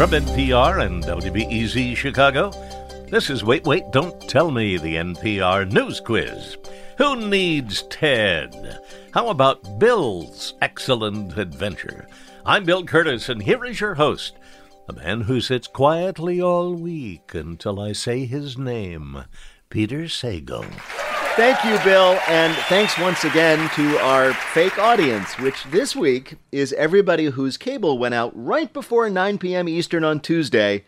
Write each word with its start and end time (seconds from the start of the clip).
From 0.00 0.12
NPR 0.12 0.86
and 0.86 1.04
WBEZ 1.04 1.94
Chicago, 1.94 2.52
this 3.10 3.28
is 3.28 3.44
Wait, 3.44 3.64
Wait, 3.64 3.84
Don't 3.92 4.18
Tell 4.30 4.50
Me, 4.50 4.78
the 4.78 4.94
NPR 4.94 5.70
News 5.70 6.00
Quiz. 6.00 6.56
Who 6.96 7.28
needs 7.28 7.82
Ted? 7.82 8.80
How 9.12 9.28
about 9.28 9.78
Bill's 9.78 10.54
excellent 10.62 11.36
adventure? 11.36 12.08
I'm 12.46 12.64
Bill 12.64 12.82
Kurtis, 12.82 13.28
and 13.28 13.42
here 13.42 13.62
is 13.66 13.78
your 13.78 13.96
host, 13.96 14.38
a 14.88 14.94
man 14.94 15.20
who 15.20 15.38
sits 15.38 15.68
quietly 15.68 16.40
all 16.40 16.72
week 16.72 17.34
until 17.34 17.78
I 17.78 17.92
say 17.92 18.24
his 18.24 18.56
name, 18.56 19.24
Peter 19.70 20.02
Sagal. 20.02 20.66
Thank 21.36 21.64
you, 21.64 21.78
Bill, 21.84 22.18
and 22.28 22.54
thanks 22.64 22.98
once 22.98 23.24
again 23.24 23.70
to 23.70 23.98
our 24.00 24.34
fake 24.34 24.78
audience, 24.78 25.38
which 25.38 25.64
this 25.70 25.94
week 25.94 26.36
is 26.52 26.72
everybody 26.74 27.26
whose 27.26 27.56
cable 27.56 27.96
went 27.96 28.14
out 28.14 28.32
right 28.34 28.70
before 28.72 29.08
9 29.08 29.38
p.m. 29.38 29.68
Eastern 29.68 30.04
on 30.04 30.20
Tuesday 30.20 30.84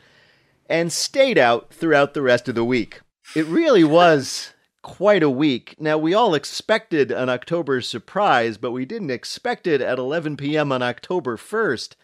and 0.69 0.93
stayed 0.93 1.39
out 1.39 1.73
throughout 1.73 2.13
the 2.13 2.23
rest 2.23 2.49
of 2.49 2.55
the 2.55 2.65
week. 2.65 3.01
It 3.37 3.47
really 3.47 3.85
was 3.85 4.53
quite 4.83 5.23
a 5.23 5.31
week. 5.31 5.77
Now, 5.79 5.97
we 5.97 6.13
all 6.13 6.35
expected 6.35 7.13
an 7.13 7.29
October 7.29 7.81
surprise, 7.81 8.59
but 8.59 8.73
we 8.73 8.85
didn't 8.85 9.11
expect 9.11 9.67
it 9.67 9.81
at 9.81 9.99
11 9.99 10.37
p.m. 10.37 10.73
on 10.73 10.83
October 10.83 11.37
1st. 11.37 11.95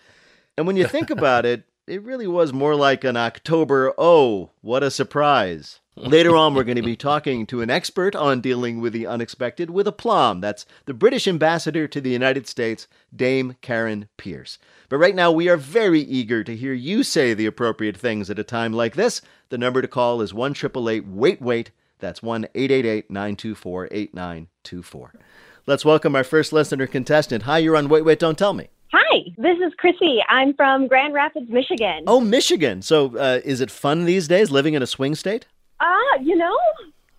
And 0.56 0.66
when 0.66 0.76
you 0.76 0.86
think 0.86 1.10
about 1.10 1.44
it, 1.44 1.64
it 1.88 2.02
really 2.02 2.26
was 2.26 2.52
more 2.52 2.76
like 2.76 3.02
an 3.02 3.16
October, 3.16 3.92
oh, 3.98 4.50
what 4.60 4.82
a 4.82 4.90
surprise. 4.90 5.80
Later 6.00 6.36
on, 6.36 6.54
we're 6.54 6.62
going 6.62 6.76
to 6.76 6.82
be 6.82 6.96
talking 6.96 7.44
to 7.46 7.60
an 7.60 7.70
expert 7.70 8.14
on 8.14 8.40
dealing 8.40 8.80
with 8.80 8.92
the 8.92 9.06
unexpected 9.06 9.70
with 9.70 9.88
aplomb. 9.88 10.40
That's 10.40 10.64
the 10.84 10.94
British 10.94 11.26
ambassador 11.26 11.88
to 11.88 12.00
the 12.00 12.10
United 12.10 12.46
States, 12.46 12.86
Dame 13.14 13.56
Karen 13.62 14.08
Pierce. 14.16 14.58
But 14.88 14.98
right 14.98 15.14
now, 15.14 15.32
we 15.32 15.48
are 15.48 15.56
very 15.56 16.00
eager 16.00 16.44
to 16.44 16.54
hear 16.54 16.72
you 16.72 17.02
say 17.02 17.34
the 17.34 17.46
appropriate 17.46 17.96
things 17.96 18.30
at 18.30 18.38
a 18.38 18.44
time 18.44 18.72
like 18.72 18.94
this. 18.94 19.22
The 19.48 19.58
number 19.58 19.82
to 19.82 19.88
call 19.88 20.22
is 20.22 20.32
1 20.32 20.54
Wait 20.72 21.42
Wait. 21.42 21.70
That's 21.98 22.22
1 22.22 22.44
888 22.54 23.10
924 23.10 23.88
8924. 23.90 25.14
Let's 25.66 25.84
welcome 25.84 26.14
our 26.14 26.24
first 26.24 26.52
listener 26.52 26.86
contestant. 26.86 27.42
Hi, 27.42 27.58
you're 27.58 27.76
on 27.76 27.88
Wait 27.88 28.04
Wait 28.04 28.20
Don't 28.20 28.38
Tell 28.38 28.54
Me. 28.54 28.68
Hi, 28.92 29.24
this 29.36 29.58
is 29.58 29.72
Chrissy. 29.78 30.20
I'm 30.28 30.54
from 30.54 30.86
Grand 30.86 31.12
Rapids, 31.12 31.50
Michigan. 31.50 32.04
Oh, 32.06 32.20
Michigan. 32.20 32.82
So 32.82 33.16
uh, 33.18 33.40
is 33.44 33.60
it 33.60 33.70
fun 33.72 34.04
these 34.04 34.28
days 34.28 34.52
living 34.52 34.74
in 34.74 34.82
a 34.82 34.86
swing 34.86 35.16
state? 35.16 35.46
Ah, 35.80 36.16
you 36.20 36.36
know, 36.36 36.56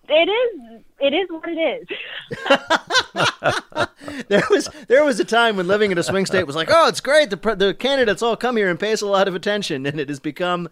it 0.08 0.28
is. 0.28 0.82
It 1.00 1.14
is 1.14 1.28
what 1.30 1.48
it 1.48 1.58
is. 1.58 1.88
there 4.28 4.42
was 4.50 4.68
there 4.88 5.04
was 5.04 5.20
a 5.20 5.24
time 5.24 5.56
when 5.56 5.66
living 5.66 5.92
in 5.92 5.98
a 5.98 6.02
swing 6.02 6.26
state 6.26 6.46
was 6.46 6.56
like, 6.56 6.68
oh, 6.70 6.88
it's 6.88 7.00
great. 7.00 7.30
The 7.30 7.36
the 7.36 7.74
candidates 7.74 8.22
all 8.22 8.36
come 8.36 8.56
here 8.56 8.68
and 8.68 8.78
pay 8.78 8.92
us 8.92 9.00
a 9.00 9.06
lot 9.06 9.28
of 9.28 9.34
attention, 9.34 9.86
and 9.86 10.00
it 10.00 10.08
has 10.08 10.20
become. 10.20 10.68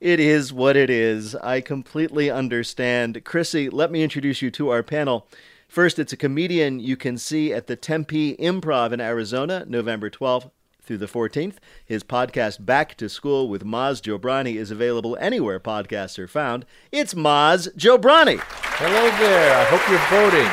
It 0.00 0.18
is 0.18 0.52
what 0.52 0.76
it 0.76 0.90
is. 0.90 1.36
I 1.36 1.60
completely 1.60 2.28
understand. 2.28 3.24
Chrissy, 3.24 3.70
let 3.70 3.92
me 3.92 4.02
introduce 4.02 4.42
you 4.42 4.50
to 4.50 4.70
our 4.70 4.82
panel. 4.82 5.28
First, 5.68 6.00
it's 6.00 6.12
a 6.12 6.16
comedian 6.16 6.80
you 6.80 6.96
can 6.96 7.16
see 7.16 7.52
at 7.52 7.68
the 7.68 7.76
Tempe 7.76 8.36
Improv 8.36 8.90
in 8.90 9.00
Arizona, 9.00 9.64
November 9.68 10.10
12th 10.10 10.50
through 10.82 10.98
the 10.98 11.06
14th. 11.06 11.56
His 11.84 12.02
podcast, 12.02 12.64
Back 12.64 12.96
to 12.96 13.08
School 13.08 13.48
with 13.48 13.64
Maz 13.64 14.00
Jobrani, 14.02 14.56
is 14.56 14.70
available 14.70 15.16
anywhere 15.20 15.60
podcasts 15.60 16.18
are 16.18 16.28
found. 16.28 16.66
It's 16.90 17.14
Maz 17.14 17.74
Jobrani. 17.76 18.40
Hello 18.40 19.10
there. 19.18 19.56
I 19.56 19.64
hope 19.64 19.88
you're 19.88 20.08
voting. 20.10 20.50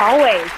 Always. 0.00 0.50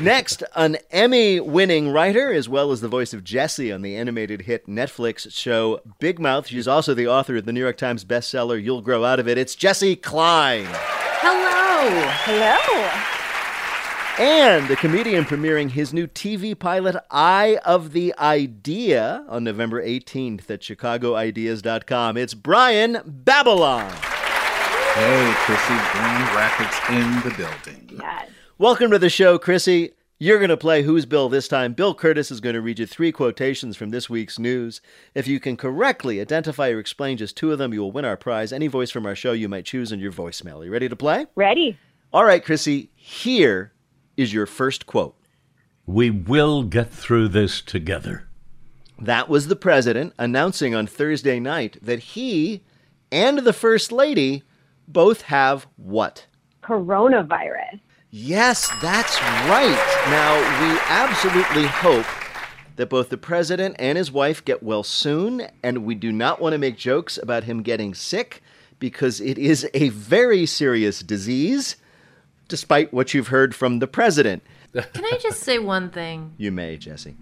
Next, 0.00 0.42
an 0.54 0.76
Emmy 0.90 1.40
winning 1.40 1.90
writer, 1.90 2.30
as 2.30 2.48
well 2.48 2.70
as 2.70 2.82
the 2.82 2.88
voice 2.88 3.14
of 3.14 3.24
Jessie 3.24 3.72
on 3.72 3.80
the 3.80 3.96
animated 3.96 4.42
hit 4.42 4.66
Netflix 4.66 5.32
show 5.32 5.80
Big 5.98 6.18
Mouth. 6.18 6.48
She's 6.48 6.68
also 6.68 6.92
the 6.92 7.08
author 7.08 7.36
of 7.36 7.46
the 7.46 7.52
New 7.52 7.60
York 7.60 7.78
Times 7.78 8.04
bestseller 8.04 8.62
You'll 8.62 8.82
Grow 8.82 9.04
Out 9.04 9.20
of 9.20 9.26
It. 9.26 9.38
It's 9.38 9.56
Jessi 9.56 10.00
Klein. 10.00 10.66
Hello. 10.68 12.08
Hello 12.24 13.15
and 14.18 14.66
the 14.68 14.76
comedian 14.76 15.24
premiering 15.24 15.70
his 15.70 15.92
new 15.92 16.06
TV 16.06 16.58
pilot, 16.58 16.96
Eye 17.10 17.58
of 17.64 17.92
the 17.92 18.14
Idea, 18.18 19.24
on 19.28 19.44
November 19.44 19.82
18th 19.82 20.48
at 20.50 20.60
ChicagoIdeas.com. 20.60 22.16
It's 22.16 22.32
Brian 22.32 22.98
Babylon. 23.04 23.92
Hey, 24.94 25.32
Chrissy, 25.36 25.74
Grand 25.92 26.34
Rapids 26.34 26.76
in 26.88 27.28
the 27.28 27.36
building. 27.36 28.00
Yes. 28.00 28.30
Welcome 28.56 28.90
to 28.90 28.98
the 28.98 29.10
show, 29.10 29.38
Chrissy. 29.38 29.92
You're 30.18 30.38
going 30.38 30.48
to 30.48 30.56
play 30.56 30.82
Who's 30.82 31.04
Bill 31.04 31.28
this 31.28 31.46
time. 31.46 31.74
Bill 31.74 31.94
Kurtis 31.94 32.30
is 32.30 32.40
going 32.40 32.54
to 32.54 32.62
read 32.62 32.78
you 32.78 32.86
three 32.86 33.12
quotations 33.12 33.76
from 33.76 33.90
this 33.90 34.08
week's 34.08 34.38
news. 34.38 34.80
If 35.14 35.28
you 35.28 35.38
can 35.38 35.58
correctly 35.58 36.22
identify 36.22 36.70
or 36.70 36.78
explain 36.78 37.18
just 37.18 37.36
two 37.36 37.52
of 37.52 37.58
them, 37.58 37.74
you 37.74 37.80
will 37.80 37.92
win 37.92 38.06
our 38.06 38.16
prize. 38.16 38.50
Any 38.50 38.68
voice 38.68 38.90
from 38.90 39.04
our 39.04 39.14
show 39.14 39.32
you 39.32 39.50
might 39.50 39.66
choose 39.66 39.92
in 39.92 40.00
your 40.00 40.12
voicemail. 40.12 40.62
Are 40.62 40.64
you 40.64 40.70
ready 40.70 40.88
to 40.88 40.96
play? 40.96 41.26
Ready. 41.34 41.78
All 42.14 42.24
right, 42.24 42.42
Chrissy, 42.42 42.88
here 42.94 43.72
is 44.16 44.32
your 44.32 44.46
first 44.46 44.86
quote. 44.86 45.16
We 45.86 46.10
will 46.10 46.62
get 46.62 46.90
through 46.90 47.28
this 47.28 47.60
together. 47.60 48.28
That 48.98 49.28
was 49.28 49.48
the 49.48 49.56
president 49.56 50.14
announcing 50.18 50.74
on 50.74 50.86
Thursday 50.86 51.38
night 51.38 51.76
that 51.82 51.98
he 51.98 52.62
and 53.12 53.38
the 53.40 53.52
first 53.52 53.92
lady 53.92 54.42
both 54.88 55.22
have 55.22 55.66
what? 55.76 56.26
Coronavirus. 56.62 57.80
Yes, 58.10 58.68
that's 58.80 59.20
right. 59.20 60.06
Now, 60.08 60.36
we 60.62 60.80
absolutely 60.88 61.66
hope 61.66 62.06
that 62.76 62.88
both 62.88 63.08
the 63.08 63.18
president 63.18 63.76
and 63.78 63.98
his 63.98 64.10
wife 64.10 64.44
get 64.44 64.62
well 64.62 64.82
soon, 64.82 65.46
and 65.62 65.84
we 65.84 65.94
do 65.94 66.12
not 66.12 66.40
want 66.40 66.52
to 66.52 66.58
make 66.58 66.76
jokes 66.76 67.18
about 67.18 67.44
him 67.44 67.62
getting 67.62 67.94
sick 67.94 68.42
because 68.78 69.20
it 69.20 69.38
is 69.38 69.68
a 69.74 69.88
very 69.90 70.46
serious 70.46 71.00
disease 71.00 71.76
despite 72.48 72.92
what 72.92 73.14
you've 73.14 73.28
heard 73.28 73.54
from 73.54 73.78
the 73.78 73.86
president. 73.86 74.42
Can 74.72 75.04
I 75.04 75.18
just 75.20 75.40
say 75.40 75.58
one 75.58 75.90
thing? 75.90 76.34
You 76.38 76.52
may, 76.52 76.76
Jessi. 76.76 77.14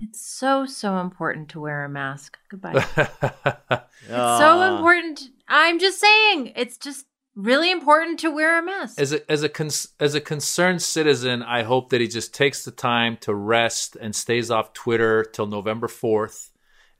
It's 0.00 0.20
so, 0.20 0.64
so 0.64 0.98
important 0.98 1.48
to 1.50 1.60
wear 1.60 1.84
a 1.84 1.88
mask. 1.88 2.38
Goodbye. 2.48 2.84
it's 2.96 3.82
so 4.08 4.76
important. 4.76 5.22
I'm 5.48 5.78
just 5.78 5.98
saying, 5.98 6.52
it's 6.54 6.78
just 6.78 7.06
really 7.34 7.70
important 7.70 8.18
to 8.20 8.30
wear 8.30 8.58
a 8.58 8.62
mask. 8.62 9.00
As 9.00 9.12
a 9.12 9.30
as 9.30 9.42
a 9.42 9.48
cons- 9.48 9.88
as 9.98 10.14
a 10.14 10.20
concerned 10.20 10.82
citizen, 10.82 11.42
I 11.42 11.62
hope 11.62 11.90
that 11.90 12.00
he 12.00 12.08
just 12.08 12.34
takes 12.34 12.64
the 12.64 12.70
time 12.70 13.16
to 13.22 13.34
rest 13.34 13.96
and 14.00 14.14
stays 14.14 14.50
off 14.50 14.72
Twitter 14.72 15.24
till 15.24 15.46
November 15.46 15.88
fourth, 15.88 16.50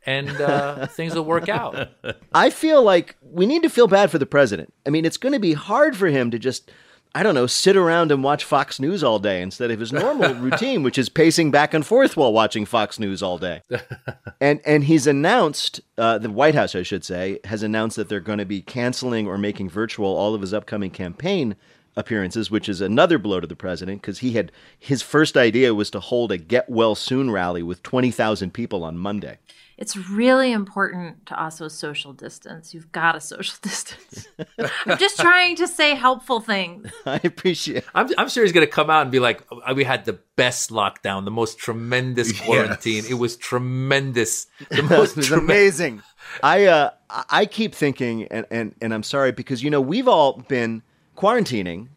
and 0.06 0.40
uh, 0.40 0.86
things 0.88 1.14
will 1.14 1.24
work 1.24 1.48
out. 1.48 1.90
I 2.32 2.50
feel 2.50 2.82
like 2.82 3.16
we 3.20 3.46
need 3.46 3.62
to 3.62 3.70
feel 3.70 3.88
bad 3.88 4.10
for 4.10 4.18
the 4.18 4.26
president. 4.26 4.72
I 4.86 4.90
mean, 4.90 5.04
it's 5.04 5.18
going 5.18 5.34
to 5.34 5.40
be 5.40 5.52
hard 5.52 5.96
for 5.96 6.08
him 6.08 6.30
to 6.30 6.38
just 6.38 6.70
I 7.18 7.24
don't 7.24 7.34
know, 7.34 7.48
sit 7.48 7.76
around 7.76 8.12
and 8.12 8.22
watch 8.22 8.44
Fox 8.44 8.78
News 8.78 9.02
all 9.02 9.18
day 9.18 9.42
instead 9.42 9.72
of 9.72 9.80
his 9.80 9.92
normal 9.92 10.34
routine, 10.36 10.84
which 10.84 10.96
is 10.96 11.08
pacing 11.08 11.50
back 11.50 11.74
and 11.74 11.84
forth 11.84 12.16
while 12.16 12.32
watching 12.32 12.64
Fox 12.64 13.00
News 13.00 13.24
all 13.24 13.38
day. 13.38 13.60
and 14.40 14.60
and 14.64 14.84
he's 14.84 15.08
announced, 15.08 15.80
uh, 15.98 16.18
the 16.18 16.30
White 16.30 16.54
House, 16.54 16.76
I 16.76 16.84
should 16.84 17.04
say, 17.04 17.40
has 17.42 17.64
announced 17.64 17.96
that 17.96 18.08
they're 18.08 18.20
going 18.20 18.38
to 18.38 18.44
be 18.44 18.62
canceling 18.62 19.26
or 19.26 19.36
making 19.36 19.68
virtual 19.68 20.16
all 20.16 20.32
of 20.32 20.42
his 20.42 20.54
upcoming 20.54 20.92
campaign 20.92 21.56
appearances, 21.96 22.52
which 22.52 22.68
is 22.68 22.80
another 22.80 23.18
blow 23.18 23.40
to 23.40 23.48
the 23.48 23.56
president 23.56 24.00
because 24.00 24.20
he 24.20 24.34
had 24.34 24.52
his 24.78 25.02
first 25.02 25.36
idea 25.36 25.74
was 25.74 25.90
to 25.90 25.98
hold 25.98 26.30
a 26.30 26.38
get 26.38 26.70
well 26.70 26.94
soon 26.94 27.32
rally 27.32 27.64
with 27.64 27.82
twenty 27.82 28.12
thousand 28.12 28.54
people 28.54 28.84
on 28.84 28.96
Monday 28.96 29.38
it's 29.78 29.96
really 29.96 30.50
important 30.50 31.24
to 31.26 31.40
also 31.40 31.68
social 31.68 32.12
distance. 32.12 32.74
You've 32.74 32.90
got 32.90 33.12
to 33.12 33.20
social 33.20 33.56
distance. 33.62 34.26
I'm 34.58 34.98
just 34.98 35.20
trying 35.20 35.54
to 35.56 35.68
say 35.68 35.94
helpful 35.94 36.40
things. 36.40 36.90
I 37.06 37.20
appreciate. 37.22 37.84
I'm, 37.94 38.08
I'm 38.18 38.28
sure 38.28 38.42
he's 38.42 38.52
going 38.52 38.66
to 38.66 38.70
come 38.70 38.90
out 38.90 39.02
and 39.02 39.12
be 39.12 39.20
like, 39.20 39.44
uh, 39.50 39.72
"We 39.74 39.84
had 39.84 40.04
the 40.04 40.18
best 40.34 40.70
lockdown, 40.70 41.24
the 41.24 41.30
most 41.30 41.58
tremendous 41.58 42.38
quarantine. 42.40 43.04
Yes. 43.04 43.10
It 43.10 43.14
was 43.14 43.36
tremendous. 43.36 44.48
The 44.68 44.82
most 44.82 45.12
it 45.12 45.16
was 45.18 45.26
trem- 45.28 45.40
amazing." 45.40 46.02
I 46.42 46.66
uh, 46.66 46.90
I 47.30 47.46
keep 47.46 47.72
thinking, 47.72 48.24
and, 48.24 48.46
and 48.50 48.74
and 48.82 48.92
I'm 48.92 49.04
sorry 49.04 49.30
because 49.30 49.62
you 49.62 49.70
know 49.70 49.80
we've 49.80 50.08
all 50.08 50.44
been 50.48 50.82
quarantining 51.16 51.88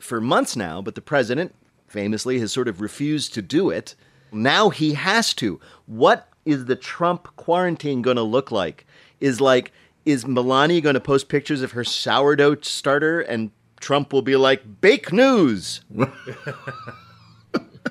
for 0.00 0.20
months 0.20 0.56
now, 0.56 0.82
but 0.82 0.96
the 0.96 1.00
president 1.00 1.54
famously 1.86 2.40
has 2.40 2.52
sort 2.52 2.66
of 2.66 2.80
refused 2.80 3.32
to 3.34 3.42
do 3.42 3.70
it. 3.70 3.94
Now 4.32 4.70
he 4.70 4.94
has 4.94 5.32
to. 5.34 5.60
What 5.86 6.27
is 6.48 6.64
the 6.64 6.76
Trump 6.76 7.28
quarantine 7.36 8.00
going 8.00 8.16
to 8.16 8.22
look 8.22 8.50
like? 8.50 8.86
Is 9.20 9.38
like, 9.38 9.70
is 10.06 10.26
Melania 10.26 10.80
going 10.80 10.94
to 10.94 11.00
post 11.00 11.28
pictures 11.28 11.60
of 11.60 11.72
her 11.72 11.84
sourdough 11.84 12.62
starter 12.62 13.20
and 13.20 13.50
Trump 13.80 14.14
will 14.14 14.22
be 14.22 14.34
like, 14.34 14.80
bake 14.80 15.12
news? 15.12 15.82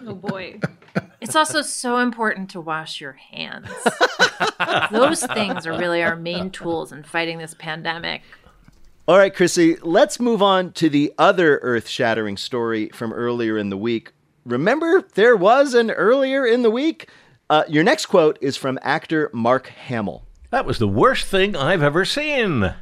Oh 0.06 0.16
boy. 0.16 0.60
It's 1.22 1.36
also 1.36 1.62
so 1.62 1.98
important 1.98 2.50
to 2.52 2.62
wash 2.62 3.02
your 3.02 3.12
hands. 3.12 3.70
Those 4.92 5.24
things 5.26 5.68
are 5.68 5.78
really 5.78 6.02
our 6.02 6.16
main 6.16 6.50
tools 6.50 6.92
in 6.92 7.04
fighting 7.04 7.38
this 7.38 7.54
pandemic. 7.54 8.22
All 9.08 9.18
right, 9.18 9.34
Chrissy, 9.34 9.76
let's 9.82 10.20
move 10.20 10.42
on 10.42 10.72
to 10.74 10.90
the 10.90 11.14
other 11.18 11.60
earth 11.60 11.88
shattering 11.88 12.38
story 12.38 12.90
from 12.90 13.14
earlier 13.14 13.58
in 13.58 13.70
the 13.70 13.78
week. 13.78 14.14
Remember, 14.46 15.04
there 15.14 15.36
was 15.36 15.74
an 15.74 15.92
earlier 15.92 16.46
in 16.46 16.62
the 16.62 16.72
week? 16.72 17.10
Uh, 17.50 17.64
your 17.70 17.84
next 17.84 18.08
quote 18.08 18.38
is 18.42 18.58
from 18.58 18.78
actor 18.82 19.30
Mark 19.34 19.68
Hamill. 19.68 20.24
That 20.50 20.66
was 20.66 20.80
the 20.80 20.88
worst 20.88 21.28
thing 21.28 21.56
I've 21.56 21.82
ever 21.82 22.04
seen. 22.04 22.74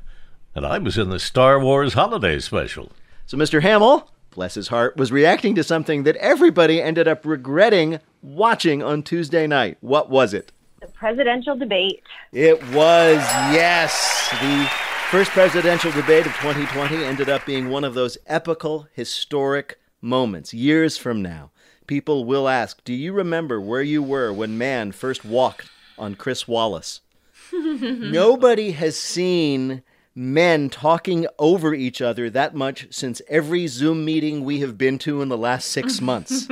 And 0.55 0.65
I 0.65 0.79
was 0.79 0.97
in 0.97 1.09
the 1.09 1.19
Star 1.19 1.59
Wars 1.59 1.93
holiday 1.93 2.39
special. 2.39 2.91
So, 3.27 3.37
Mr. 3.37 3.61
Hamill, 3.61 4.09
bless 4.31 4.55
his 4.55 4.69
heart, 4.69 4.97
was 4.97 5.11
reacting 5.11 5.53
to 5.55 5.63
something 5.63 6.03
that 6.03 6.15
everybody 6.15 6.81
ended 6.81 7.07
up 7.07 7.25
regretting 7.25 7.99
watching 8.23 8.81
on 8.81 9.03
Tuesday 9.03 9.45
night. 9.45 9.77
What 9.81 10.09
was 10.09 10.33
it? 10.33 10.51
The 10.81 10.87
presidential 10.87 11.55
debate. 11.55 12.01
It 12.31 12.61
was, 12.69 13.17
yes. 13.51 14.29
The 14.41 14.69
first 15.11 15.29
presidential 15.31 15.91
debate 15.91 16.25
of 16.25 16.33
2020 16.37 17.03
ended 17.03 17.29
up 17.29 17.45
being 17.45 17.69
one 17.69 17.83
of 17.83 17.93
those 17.93 18.17
epical, 18.25 18.87
historic 18.93 19.79
moments 20.01 20.53
years 20.53 20.97
from 20.97 21.21
now. 21.21 21.51
People 21.87 22.25
will 22.25 22.47
ask, 22.47 22.83
Do 22.83 22.93
you 22.93 23.13
remember 23.13 23.61
where 23.61 23.81
you 23.81 24.01
were 24.01 24.33
when 24.33 24.57
man 24.57 24.91
first 24.91 25.23
walked 25.23 25.69
on 25.97 26.15
Chris 26.15 26.47
Wallace? 26.47 27.01
Nobody 27.53 28.71
has 28.71 28.97
seen 28.97 29.83
men 30.15 30.69
talking 30.69 31.27
over 31.37 31.73
each 31.73 32.01
other 32.01 32.29
that 32.29 32.55
much 32.55 32.87
since 32.89 33.21
every 33.27 33.67
Zoom 33.67 34.05
meeting 34.05 34.43
we 34.45 34.61
have 34.61 34.77
been 34.77 34.97
to 34.99 35.21
in 35.21 35.29
the 35.29 35.37
last 35.37 35.69
six 35.69 35.99
months. 36.01 36.47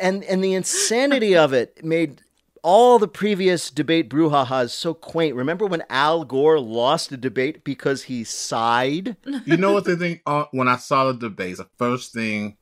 and 0.00 0.24
and 0.24 0.42
the 0.44 0.54
insanity 0.54 1.36
of 1.36 1.52
it 1.52 1.84
made 1.84 2.22
all 2.62 2.98
the 2.98 3.06
previous 3.06 3.70
debate 3.70 4.10
brouhahas 4.10 4.70
so 4.70 4.92
quaint. 4.92 5.36
Remember 5.36 5.66
when 5.66 5.84
Al 5.88 6.24
Gore 6.24 6.58
lost 6.58 7.12
a 7.12 7.16
debate 7.16 7.62
because 7.62 8.04
he 8.04 8.24
sighed? 8.24 9.16
You 9.44 9.56
know 9.56 9.72
what 9.72 9.84
the 9.84 9.96
thing? 9.96 10.20
Uh, 10.26 10.46
when 10.50 10.66
I 10.66 10.76
saw 10.76 11.12
the 11.12 11.14
debates, 11.28 11.58
the 11.58 11.68
first 11.78 12.12
thing, 12.12 12.56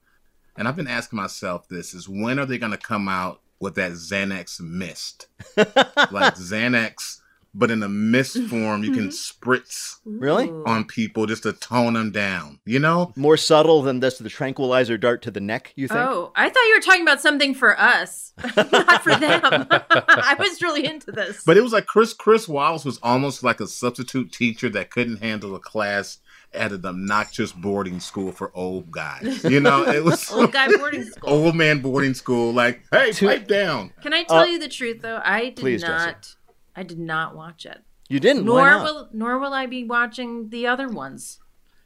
and 0.56 0.68
I've 0.68 0.76
been 0.76 0.88
asking 0.88 1.16
myself 1.16 1.68
this 1.68 1.94
is 1.94 2.08
when 2.08 2.38
are 2.38 2.46
they 2.46 2.58
going 2.58 2.72
to 2.72 2.78
come 2.78 3.08
out 3.08 3.40
with 3.60 3.74
that 3.76 3.92
Xanax 3.92 4.60
mist, 4.60 5.28
like 5.56 6.34
Xanax 6.34 7.20
but 7.54 7.70
in 7.70 7.82
a 7.82 7.88
mist 7.88 8.36
form, 8.48 8.82
you 8.82 8.90
can 8.90 9.08
mm-hmm. 9.08 9.50
spritz 9.50 9.98
Really? 10.04 10.50
on 10.66 10.84
people 10.84 11.26
just 11.26 11.44
to 11.44 11.52
tone 11.52 11.94
them 11.94 12.10
down. 12.10 12.58
You 12.66 12.80
know, 12.80 13.12
More 13.16 13.36
subtle 13.36 13.82
than 13.82 14.00
this 14.00 14.18
the 14.18 14.28
tranquilizer 14.28 14.98
dart 14.98 15.22
to 15.22 15.30
the 15.30 15.40
neck, 15.40 15.72
you 15.76 15.86
think? 15.86 16.00
Oh, 16.00 16.32
I 16.34 16.48
thought 16.48 16.66
you 16.66 16.74
were 16.76 16.82
talking 16.82 17.02
about 17.02 17.20
something 17.20 17.54
for 17.54 17.78
us, 17.78 18.32
not 18.56 19.02
for 19.02 19.14
them. 19.14 19.40
I 19.70 20.34
was 20.38 20.60
really 20.60 20.84
into 20.84 21.12
this. 21.12 21.44
but 21.44 21.56
it 21.56 21.62
was 21.62 21.72
like 21.72 21.86
Chris 21.86 22.12
Chris 22.12 22.48
Wallace 22.48 22.84
was 22.84 22.98
almost 23.02 23.44
like 23.44 23.60
a 23.60 23.68
substitute 23.68 24.32
teacher 24.32 24.68
that 24.70 24.90
couldn't 24.90 25.22
handle 25.22 25.54
a 25.54 25.60
class 25.60 26.18
at 26.54 26.72
an 26.72 26.84
obnoxious 26.86 27.52
boarding 27.52 28.00
school 28.00 28.32
for 28.32 28.50
old 28.54 28.90
guys. 28.90 29.44
You 29.44 29.60
know, 29.60 29.82
it 29.86 30.02
was 30.04 30.30
Old 30.32 30.52
guy 30.52 30.68
boarding 30.76 31.04
school. 31.10 31.30
old 31.30 31.54
man 31.56 31.80
boarding 31.80 32.14
school. 32.14 32.52
Like, 32.52 32.82
hey, 32.90 33.12
pipe 33.12 33.46
down. 33.48 33.92
Can 34.02 34.12
I 34.12 34.22
tell 34.24 34.46
you 34.46 34.58
the 34.58 34.68
truth 34.68 35.02
though? 35.02 35.20
I 35.24 35.50
did 35.50 35.58
Uh, 35.58 35.60
please, 35.62 35.82
Jessi. 35.84 35.88
not. 35.88 36.34
I 36.76 36.82
did 36.82 36.98
not 36.98 37.36
watch 37.36 37.66
it. 37.66 37.82
You 38.08 38.20
didn't. 38.20 38.44
Nor 38.44 38.56
Why 38.60 38.70
not? 38.70 38.84
will 38.84 39.08
nor 39.12 39.38
will 39.38 39.52
I 39.54 39.66
be 39.66 39.84
watching 39.84 40.50
the 40.50 40.66
other 40.66 40.88
ones. 40.88 41.38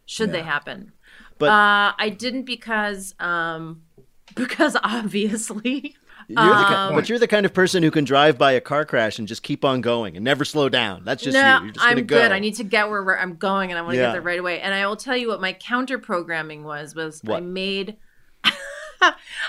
Should 0.07 0.33
they 0.33 0.43
happen? 0.43 0.93
But- 1.39 1.51
uh, 1.51 1.93
I 1.99 2.09
didn't 2.09 2.45
because 2.45 3.15
um 3.21 3.83
because 4.35 4.77
obviously 4.83 5.97
You're 6.29 6.45
the 6.45 6.79
um, 6.79 6.95
but 6.95 7.09
you're 7.09 7.19
the 7.19 7.27
kind 7.27 7.47
of 7.47 7.55
person 7.55 7.83
who 7.83 7.91
can 7.91 8.05
drive 8.05 8.37
by 8.37 8.53
a 8.53 8.61
car 8.61 8.85
crash 8.85 9.19
and 9.19 9.27
just 9.27 9.43
keep 9.43 9.65
on 9.65 9.81
going 9.81 10.15
and 10.15 10.23
never 10.25 10.45
slow 10.45 10.69
down. 10.69 11.03
That's 11.05 11.23
just 11.23 11.35
no, 11.35 11.59
you. 11.59 11.65
You're 11.65 11.73
just 11.73 11.87
I'm 11.87 11.97
go. 11.99 12.03
good. 12.19 12.33
I 12.33 12.39
need 12.39 12.55
to 12.57 12.65
get 12.65 12.91
where 12.91 13.03
we're- 13.03 13.19
I'm 13.19 13.37
going, 13.37 13.71
and 13.71 13.79
I 13.79 13.83
want 13.83 13.95
to 13.95 13.99
Yeah. 13.99 14.07
get 14.09 14.13
there 14.13 14.21
right 14.23 14.39
away. 14.39 14.61
And 14.61 14.75
I 14.75 14.87
will 14.87 14.97
tell 14.97 15.17
you 15.17 15.29
what 15.29 15.41
my 15.41 15.55
counter 15.55 15.99
programming 15.99 16.65
was. 16.65 16.95
Was 16.95 17.23
I 17.27 17.41
made? 17.41 17.97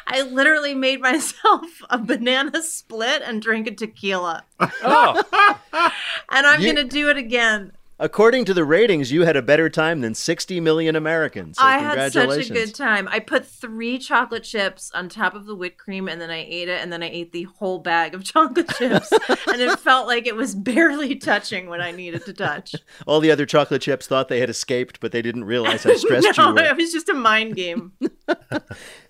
I 0.08 0.22
literally 0.22 0.76
made 0.76 1.02
myself 1.02 1.66
a 1.90 1.98
banana 1.98 2.62
split 2.62 3.24
and 3.26 3.42
drank 3.42 3.68
a 3.68 3.72
tequila, 3.76 4.44
Oh, 4.60 5.22
and 6.30 6.48
I'm 6.48 6.62
You- 6.62 6.74
gonna 6.74 6.88
do 6.88 7.10
it 7.10 7.18
again. 7.18 7.74
According 8.02 8.46
to 8.46 8.54
the 8.54 8.64
ratings, 8.64 9.12
you 9.12 9.24
had 9.24 9.36
a 9.36 9.42
better 9.42 9.70
time 9.70 10.00
than 10.00 10.16
60 10.16 10.62
million 10.62 10.96
Americans. 10.96 11.58
So 11.58 11.66
I 11.66 11.80
had 11.80 12.14
such 12.14 12.50
a 12.50 12.54
good 12.54 12.74
time. 12.74 13.10
I 13.10 13.20
put 13.20 13.46
three 13.46 14.00
chocolate 14.00 14.44
chips 14.44 14.90
on 14.94 15.10
top 15.10 15.36
of 15.36 15.46
the 15.46 15.54
whipped 15.54 15.78
cream, 15.78 16.08
and 16.08 16.22
then 16.22 16.30
I 16.30 16.46
ate 16.48 16.70
it, 16.70 16.82
and 16.82 16.94
then 16.94 17.04
I 17.04 17.10
ate 17.10 17.34
the 17.34 17.44
whole 17.44 17.80
bag 17.80 18.14
of 18.14 18.24
chocolate 18.24 18.70
chips, 18.70 19.12
and 19.12 19.62
it 19.62 19.78
felt 19.80 20.08
like 20.08 20.28
it 20.28 20.36
was 20.38 20.56
barely 20.56 21.16
touching 21.16 21.68
what 21.68 21.82
I 21.82 21.92
needed 21.92 22.24
to 22.26 22.34
touch. 22.34 22.74
All 23.06 23.20
the 23.20 23.32
other 23.32 23.46
chocolate 23.46 23.82
chips 23.82 24.08
thought 24.08 24.30
they 24.30 24.40
had 24.40 24.50
escaped, 24.50 25.02
but 25.02 25.12
they 25.12 25.22
didn't 25.22 25.44
realize 25.44 25.84
how 25.84 25.94
stressed 25.96 26.38
no, 26.38 26.50
you 26.50 26.56
were. 26.56 26.62
it 26.62 26.78
was 26.78 26.94
just 26.94 27.10
a 27.10 27.14
mind 27.14 27.58
game. 27.58 27.92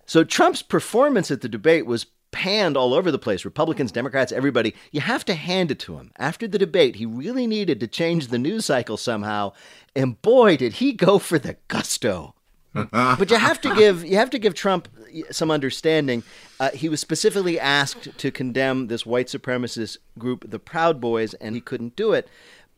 So 0.10 0.24
Trump's 0.24 0.64
performance 0.64 1.30
at 1.30 1.42
the 1.42 1.50
debate 1.50 1.86
was 1.86 2.08
panned 2.32 2.78
all 2.78 2.94
over 2.94 3.12
the 3.12 3.20
place. 3.20 3.46
Republicans, 3.46 3.92
Democrats, 3.92 4.32
everybody. 4.32 4.76
You 4.92 5.02
have 5.02 5.26
to 5.26 5.34
hand 5.34 5.72
it 5.72 5.80
to 5.80 5.98
him. 5.98 6.12
After 6.18 6.48
the 6.48 6.58
debate, 6.58 6.96
he 6.96 7.06
really 7.06 7.48
needed 7.48 7.80
to 7.80 7.88
change 7.88 8.28
the 8.28 8.38
news 8.38 8.66
cycle 8.66 8.98
somehow, 8.98 9.54
and 9.96 10.22
boy, 10.22 10.58
did 10.58 10.74
he 10.74 10.94
go 10.94 11.20
for 11.20 11.40
the 11.40 11.58
gusto. 11.68 12.36
but 12.74 13.32
you 13.32 13.38
have 13.38 13.60
to 13.62 13.74
give 13.74 14.06
you 14.06 14.16
have 14.18 14.30
to 14.30 14.38
give 14.38 14.54
Trump 14.54 14.88
some 15.32 15.50
understanding. 15.50 16.24
Uh, 16.60 16.70
he 16.70 16.88
was 16.88 17.00
specifically 17.00 17.60
asked 17.60 18.16
to 18.18 18.30
condemn 18.30 18.88
this 18.88 19.06
white 19.06 19.28
supremacist 19.28 19.98
group, 20.20 20.50
the 20.50 20.60
Proud 20.60 21.02
Boys, 21.02 21.34
and 21.36 21.56
he 21.56 21.62
couldn't 21.62 21.96
do 21.96 22.14
it. 22.14 22.28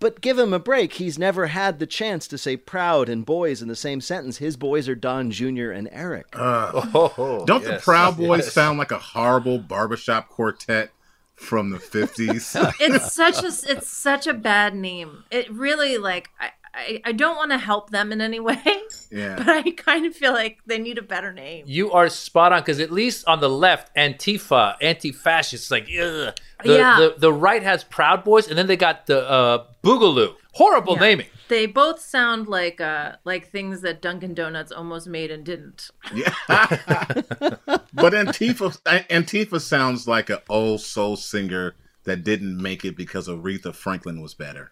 But 0.02 0.20
give 0.20 0.40
him 0.40 0.52
a 0.52 0.60
break. 0.60 0.94
He's 0.94 1.20
never 1.20 1.48
had 1.48 1.78
the 1.78 1.86
chance 1.86 2.28
to 2.28 2.38
say 2.38 2.58
proud 2.58 3.08
and 3.08 3.24
boys 3.24 3.62
in 3.62 3.68
the 3.68 3.76
same 3.76 4.02
sentence. 4.02 4.38
His 4.38 4.58
boys 4.58 4.90
are 4.90 4.96
Don 4.96 5.30
Jr. 5.30 5.70
and 5.70 5.88
Eric. 5.92 6.26
oh, 6.34 7.44
Don't 7.46 7.64
the 7.64 7.80
Proud 7.82 8.18
Boys 8.18 8.46
yes. 8.46 8.54
sound 8.54 8.80
like 8.80 8.92
a 8.92 8.98
horrible 8.98 9.60
barbershop 9.60 10.28
quartet 10.28 10.90
from 11.36 11.70
the 11.70 11.78
50s? 11.78 12.74
it's 12.80 13.14
such 13.14 13.44
a 13.44 13.72
it's 13.72 13.88
such 13.88 14.26
a 14.26 14.34
bad 14.34 14.76
name. 14.76 15.24
It 15.30 15.52
really 15.52 16.00
like 16.00 16.32
I 16.40 16.50
I, 16.74 17.02
I 17.04 17.12
don't 17.12 17.36
want 17.36 17.52
to 17.52 17.58
help 17.58 17.90
them 17.90 18.12
in 18.12 18.22
any 18.22 18.40
way, 18.40 18.62
Yeah. 19.12 19.36
but. 19.38 19.48
I 19.50 19.72
kind 19.72 20.06
of 20.06 20.16
feel 20.16 20.32
like 20.32 20.60
they 20.66 20.78
need 20.80 20.98
a 20.98 21.02
better 21.02 21.34
name. 21.34 21.66
You 21.68 21.92
are 21.92 22.08
spot 22.10 22.54
on 22.54 22.62
because 22.62 22.80
at 22.80 22.92
least 22.92 23.28
on 23.28 23.40
the 23.42 23.50
left, 23.50 23.94
Antifa, 23.96 24.76
anti-fascist, 24.82 25.70
like 25.70 25.90
ugh. 26.02 26.34
The, 26.64 26.74
Yeah. 26.78 26.98
the 27.00 27.16
the 27.18 27.34
right 27.34 27.64
has 27.64 27.84
Proud 27.84 28.24
Boys, 28.24 28.48
and 28.48 28.58
then 28.58 28.68
they 28.68 28.78
got 28.78 29.06
the 29.08 29.28
uh, 29.30 29.66
Boogaloo. 29.84 30.36
Horrible 30.54 30.96
Yeah. 30.96 31.00
naming. 31.02 31.28
They 31.48 31.66
both 31.66 32.00
sound 32.00 32.48
like 32.48 32.80
uh 32.82 33.14
like 33.26 33.50
things 33.52 33.82
that 33.82 34.02
Dunkin' 34.02 34.34
Donuts 34.34 34.72
almost 34.72 35.08
made 35.08 35.32
and 35.32 35.44
didn't. 35.46 35.90
Yeah. 36.14 36.34
but 36.50 38.14
Antifa 38.14 38.78
Antifa 39.10 39.60
sounds 39.62 40.08
like 40.08 40.30
an 40.30 40.40
old 40.50 40.82
soul 40.82 41.16
singer 41.18 41.76
that 42.04 42.24
didn't 42.24 42.62
make 42.62 42.84
it 42.86 42.96
because 42.98 43.28
Aretha 43.28 43.74
Franklin 43.76 44.22
was 44.22 44.34
better. 44.34 44.72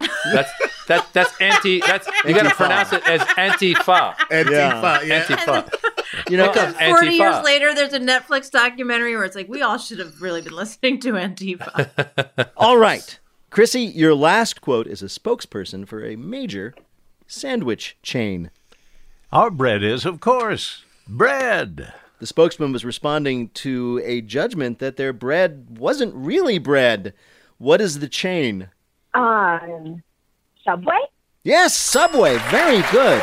That's 0.00 0.50
that 0.88 1.06
that's 1.12 1.40
anti. 1.40 1.80
That's 1.80 2.06
you 2.24 2.34
got 2.34 2.42
to 2.44 2.54
pronounce 2.54 2.92
it 2.92 3.06
as 3.08 3.20
Antifa. 3.22 4.14
Antifa, 4.16 5.04
yeah. 5.06 5.22
Antifa. 5.24 5.74
You 6.30 6.36
know, 6.36 6.48
Because 6.52 6.74
Forty 6.74 7.08
Antifa. 7.08 7.18
years 7.18 7.44
later, 7.44 7.74
there's 7.74 7.92
a 7.92 8.00
Netflix 8.00 8.50
documentary 8.50 9.14
where 9.16 9.24
it's 9.24 9.36
like 9.36 9.48
we 9.48 9.62
all 9.62 9.78
should 9.78 9.98
have 9.98 10.20
really 10.20 10.42
been 10.42 10.54
listening 10.54 11.00
to 11.00 11.12
Antifa. 11.12 12.48
All 12.56 12.76
right. 12.78 13.18
Chrissy, 13.50 13.82
your 13.82 14.14
last 14.14 14.60
quote 14.60 14.86
is 14.86 15.02
a 15.02 15.06
spokesperson 15.06 15.86
for 15.86 16.04
a 16.04 16.16
major 16.16 16.74
sandwich 17.26 17.96
chain. 18.02 18.50
Our 19.32 19.50
bread 19.50 19.82
is, 19.82 20.04
of 20.04 20.20
course, 20.20 20.84
bread. 21.08 21.92
The 22.18 22.26
spokesman 22.26 22.72
was 22.72 22.84
responding 22.84 23.48
to 23.50 24.00
a 24.04 24.20
judgment 24.20 24.78
that 24.78 24.96
their 24.96 25.12
bread 25.12 25.78
wasn't 25.78 26.14
really 26.14 26.58
bread. 26.58 27.14
What 27.58 27.80
is 27.80 27.98
the 28.00 28.08
chain? 28.08 28.68
Um, 29.16 30.02
Subway? 30.62 30.98
Yes, 31.42 31.74
Subway. 31.74 32.36
Very 32.50 32.82
good. 32.92 33.22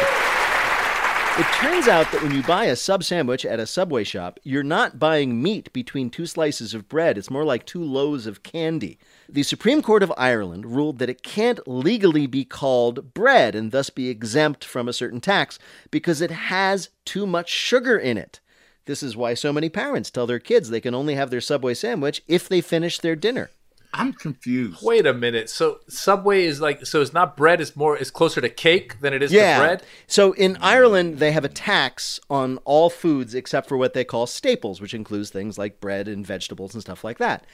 It 1.35 1.45
turns 1.53 1.87
out 1.87 2.11
that 2.11 2.21
when 2.21 2.33
you 2.33 2.43
buy 2.43 2.65
a 2.65 2.75
sub 2.75 3.03
sandwich 3.03 3.45
at 3.45 3.59
a 3.59 3.67
Subway 3.67 4.03
shop, 4.03 4.39
you're 4.43 4.63
not 4.63 4.99
buying 4.99 5.41
meat 5.41 5.71
between 5.73 6.09
two 6.09 6.25
slices 6.25 6.73
of 6.73 6.87
bread. 6.87 7.17
It's 7.17 7.29
more 7.29 7.43
like 7.43 7.65
two 7.65 7.83
loaves 7.83 8.27
of 8.27 8.43
candy. 8.43 8.97
The 9.29 9.43
Supreme 9.43 9.81
Court 9.81 10.03
of 10.03 10.13
Ireland 10.17 10.65
ruled 10.65 10.99
that 10.99 11.09
it 11.09 11.23
can't 11.23 11.59
legally 11.67 12.27
be 12.27 12.45
called 12.45 13.13
bread 13.13 13.55
and 13.55 13.71
thus 13.71 13.89
be 13.89 14.09
exempt 14.09 14.63
from 14.63 14.87
a 14.87 14.93
certain 14.93 15.21
tax 15.21 15.57
because 15.91 16.21
it 16.21 16.31
has 16.31 16.89
too 17.05 17.27
much 17.27 17.49
sugar 17.49 17.97
in 17.97 18.17
it. 18.17 18.39
This 18.85 19.01
is 19.03 19.17
why 19.17 19.33
so 19.33 19.53
many 19.53 19.69
parents 19.69 20.11
tell 20.11 20.27
their 20.27 20.39
kids 20.39 20.69
they 20.69 20.81
can 20.81 20.95
only 20.95 21.15
have 21.15 21.29
their 21.29 21.41
Subway 21.41 21.73
sandwich 21.73 22.23
if 22.27 22.47
they 22.47 22.61
finish 22.61 22.99
their 22.99 23.15
dinner. 23.15 23.49
I'm 23.93 24.13
confused. 24.13 24.79
Wait 24.81 25.05
a 25.05 25.13
minute. 25.13 25.49
So 25.49 25.79
Subway 25.87 26.45
is 26.45 26.59
like 26.59 26.85
so 26.85 27.01
it's 27.01 27.13
not 27.13 27.37
bread, 27.37 27.61
it's 27.61 27.75
more 27.75 27.95
it's 27.95 28.09
closer 28.09 28.41
to 28.41 28.49
cake 28.49 28.99
than 29.01 29.13
it 29.13 29.21
is 29.21 29.31
yeah. 29.31 29.59
to 29.59 29.63
bread? 29.63 29.83
So 30.07 30.33
in 30.33 30.57
Ireland, 30.59 31.19
they 31.19 31.31
have 31.31 31.45
a 31.45 31.49
tax 31.49 32.19
on 32.29 32.57
all 32.65 32.89
foods 32.89 33.35
except 33.35 33.69
for 33.69 33.77
what 33.77 33.93
they 33.93 34.03
call 34.03 34.25
staples, 34.25 34.81
which 34.81 34.93
includes 34.93 35.29
things 35.29 35.57
like 35.57 35.79
bread 35.79 36.07
and 36.07 36.25
vegetables 36.25 36.73
and 36.73 36.81
stuff 36.81 37.03
like 37.03 37.19
that. 37.19 37.45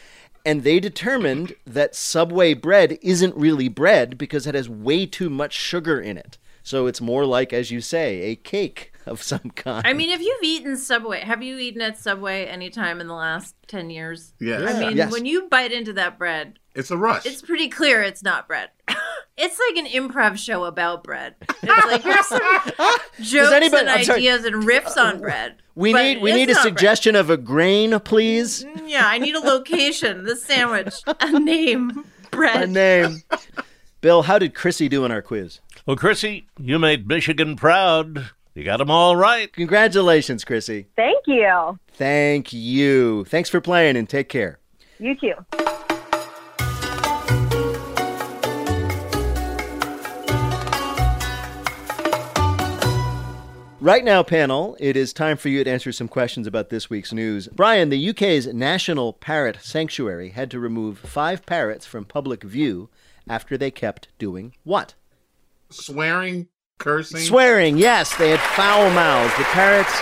And 0.45 0.63
they 0.63 0.79
determined 0.79 1.55
that 1.67 1.93
Subway 1.93 2.53
bread 2.53 2.97
isn't 3.01 3.35
really 3.35 3.67
bread 3.67 4.17
because 4.17 4.47
it 4.47 4.55
has 4.55 4.69
way 4.69 5.05
too 5.05 5.29
much 5.29 5.53
sugar 5.53 5.99
in 5.99 6.17
it. 6.17 6.37
So 6.69 6.85
it's 6.85 7.01
more 7.01 7.25
like, 7.25 7.51
as 7.51 7.71
you 7.71 7.81
say, 7.81 8.21
a 8.21 8.35
cake 8.35 8.93
of 9.07 9.23
some 9.23 9.49
kind. 9.55 9.81
I 9.87 9.93
mean, 9.93 10.11
if 10.11 10.21
you've 10.21 10.43
eaten 10.43 10.77
Subway, 10.77 11.21
have 11.21 11.41
you 11.41 11.57
eaten 11.57 11.81
at 11.81 11.97
Subway 11.97 12.45
anytime 12.45 13.01
in 13.01 13.07
the 13.07 13.15
last 13.15 13.55
10 13.69 13.89
years? 13.89 14.33
Yes. 14.39 14.75
I 14.75 14.79
mean, 14.79 14.95
Yes. 14.95 15.11
when 15.11 15.25
you 15.25 15.47
bite 15.49 15.71
into 15.71 15.93
that 15.93 16.19
bread, 16.19 16.59
It's 16.75 16.91
a 16.91 16.97
rush. 16.97 17.25
it's 17.25 17.41
pretty 17.41 17.69
clear 17.69 18.03
it's 18.03 18.21
not 18.21 18.47
bread. 18.47 18.69
it's 19.35 19.59
like 19.67 19.83
an 19.83 19.87
improv 19.91 20.37
show 20.37 20.63
about 20.65 21.03
bread. 21.03 21.33
It's 21.41 21.63
like 21.63 22.03
here's 22.03 22.27
some 22.27 22.39
jokes 23.19 23.51
anybody- 23.51 23.87
and 23.87 24.09
ideas 24.11 24.45
and 24.45 24.57
riffs 24.63 24.95
on 24.95 25.19
bread. 25.19 25.55
we 25.73 25.91
need 25.91 26.21
we 26.21 26.33
need 26.33 26.51
a 26.51 26.53
not 26.53 26.61
bread. 26.61 26.73
suggestion 26.75 27.15
of 27.15 27.31
a 27.31 27.37
grain, 27.37 27.99
please. 28.01 28.63
Mm, 28.63 28.87
yeah, 28.87 29.07
I 29.07 29.17
need 29.17 29.33
a 29.33 29.39
location, 29.39 30.23
the 30.23 30.35
sandwich, 30.35 30.93
a 31.07 31.39
name, 31.39 32.05
bread. 32.29 32.61
A 32.61 32.67
name. 32.67 33.23
Bill, 34.01 34.21
how 34.21 34.37
did 34.39 34.53
Chrissy 34.55 34.87
do 34.87 35.03
in 35.03 35.11
our 35.11 35.21
quiz? 35.21 35.59
Well, 35.85 35.95
Chrissy, 35.95 36.47
you 36.59 36.77
made 36.79 37.07
Michigan 37.07 37.55
proud. 37.55 38.31
You 38.53 38.63
got 38.63 38.77
them 38.77 38.91
all 38.91 39.15
right. 39.15 39.51
Congratulations, 39.53 40.43
Chrissy. 40.43 40.87
Thank 40.95 41.25
you. 41.27 41.79
Thank 41.93 42.51
you. 42.51 43.25
Thanks 43.25 43.49
for 43.49 43.61
playing 43.61 43.95
and 43.95 44.09
take 44.09 44.29
care. 44.29 44.59
You 44.99 45.15
too. 45.15 45.33
Right 53.81 54.03
now, 54.03 54.23
panel, 54.23 54.75
it 54.81 54.97
is 54.97 55.13
time 55.13 55.37
for 55.37 55.47
you 55.47 55.63
to 55.63 55.71
answer 55.71 55.93
some 55.93 56.09
questions 56.09 56.45
about 56.45 56.69
this 56.69 56.89
week's 56.89 57.13
news. 57.13 57.47
Brian, 57.47 57.87
the 57.87 58.09
UK's 58.09 58.47
National 58.47 59.13
Parrot 59.13 59.59
Sanctuary 59.61 60.31
had 60.31 60.51
to 60.51 60.59
remove 60.59 60.99
five 60.99 61.45
parrots 61.45 61.85
from 61.85 62.03
public 62.03 62.43
view 62.43 62.89
after 63.29 63.57
they 63.57 63.71
kept 63.71 64.09
doing 64.19 64.53
what? 64.65 64.95
Swearing, 65.71 66.47
cursing. 66.77 67.19
Swearing, 67.19 67.77
yes, 67.77 68.15
they 68.17 68.29
had 68.29 68.39
foul 68.39 68.89
mouths. 68.91 69.35
The 69.37 69.43
parrots 69.45 69.93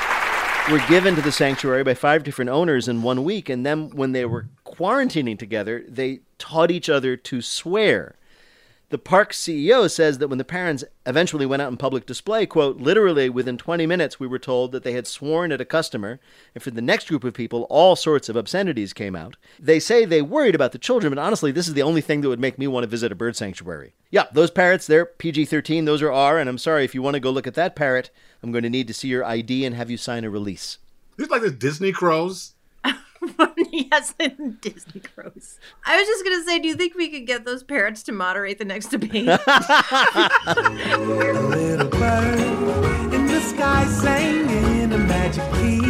were 0.72 0.86
given 0.88 1.16
to 1.16 1.22
the 1.22 1.32
sanctuary 1.32 1.84
by 1.84 1.94
five 1.94 2.24
different 2.24 2.50
owners 2.50 2.88
in 2.88 3.02
one 3.02 3.24
week, 3.24 3.50
and 3.50 3.66
then 3.66 3.90
when 3.90 4.12
they 4.12 4.26
were 4.26 4.48
quarantining 4.66 5.38
together, 5.38 5.84
they 5.88 6.20
taught 6.38 6.72
each 6.72 6.90
other 6.90 7.16
to 7.18 7.42
swear. 7.42 8.16
The 8.90 8.98
park 8.98 9.34
CEO 9.34 9.92
says 9.92 10.20
that 10.20 10.30
when 10.30 10.38
the 10.38 10.46
parents 10.46 10.86
eventually 11.06 11.46
went 11.46 11.62
out 11.62 11.70
in 11.70 11.76
public 11.76 12.06
display, 12.06 12.46
quote, 12.46 12.78
literally 12.78 13.30
within 13.30 13.58
20 13.58 13.86
minutes, 13.86 14.18
we 14.18 14.28
were 14.28 14.40
told 14.40 14.72
that 14.72 14.84
they 14.84 14.94
had 14.94 15.06
sworn 15.06 15.52
at 15.52 15.60
a 15.60 15.66
customer, 15.66 16.22
and 16.56 16.64
for 16.64 16.72
the 16.72 16.82
next 16.82 17.10
group 17.10 17.26
of 17.26 17.34
people, 17.34 17.64
all 17.70 17.98
sorts 17.98 18.30
of 18.30 18.38
obscenities 18.38 18.94
came 18.94 19.14
out. 19.14 19.36
They 19.60 19.82
say 19.82 20.06
they 20.06 20.22
worried 20.22 20.56
about 20.56 20.72
the 20.72 20.78
children, 20.78 21.14
but 21.14 21.22
honestly, 21.22 21.52
this 21.52 21.68
is 21.68 21.74
the 21.74 21.82
only 21.82 22.00
thing 22.00 22.22
that 22.22 22.30
would 22.30 22.40
make 22.40 22.58
me 22.58 22.66
want 22.66 22.86
to 22.86 22.90
visit 22.90 23.12
a 23.12 23.16
bird 23.16 23.36
sanctuary. 23.36 23.94
Yeah, 24.10 24.28
those 24.32 24.52
parrots, 24.52 24.88
they're 24.88 25.06
PG 25.06 25.46
13, 25.46 25.84
those 25.84 26.02
are 26.02 26.12
R, 26.14 26.40
and 26.40 26.50
I'm 26.50 26.58
sorry, 26.58 26.86
if 26.86 26.96
you 26.96 27.02
want 27.02 27.16
to 27.16 27.20
go 27.20 27.30
look 27.30 27.46
at 27.46 27.56
that 27.56 27.76
parrot, 27.76 28.10
I'm 28.42 28.54
going 28.54 28.64
to 28.64 28.70
need 28.70 28.88
to 28.88 28.94
see 28.94 29.10
your 29.10 29.26
ID 29.26 29.66
and 29.66 29.76
have 29.76 29.92
you 29.92 29.98
sign 29.98 30.24
a 30.24 30.30
release. 30.30 30.78
It's 31.18 31.30
like 31.30 31.42
the 31.42 31.52
Disney 31.52 31.92
crows. 31.92 32.54
Yes, 33.72 34.14
Disney 34.62 35.02
crows. 35.02 35.60
I 35.86 35.98
was 35.98 36.08
just 36.08 36.24
gonna 36.24 36.44
say, 36.44 36.60
do 36.60 36.68
you 36.68 36.76
think 36.76 36.96
we 36.96 37.10
could 37.10 37.26
get 37.28 37.46
those 37.46 37.64
parrots 37.64 38.04
to 38.04 38.12
moderate 38.12 38.58
the 38.60 38.66
next 38.66 38.88
debate? 38.88 39.26
little 41.48 41.90
bird 41.90 43.14
in 43.14 43.26
the 43.28 43.40
sky 43.42 43.86
singing 43.86 44.94
a 44.94 44.98
magic 44.98 45.44
key. 45.54 45.82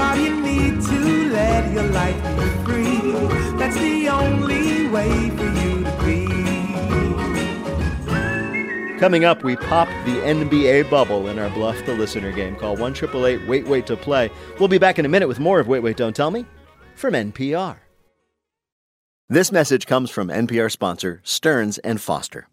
All 0.00 0.16
you 0.16 0.40
need 0.40 0.80
to 0.82 1.30
let 1.32 1.72
your 1.72 1.88
life 1.88 2.22
be 2.36 2.48
free. 2.64 3.12
That's 3.58 3.76
the 3.76 4.08
only 4.08 4.88
way 4.88 5.30
Coming 9.02 9.24
up, 9.24 9.42
we 9.42 9.56
pop 9.56 9.88
the 10.04 10.14
NBA 10.20 10.88
bubble 10.88 11.26
in 11.26 11.36
our 11.36 11.50
Bluff 11.50 11.84
the 11.86 11.92
Listener 11.92 12.30
game. 12.30 12.54
Call 12.54 12.76
1 12.76 12.94
Wait 13.48 13.66
Wait 13.66 13.84
to 13.88 13.96
play. 13.96 14.30
We'll 14.60 14.68
be 14.68 14.78
back 14.78 14.96
in 14.96 15.04
a 15.04 15.08
minute 15.08 15.26
with 15.26 15.40
more 15.40 15.58
of 15.58 15.66
Wait 15.66 15.80
Wait 15.80 15.96
Don't 15.96 16.14
Tell 16.14 16.30
Me 16.30 16.46
from 16.94 17.14
NPR. 17.14 17.78
This 19.28 19.50
message 19.50 19.86
comes 19.86 20.08
from 20.08 20.28
NPR 20.28 20.70
sponsor 20.70 21.20
Stearns 21.24 21.78
and 21.78 22.00
Foster. 22.00 22.46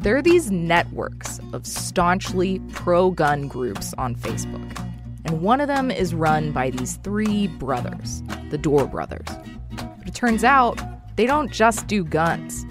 There 0.00 0.16
are 0.16 0.22
these 0.22 0.48
networks 0.52 1.40
of 1.52 1.66
staunchly 1.66 2.60
pro 2.72 3.10
gun 3.10 3.48
groups 3.48 3.92
on 3.98 4.14
Facebook. 4.14 4.78
And 5.24 5.42
one 5.42 5.60
of 5.60 5.66
them 5.66 5.90
is 5.90 6.14
run 6.14 6.52
by 6.52 6.70
these 6.70 6.98
three 6.98 7.48
brothers, 7.48 8.22
the 8.50 8.58
Dorr 8.58 8.86
Brothers. 8.86 9.26
But 9.72 10.06
it 10.06 10.14
turns 10.14 10.44
out 10.44 10.80
they 11.16 11.26
don't 11.26 11.50
just 11.50 11.88
do 11.88 12.04
guns. 12.04 12.64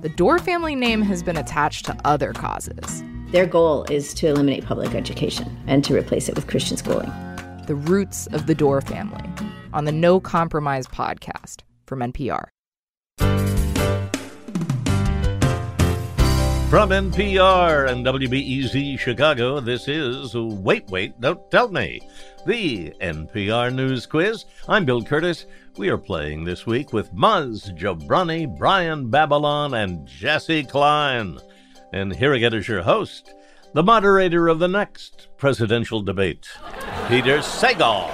The 0.00 0.08
Dorr 0.08 0.40
family 0.40 0.74
name 0.74 1.00
has 1.02 1.22
been 1.22 1.36
attached 1.36 1.86
to 1.86 1.96
other 2.04 2.32
causes. 2.32 3.04
Their 3.30 3.46
goal 3.46 3.84
is 3.84 4.12
to 4.14 4.26
eliminate 4.26 4.64
public 4.66 4.96
education 4.96 5.56
and 5.68 5.84
to 5.84 5.94
replace 5.94 6.28
it 6.28 6.34
with 6.34 6.48
Christian 6.48 6.76
schooling. 6.76 7.12
The 7.68 7.76
Roots 7.76 8.26
of 8.32 8.46
the 8.46 8.54
Dorr 8.56 8.80
Family 8.80 9.22
on 9.72 9.84
the 9.84 9.92
No 9.92 10.18
Compromise 10.18 10.88
podcast 10.88 11.60
from 11.86 12.00
NPR. 12.00 12.48
From 16.70 16.90
NPR 16.90 17.88
and 17.88 18.04
WBEZ 18.04 18.98
Chicago, 18.98 19.58
this 19.58 19.88
is 19.88 20.34
Wait, 20.36 20.86
Wait, 20.88 21.18
Don't 21.18 21.50
Tell 21.50 21.68
Me, 21.68 21.98
the 22.44 22.92
NPR 23.00 23.74
News 23.74 24.04
Quiz. 24.04 24.44
I'm 24.68 24.84
Bill 24.84 25.00
Kurtis. 25.00 25.46
We 25.78 25.88
are 25.88 25.96
playing 25.96 26.44
this 26.44 26.66
week 26.66 26.92
with 26.92 27.10
Maz 27.14 27.74
Jobrani, 27.74 28.54
Brian 28.58 29.08
Babylon, 29.08 29.72
and 29.72 30.06
Jessi 30.06 30.68
Klein. 30.68 31.38
And 31.94 32.14
here 32.14 32.34
again 32.34 32.52
is 32.52 32.68
your 32.68 32.82
host, 32.82 33.32
the 33.72 33.82
moderator 33.82 34.48
of 34.48 34.58
the 34.58 34.68
next 34.68 35.28
presidential 35.38 36.02
debate, 36.02 36.50
Peter 37.08 37.38
Sagal. 37.38 38.10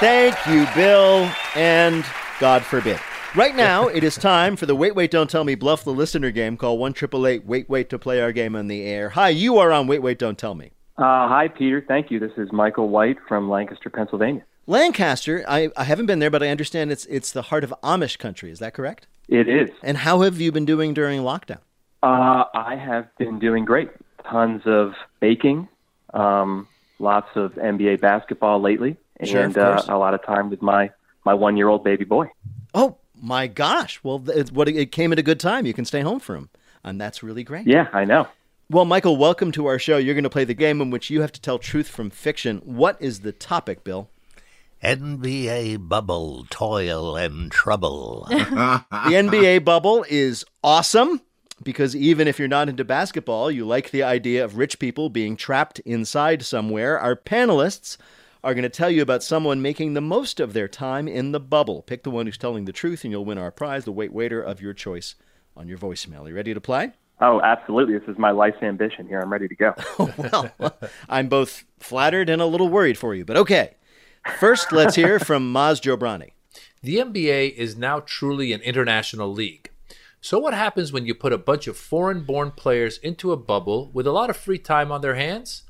Thank 0.00 0.34
you, 0.48 0.66
Bill, 0.74 1.30
and 1.54 2.04
God 2.40 2.64
forbid. 2.64 2.98
Right 3.36 3.56
now, 3.56 3.88
it 3.88 4.04
is 4.04 4.14
time 4.14 4.54
for 4.54 4.64
the 4.64 4.76
Wait 4.76 4.94
Wait 4.94 5.10
Don't 5.10 5.28
Tell 5.28 5.42
Me 5.42 5.56
Bluff 5.56 5.82
the 5.82 5.92
Listener 5.92 6.30
game. 6.30 6.56
Call 6.56 6.78
1 6.78 6.92
888 6.92 7.44
Wait 7.44 7.68
Wait 7.68 7.90
to 7.90 7.98
play 7.98 8.20
our 8.20 8.30
game 8.30 8.54
on 8.54 8.68
the 8.68 8.84
air. 8.84 9.08
Hi, 9.08 9.28
you 9.30 9.58
are 9.58 9.72
on 9.72 9.88
Wait 9.88 9.98
Wait 9.98 10.20
Don't 10.20 10.38
Tell 10.38 10.54
Me. 10.54 10.70
Uh, 10.96 11.26
hi, 11.26 11.48
Peter. 11.48 11.84
Thank 11.86 12.12
you. 12.12 12.20
This 12.20 12.30
is 12.36 12.52
Michael 12.52 12.90
White 12.90 13.16
from 13.26 13.50
Lancaster, 13.50 13.90
Pennsylvania. 13.90 14.44
Lancaster, 14.68 15.44
I, 15.48 15.68
I 15.76 15.82
haven't 15.82 16.06
been 16.06 16.20
there, 16.20 16.30
but 16.30 16.44
I 16.44 16.48
understand 16.48 16.92
it's 16.92 17.06
it's 17.06 17.32
the 17.32 17.42
heart 17.42 17.64
of 17.64 17.74
Amish 17.82 18.18
country. 18.18 18.52
Is 18.52 18.60
that 18.60 18.72
correct? 18.72 19.08
It 19.28 19.48
is. 19.48 19.68
And 19.82 19.96
how 19.96 20.20
have 20.20 20.40
you 20.40 20.52
been 20.52 20.64
doing 20.64 20.94
during 20.94 21.22
lockdown? 21.22 21.58
Uh, 22.04 22.44
I 22.54 22.76
have 22.76 23.08
been 23.18 23.40
doing 23.40 23.64
great. 23.64 23.90
Tons 24.30 24.62
of 24.64 24.92
baking, 25.18 25.66
um, 26.12 26.68
lots 27.00 27.30
of 27.34 27.54
NBA 27.54 28.00
basketball 28.00 28.60
lately, 28.60 28.96
Sure, 29.24 29.42
and 29.42 29.58
uh, 29.58 29.82
a 29.88 29.98
lot 29.98 30.14
of 30.14 30.24
time 30.24 30.50
with 30.50 30.62
my, 30.62 30.90
my 31.24 31.34
one 31.34 31.56
year 31.56 31.68
old 31.68 31.82
baby 31.82 32.04
boy. 32.04 32.30
Oh 32.74 32.96
my 33.24 33.46
gosh! 33.46 34.00
Well, 34.02 34.22
it, 34.28 34.52
what 34.52 34.68
it 34.68 34.92
came 34.92 35.12
at 35.12 35.18
a 35.18 35.22
good 35.22 35.40
time. 35.40 35.64
You 35.66 35.72
can 35.72 35.86
stay 35.86 36.02
home 36.02 36.20
for 36.20 36.36
him, 36.36 36.50
and 36.84 37.00
that's 37.00 37.22
really 37.22 37.42
great. 37.42 37.66
Yeah, 37.66 37.88
I 37.92 38.04
know. 38.04 38.28
Well, 38.70 38.84
Michael, 38.84 39.16
welcome 39.16 39.50
to 39.52 39.66
our 39.66 39.78
show. 39.78 39.96
You're 39.96 40.14
going 40.14 40.24
to 40.24 40.30
play 40.30 40.44
the 40.44 40.54
game 40.54 40.80
in 40.80 40.90
which 40.90 41.10
you 41.10 41.22
have 41.22 41.32
to 41.32 41.40
tell 41.40 41.58
truth 41.58 41.88
from 41.88 42.10
fiction. 42.10 42.58
What 42.64 42.96
is 43.00 43.20
the 43.20 43.32
topic, 43.32 43.82
Bill? 43.82 44.08
NBA 44.82 45.88
bubble, 45.88 46.46
toil 46.50 47.16
and 47.16 47.50
trouble. 47.50 48.26
the 48.30 48.84
NBA 48.90 49.64
bubble 49.64 50.04
is 50.08 50.44
awesome 50.62 51.22
because 51.62 51.96
even 51.96 52.28
if 52.28 52.38
you're 52.38 52.48
not 52.48 52.68
into 52.68 52.84
basketball, 52.84 53.50
you 53.50 53.66
like 53.66 53.90
the 53.90 54.02
idea 54.02 54.44
of 54.44 54.58
rich 54.58 54.78
people 54.78 55.08
being 55.08 55.36
trapped 55.36 55.78
inside 55.80 56.42
somewhere. 56.42 56.98
Our 56.98 57.16
panelists 57.16 57.96
are 58.44 58.52
going 58.52 58.62
to 58.62 58.68
tell 58.68 58.90
you 58.90 59.00
about 59.00 59.22
someone 59.22 59.62
making 59.62 59.94
the 59.94 60.02
most 60.02 60.38
of 60.38 60.52
their 60.52 60.68
time 60.68 61.08
in 61.08 61.32
the 61.32 61.40
bubble. 61.40 61.80
Pick 61.82 62.02
the 62.02 62.10
one 62.10 62.26
who's 62.26 62.36
telling 62.36 62.66
the 62.66 62.72
truth, 62.72 63.02
and 63.02 63.10
you'll 63.10 63.24
win 63.24 63.38
our 63.38 63.50
prize, 63.50 63.86
the 63.86 63.92
Wait 63.92 64.12
Waiter 64.12 64.40
of 64.40 64.60
your 64.60 64.74
choice, 64.74 65.14
on 65.56 65.66
your 65.66 65.78
voicemail. 65.78 66.26
Are 66.26 66.28
You 66.28 66.34
ready 66.34 66.52
to 66.52 66.60
play? 66.60 66.92
Oh, 67.22 67.40
absolutely. 67.40 67.98
This 67.98 68.06
is 68.06 68.18
my 68.18 68.32
life's 68.32 68.62
ambition 68.62 69.08
here. 69.08 69.18
I'm 69.20 69.32
ready 69.32 69.48
to 69.48 69.54
go. 69.54 69.74
Oh, 70.32 70.50
well, 70.58 70.76
I'm 71.08 71.28
both 71.28 71.64
flattered 71.78 72.28
and 72.28 72.42
a 72.42 72.46
little 72.46 72.68
worried 72.68 72.98
for 72.98 73.14
you, 73.14 73.24
but 73.24 73.38
okay. 73.38 73.76
First, 74.38 74.72
let's 74.72 74.96
hear 74.96 75.18
from 75.18 75.52
Maz 75.52 75.80
Jobrani. 75.80 76.32
The 76.82 76.96
NBA 76.96 77.54
is 77.54 77.76
now 77.76 78.00
truly 78.00 78.52
an 78.52 78.60
international 78.60 79.32
league. 79.32 79.70
So, 80.20 80.38
what 80.38 80.52
happens 80.54 80.92
when 80.92 81.06
you 81.06 81.14
put 81.14 81.32
a 81.32 81.38
bunch 81.38 81.66
of 81.66 81.78
foreign 81.78 82.24
born 82.24 82.50
players 82.50 82.98
into 82.98 83.32
a 83.32 83.36
bubble 83.38 83.90
with 83.94 84.06
a 84.06 84.12
lot 84.12 84.28
of 84.28 84.36
free 84.36 84.58
time 84.58 84.92
on 84.92 85.00
their 85.00 85.14
hands? 85.14 85.62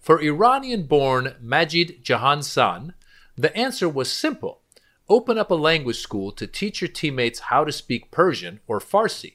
For 0.00 0.20
Iranian 0.22 0.84
born 0.84 1.34
Majid 1.40 2.02
Jahanzan, 2.02 2.94
the 3.36 3.54
answer 3.54 3.88
was 3.88 4.10
simple 4.10 4.62
open 5.10 5.36
up 5.36 5.50
a 5.50 5.54
language 5.54 5.98
school 5.98 6.32
to 6.32 6.46
teach 6.46 6.80
your 6.80 6.88
teammates 6.88 7.40
how 7.40 7.64
to 7.64 7.72
speak 7.72 8.10
Persian 8.10 8.60
or 8.66 8.78
Farsi. 8.78 9.34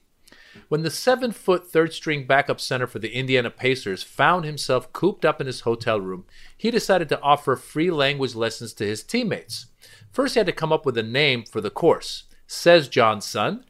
When 0.69 0.83
the 0.83 0.89
seven 0.89 1.31
foot 1.31 1.69
third 1.69 1.93
string 1.93 2.25
backup 2.25 2.59
center 2.59 2.87
for 2.87 2.97
the 2.97 3.13
Indiana 3.13 3.51
Pacers 3.51 4.01
found 4.01 4.45
himself 4.45 4.91
cooped 4.91 5.25
up 5.25 5.39
in 5.39 5.47
his 5.47 5.61
hotel 5.61 5.99
room, 5.99 6.25
he 6.57 6.71
decided 6.71 7.09
to 7.09 7.21
offer 7.21 7.55
free 7.55 7.91
language 7.91 8.35
lessons 8.35 8.73
to 8.73 8.87
his 8.87 9.03
teammates. 9.03 9.67
First, 10.11 10.33
he 10.33 10.39
had 10.39 10.47
to 10.47 10.53
come 10.53 10.71
up 10.71 10.85
with 10.85 10.97
a 10.97 11.03
name 11.03 11.43
for 11.43 11.61
the 11.61 11.69
course. 11.69 12.23
Says 12.47 12.87
Johnson, 12.87 13.65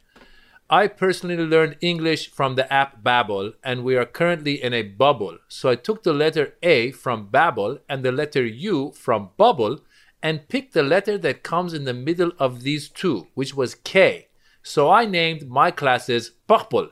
I 0.68 0.88
personally 0.88 1.36
learned 1.36 1.76
English 1.80 2.28
from 2.32 2.56
the 2.56 2.72
app 2.72 3.00
Babbel, 3.00 3.54
and 3.62 3.84
we 3.84 3.96
are 3.96 4.04
currently 4.04 4.60
in 4.60 4.74
a 4.74 4.82
bubble. 4.82 5.38
So 5.46 5.68
I 5.68 5.76
took 5.76 6.02
the 6.02 6.12
letter 6.12 6.54
A 6.60 6.90
from 6.90 7.28
Babbel 7.28 7.78
and 7.88 8.02
the 8.02 8.10
letter 8.10 8.44
U 8.44 8.90
from 8.90 9.30
bubble 9.36 9.80
and 10.20 10.48
picked 10.48 10.74
the 10.74 10.82
letter 10.82 11.16
that 11.18 11.44
comes 11.44 11.72
in 11.72 11.84
the 11.84 11.94
middle 11.94 12.32
of 12.40 12.64
these 12.64 12.88
two, 12.88 13.28
which 13.34 13.54
was 13.54 13.76
K. 13.76 14.26
So 14.64 14.90
I 14.90 15.04
named 15.04 15.48
my 15.48 15.70
classes 15.70 16.32
Bakbul, 16.48 16.90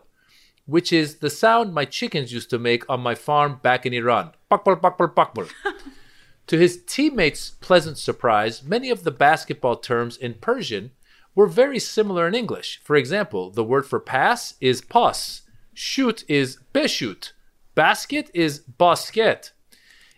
which 0.67 0.93
is 0.93 1.17
the 1.17 1.31
sound 1.31 1.75
my 1.75 1.85
chickens 1.85 2.33
used 2.33 2.51
to 2.51 2.61
make 2.61 2.89
on 2.89 3.01
my 3.01 3.17
farm 3.17 3.59
back 3.61 3.85
in 3.85 3.93
Iran. 3.93 4.31
Bakbul, 4.53 4.81
bakbul, 4.81 5.13
bakbul. 5.13 5.51
to 6.47 6.57
his 6.57 6.81
teammates' 6.87 7.51
pleasant 7.51 7.99
surprise, 7.99 8.63
many 8.63 8.89
of 8.89 9.03
the 9.03 9.11
basketball 9.11 9.75
terms 9.75 10.17
in 10.17 10.35
Persian 10.35 10.93
were 11.35 11.47
very 11.47 11.79
similar 11.79 12.27
in 12.29 12.35
English. 12.35 12.81
For 12.85 12.97
example, 12.97 13.51
the 13.51 13.65
word 13.65 13.87
for 13.87 14.01
pass 14.01 14.55
is 14.61 14.81
pas, 14.81 15.43
shoot 15.73 16.25
is 16.29 16.59
beshut, 16.73 17.33
basket 17.75 18.31
is 18.35 18.61
basket. 18.61 19.53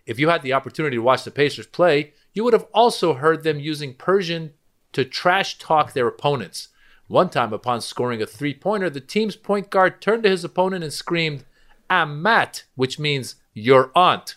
If 0.07 0.19
you 0.19 0.29
had 0.29 0.43
the 0.43 0.53
opportunity 0.53 0.97
to 0.97 1.03
watch 1.03 1.25
the 1.25 1.31
Pacers 1.31 1.67
play, 1.67 2.13
you 2.33 2.45
would 2.45 2.53
have 2.53 2.67
also 2.73 3.15
heard 3.15 3.43
them 3.43 3.59
using 3.59 3.95
Persian 3.95 4.53
to 4.93 5.05
trash 5.05 5.59
talk 5.59 5.93
their 5.93 6.07
opponents. 6.07 6.69
One 7.09 7.31
time, 7.31 7.53
upon 7.53 7.81
scoring 7.81 8.21
a 8.21 8.27
three 8.27 8.55
pointer, 8.55 8.91
the 8.91 9.01
team's 9.01 9.37
point 9.37 9.71
guard 9.71 10.01
turned 10.01 10.25
to 10.25 10.29
his 10.29 10.45
opponent 10.45 10.85
and 10.85 10.93
screamed, 10.93 11.45
Amat, 11.89 12.65
which 12.75 12.99
means 12.99 13.37
your 13.55 13.91
aunt. 13.95 14.37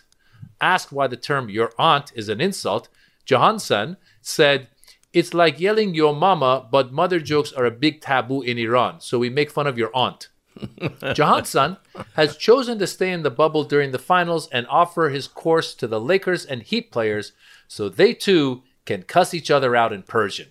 Asked 0.60 0.92
why 0.92 1.06
the 1.06 1.16
term 1.16 1.50
your 1.50 1.72
aunt 1.78 2.12
is 2.14 2.28
an 2.28 2.40
insult, 2.40 2.88
Johansson 3.24 3.96
said, 4.20 4.68
It's 5.12 5.34
like 5.34 5.58
yelling 5.58 5.94
your 5.94 6.14
mama, 6.14 6.68
but 6.70 6.92
mother 6.92 7.18
jokes 7.18 7.52
are 7.52 7.64
a 7.64 7.70
big 7.70 8.00
taboo 8.00 8.42
in 8.42 8.58
Iran, 8.58 9.00
so 9.00 9.18
we 9.18 9.28
make 9.28 9.50
fun 9.50 9.66
of 9.66 9.76
your 9.76 9.90
aunt. 9.94 10.28
Johansson 11.14 11.78
has 12.14 12.36
chosen 12.36 12.78
to 12.78 12.86
stay 12.86 13.10
in 13.10 13.22
the 13.22 13.30
bubble 13.30 13.64
during 13.64 13.90
the 13.90 13.98
finals 13.98 14.48
and 14.52 14.66
offer 14.68 15.08
his 15.08 15.26
course 15.26 15.74
to 15.74 15.86
the 15.86 16.00
Lakers 16.00 16.44
and 16.44 16.62
Heat 16.62 16.92
players 16.92 17.32
so 17.66 17.88
they 17.88 18.14
too 18.14 18.62
can 18.84 19.02
cuss 19.02 19.34
each 19.34 19.50
other 19.50 19.74
out 19.74 19.92
in 19.92 20.02
Persian. 20.02 20.48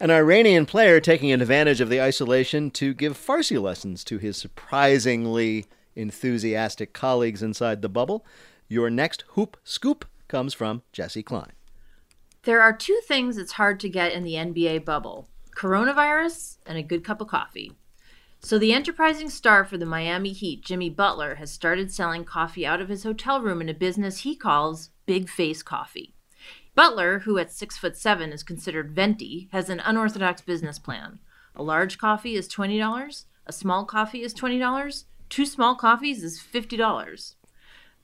An 0.00 0.10
Iranian 0.10 0.66
player 0.66 1.00
taking 1.00 1.32
advantage 1.32 1.80
of 1.80 1.88
the 1.88 2.00
isolation 2.00 2.70
to 2.72 2.94
give 2.94 3.16
Farsi 3.16 3.60
lessons 3.60 4.02
to 4.04 4.18
his 4.18 4.36
surprisingly 4.36 5.66
enthusiastic 5.94 6.92
colleagues 6.92 7.42
inside 7.42 7.82
the 7.82 7.88
bubble. 7.88 8.26
Your 8.68 8.90
next 8.90 9.22
hoop 9.28 9.56
scoop 9.62 10.04
comes 10.26 10.54
from 10.54 10.82
Jessi 10.92 11.24
Klein. 11.24 11.52
There 12.44 12.60
are 12.60 12.76
two 12.76 13.00
things 13.06 13.38
it's 13.38 13.52
hard 13.52 13.78
to 13.80 13.88
get 13.88 14.12
in 14.12 14.24
the 14.24 14.34
NBA 14.34 14.84
bubble 14.84 15.28
coronavirus 15.54 16.56
and 16.66 16.76
a 16.76 16.82
good 16.82 17.04
cup 17.04 17.20
of 17.20 17.28
coffee. 17.28 17.70
So, 18.40 18.58
the 18.58 18.72
enterprising 18.72 19.30
star 19.30 19.64
for 19.64 19.78
the 19.78 19.86
Miami 19.86 20.32
Heat, 20.32 20.64
Jimmy 20.64 20.90
Butler, 20.90 21.36
has 21.36 21.52
started 21.52 21.92
selling 21.92 22.24
coffee 22.24 22.66
out 22.66 22.80
of 22.80 22.88
his 22.88 23.04
hotel 23.04 23.40
room 23.40 23.60
in 23.60 23.68
a 23.68 23.74
business 23.74 24.18
he 24.18 24.34
calls 24.34 24.90
Big 25.06 25.28
Face 25.28 25.62
Coffee. 25.62 26.16
Butler, 26.74 27.20
who 27.20 27.38
at 27.38 27.52
six 27.52 27.78
foot 27.78 27.96
seven 27.96 28.32
is 28.32 28.42
considered 28.42 28.90
venti, 28.90 29.48
has 29.52 29.70
an 29.70 29.78
unorthodox 29.78 30.40
business 30.40 30.80
plan. 30.80 31.20
A 31.54 31.62
large 31.62 31.96
coffee 31.96 32.34
is 32.34 32.48
$20, 32.48 33.24
a 33.46 33.52
small 33.52 33.84
coffee 33.84 34.22
is 34.22 34.34
$20, 34.34 35.04
two 35.28 35.46
small 35.46 35.76
coffees 35.76 36.24
is 36.24 36.42
$50. 36.42 37.34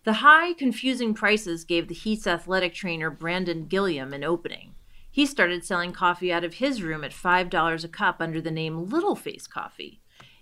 The 0.08 0.24
high, 0.24 0.54
confusing 0.54 1.12
prices 1.12 1.66
gave 1.66 1.86
the 1.86 1.94
Heat's 1.94 2.26
athletic 2.26 2.72
trainer 2.72 3.10
Brandon 3.10 3.66
Gilliam 3.66 4.14
an 4.14 4.24
opening. 4.24 4.74
He 5.10 5.26
started 5.26 5.66
selling 5.66 5.92
coffee 5.92 6.32
out 6.32 6.44
of 6.44 6.54
his 6.54 6.82
room 6.82 7.04
at 7.04 7.10
$5 7.10 7.84
a 7.84 7.88
cup 7.88 8.16
under 8.18 8.40
the 8.40 8.50
name 8.50 8.88
Little 8.88 9.14
Face 9.14 9.46
Coffee. 9.46 10.00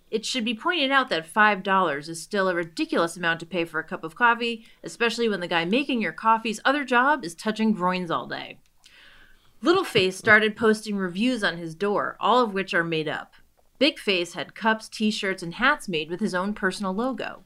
It 0.09 0.25
should 0.25 0.45
be 0.45 0.55
pointed 0.55 0.93
out 0.93 1.09
that 1.09 1.27
$5 1.27 2.09
is 2.09 2.23
still 2.23 2.49
a 2.49 2.55
ridiculous 2.55 3.17
amount 3.17 3.41
to 3.41 3.47
pay 3.47 3.65
for 3.65 3.81
a 3.81 3.85
cup 3.85 4.05
of 4.05 4.15
coffee, 4.15 4.65
especially 4.85 5.29
when 5.29 5.41
the 5.41 5.49
guy 5.49 5.65
making 5.65 6.01
your 6.01 6.13
coffee's 6.13 6.61
other 6.65 6.85
job 6.85 7.25
is 7.25 7.35
touching 7.35 7.73
groins 7.73 8.09
all 8.09 8.29
day. 8.29 8.59
Littleface 9.65 10.13
started 10.13 10.55
posting 10.55 10.95
reviews 10.97 11.43
on 11.43 11.57
his 11.57 11.75
door, 11.75 12.17
all 12.21 12.41
of 12.41 12.55
which 12.55 12.73
are 12.73 12.85
made 12.85 13.09
up. 13.09 13.35
Big 13.81 13.99
Face 13.99 14.35
had 14.35 14.55
cups, 14.55 14.89
t 14.89 15.11
shirts, 15.11 15.43
and 15.43 15.55
hats 15.55 15.89
made 15.89 16.09
with 16.09 16.21
his 16.21 16.37
own 16.37 16.55
personal 16.55 16.95
logo. 16.95 17.43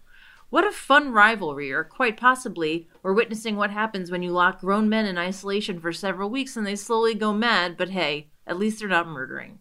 What 0.51 0.67
a 0.67 0.73
fun 0.73 1.13
rivalry, 1.13 1.71
or 1.71 1.85
quite 1.85 2.17
possibly, 2.17 2.89
we're 3.05 3.13
witnessing 3.13 3.57
what 3.57 3.71
happens 3.71 4.11
when 4.11 4.23
you 4.23 4.33
lock 4.33 4.61
grown 4.61 4.89
men 4.89 5.07
in 5.07 5.17
isolation 5.17 5.79
for 5.79 5.93
several 5.93 6.29
weeks 6.29 6.57
and 6.57 6.67
they 6.67 6.75
slowly 6.75 7.15
go 7.15 7.33
mad, 7.33 7.77
but 7.77 7.91
hey, 7.91 8.31
at 8.49 8.59
least 8.59 8.81
they're 8.81 8.89
not 8.89 9.07
murdering. 9.07 9.61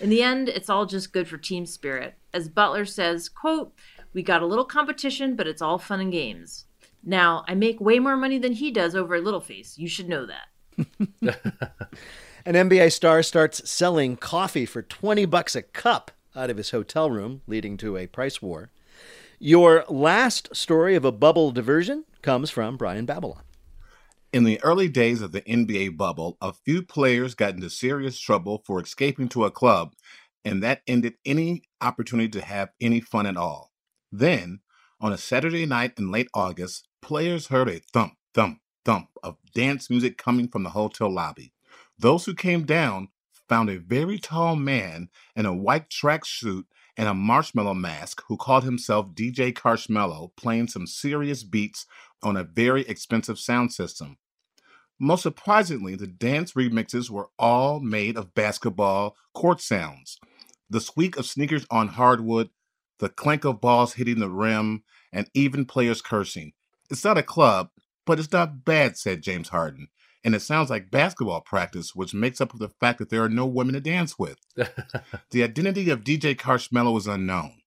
In 0.00 0.10
the 0.10 0.22
end, 0.22 0.50
it's 0.50 0.68
all 0.68 0.84
just 0.84 1.14
good 1.14 1.26
for 1.26 1.38
team 1.38 1.64
spirit. 1.64 2.14
As 2.34 2.50
Butler 2.50 2.84
says, 2.84 3.30
quote, 3.30 3.72
we 4.12 4.22
got 4.22 4.42
a 4.42 4.46
little 4.46 4.66
competition, 4.66 5.34
but 5.34 5.48
it's 5.48 5.62
all 5.62 5.78
fun 5.78 6.00
and 6.00 6.12
games. 6.12 6.66
Now, 7.02 7.44
I 7.48 7.54
make 7.54 7.80
way 7.80 7.98
more 7.98 8.16
money 8.16 8.38
than 8.38 8.52
he 8.52 8.70
does 8.70 8.94
over 8.94 9.14
at 9.14 9.24
Littleface. 9.24 9.78
You 9.78 9.88
should 9.88 10.10
know 10.10 10.26
that. 10.26 10.48
An 12.44 12.54
NBA 12.54 12.92
star 12.92 13.22
starts 13.22 13.68
selling 13.68 14.16
coffee 14.16 14.66
for 14.66 14.82
20 14.82 15.24
bucks 15.24 15.56
a 15.56 15.62
cup 15.62 16.10
out 16.36 16.50
of 16.50 16.58
his 16.58 16.70
hotel 16.70 17.10
room, 17.10 17.40
leading 17.46 17.76
to 17.78 17.96
a 17.96 18.06
price 18.06 18.42
war. 18.42 18.70
Your 19.40 19.84
last 19.88 20.48
story 20.52 20.96
of 20.96 21.04
a 21.04 21.12
bubble 21.12 21.52
diversion 21.52 22.04
comes 22.22 22.50
from 22.50 22.76
Brian 22.76 23.06
Babylon. 23.06 23.44
In 24.32 24.42
the 24.42 24.60
early 24.64 24.88
days 24.88 25.22
of 25.22 25.30
the 25.30 25.42
NBA 25.42 25.96
bubble, 25.96 26.36
a 26.40 26.52
few 26.52 26.82
players 26.82 27.36
got 27.36 27.54
into 27.54 27.70
serious 27.70 28.18
trouble 28.18 28.64
for 28.66 28.80
escaping 28.82 29.28
to 29.28 29.44
a 29.44 29.52
club, 29.52 29.94
and 30.44 30.60
that 30.64 30.82
ended 30.88 31.14
any 31.24 31.62
opportunity 31.80 32.28
to 32.30 32.40
have 32.40 32.70
any 32.80 33.00
fun 33.00 33.26
at 33.26 33.36
all. 33.36 33.70
Then, 34.10 34.58
on 35.00 35.12
a 35.12 35.18
Saturday 35.18 35.66
night 35.66 35.92
in 35.96 36.10
late 36.10 36.28
August, 36.34 36.88
players 37.00 37.46
heard 37.46 37.68
a 37.68 37.78
thump, 37.78 38.14
thump, 38.34 38.58
thump 38.84 39.10
of 39.22 39.36
dance 39.54 39.88
music 39.88 40.18
coming 40.18 40.48
from 40.48 40.64
the 40.64 40.70
hotel 40.70 41.14
lobby. 41.14 41.52
Those 41.96 42.24
who 42.24 42.34
came 42.34 42.64
down 42.64 43.10
found 43.48 43.70
a 43.70 43.78
very 43.78 44.18
tall 44.18 44.56
man 44.56 45.10
in 45.36 45.46
a 45.46 45.54
white 45.54 45.88
tracksuit 45.90 46.64
and 46.98 47.08
a 47.08 47.14
marshmallow 47.14 47.74
mask 47.74 48.24
who 48.26 48.36
called 48.36 48.64
himself 48.64 49.14
DJ 49.14 49.52
Karshmello 49.52 50.32
playing 50.36 50.66
some 50.66 50.86
serious 50.86 51.44
beats 51.44 51.86
on 52.24 52.36
a 52.36 52.42
very 52.42 52.82
expensive 52.82 53.38
sound 53.38 53.72
system. 53.72 54.18
Most 54.98 55.22
surprisingly, 55.22 55.94
the 55.94 56.08
dance 56.08 56.54
remixes 56.54 57.08
were 57.08 57.28
all 57.38 57.78
made 57.78 58.16
of 58.16 58.34
basketball 58.34 59.16
court 59.32 59.60
sounds. 59.60 60.18
The 60.68 60.80
squeak 60.80 61.16
of 61.16 61.24
sneakers 61.24 61.64
on 61.70 61.86
hardwood, 61.86 62.50
the 62.98 63.08
clank 63.08 63.44
of 63.44 63.60
balls 63.60 63.94
hitting 63.94 64.18
the 64.18 64.28
rim, 64.28 64.82
and 65.12 65.30
even 65.34 65.66
players 65.66 66.02
cursing. 66.02 66.52
It's 66.90 67.04
not 67.04 67.16
a 67.16 67.22
club, 67.22 67.70
but 68.06 68.18
it's 68.18 68.32
not 68.32 68.64
bad, 68.64 68.96
said 68.96 69.22
James 69.22 69.50
Harden. 69.50 69.86
And 70.28 70.34
it 70.34 70.40
sounds 70.40 70.68
like 70.68 70.90
basketball 70.90 71.40
practice, 71.40 71.94
which 71.94 72.12
makes 72.12 72.38
up 72.38 72.52
for 72.52 72.58
the 72.58 72.68
fact 72.68 72.98
that 72.98 73.08
there 73.08 73.24
are 73.24 73.30
no 73.30 73.46
women 73.46 73.72
to 73.72 73.80
dance 73.80 74.18
with. 74.18 74.36
the 75.30 75.42
identity 75.42 75.88
of 75.88 76.04
DJ 76.04 76.36
Karshmello 76.36 76.98
is 76.98 77.06
unknown. 77.06 77.62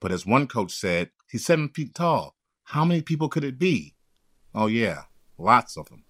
But 0.00 0.10
as 0.10 0.26
one 0.26 0.48
coach 0.48 0.72
said, 0.72 1.12
he's 1.30 1.46
seven 1.46 1.68
feet 1.68 1.94
tall. 1.94 2.34
How 2.64 2.84
many 2.84 3.02
people 3.02 3.28
could 3.28 3.44
it 3.44 3.56
be? 3.56 3.94
Oh, 4.52 4.66
yeah, 4.66 5.02
lots 5.38 5.76
of 5.76 5.90
them. 5.90 6.02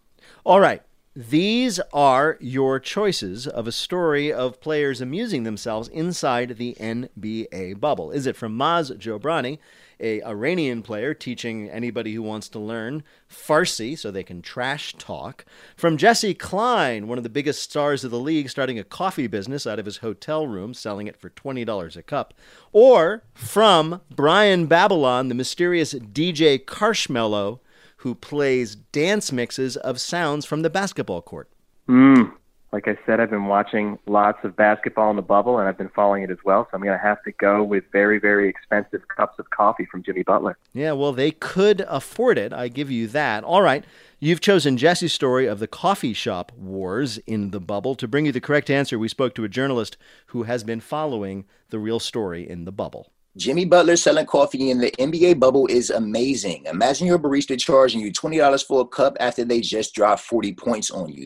All 0.44 0.61
right. 0.61 0.83
These 1.14 1.79
are 1.92 2.38
your 2.40 2.81
choices 2.81 3.46
of 3.46 3.66
a 3.66 3.72
story 3.72 4.33
of 4.33 4.62
players 4.62 5.03
amusing 5.03 5.42
themselves 5.42 5.88
inside 5.88 6.57
the 6.57 6.75
NBA 6.81 7.79
bubble. 7.79 8.11
Is 8.11 8.27
it 8.27 8.35
from 8.35 8.57
Maz 8.57 8.96
Jobrani, 8.96 9.59
a 10.01 10.22
Iranian 10.22 10.81
player 10.81 11.12
teaching 11.12 11.68
anybody 11.68 12.14
who 12.14 12.22
wants 12.22 12.48
to 12.48 12.59
learn 12.59 13.03
Farsi 13.31 13.98
so 13.98 14.11
they 14.11 14.22
can 14.22 14.40
trash 14.40 14.94
talk? 14.94 15.44
From 15.77 15.98
Jessi 15.98 16.37
Klein, 16.38 17.07
one 17.07 17.18
of 17.18 17.25
the 17.25 17.29
biggest 17.29 17.62
stars 17.62 18.05
of 18.05 18.11
the 18.11 18.18
league, 18.18 18.48
starting 18.48 18.79
a 18.79 18.85
coffee 18.85 19.27
business 19.27 19.66
out 19.66 19.79
of 19.79 19.85
his 19.85 19.98
hotel 19.98 20.46
room, 20.46 20.72
selling 20.72 21.09
it 21.09 21.18
for 21.18 21.29
$20 21.29 21.94
a 21.94 22.03
cup? 22.03 22.33
Or 22.72 23.22
from 23.35 24.01
Brian 24.09 24.64
Babylon, 24.64 25.29
the 25.29 25.35
mysterious 25.35 25.92
DJ 25.92 26.64
Karshmello, 26.64 27.59
who 28.03 28.17
plays 28.17 28.75
dance 28.75 29.31
mixes 29.31 29.77
of 29.77 30.01
sounds 30.01 30.45
from 30.45 30.62
the 30.62 30.71
basketball 30.71 31.23
court? 31.23 31.49
Mm. 31.88 32.33
Like 32.73 32.88
I 32.88 32.99
said, 33.07 33.21
I've 33.21 33.31
been 33.31 33.47
watching 33.47 33.97
lots 34.07 34.38
of 34.45 34.57
basketball 34.57 35.11
in 35.11 35.17
the 35.17 35.23
bubble, 35.23 35.59
and 35.59 35.69
I've 35.69 35.79
been 35.79 35.91
following 35.91 36.25
it 36.25 36.31
as 36.31 36.38
well. 36.45 36.65
So 36.65 36.71
I'm 36.73 36.83
going 36.83 36.99
to 36.99 37.05
have 37.05 37.23
to 37.25 37.33
go 37.33 37.62
with 37.62 37.85
very, 37.93 38.19
very 38.19 38.49
expensive 38.49 39.03
cups 39.15 39.38
of 39.38 39.51
coffee 39.51 39.85
from 39.85 40.03
Jimmy 40.03 40.25
Butler. 40.25 40.59
Yeah, 40.73 40.93
well, 40.93 41.12
they 41.12 41.31
could 41.31 41.85
afford 41.87 42.38
it. 42.38 42.53
I 42.53 42.67
give 42.67 42.91
you 42.91 43.07
that. 43.09 43.45
All 43.45 43.62
right. 43.62 43.85
You've 44.19 44.41
chosen 44.41 44.77
Jessi's 44.77 45.12
story 45.12 45.47
of 45.47 45.61
the 45.61 45.69
coffee 45.69 46.15
shop 46.15 46.51
wars 46.57 47.19
in 47.19 47.51
the 47.51 47.61
bubble. 47.61 47.95
To 47.95 48.09
bring 48.09 48.27
you 48.27 48.33
the 48.33 48.41
correct 48.41 48.69
answer, 48.69 48.99
we 48.99 49.09
spoke 49.09 49.35
to 49.37 49.45
a 49.45 49.49
journalist 49.49 49.97
who 50.27 50.45
has 50.45 50.65
been 50.65 50.81
following 50.81 51.45
the 51.71 51.79
real 51.79 52.01
story 52.01 52.49
in 52.49 52.65
the 52.65 52.73
bubble. 52.73 53.12
Jimmy 53.35 53.64
Butler 53.64 53.97
selling 53.97 54.27
coffee 54.27 54.71
in 54.71 54.79
the 54.79 54.90
NBA 54.99 55.40
bubble 55.40 55.66
is 55.68 55.88
amazing. 55.88 56.66
Imagine 56.66 57.07
your 57.07 57.18
barista 57.18 57.59
charging 57.59 58.03
you 58.03 58.12
$20 58.12 58.66
for 58.66 58.83
a 58.83 58.87
cup 58.87 59.16
after 59.21 59.42
they 59.42 59.62
just 59.62 59.95
dropped 59.95 60.21
40 60.21 60.53
points 60.53 60.90
on 60.90 61.09
you. 61.09 61.25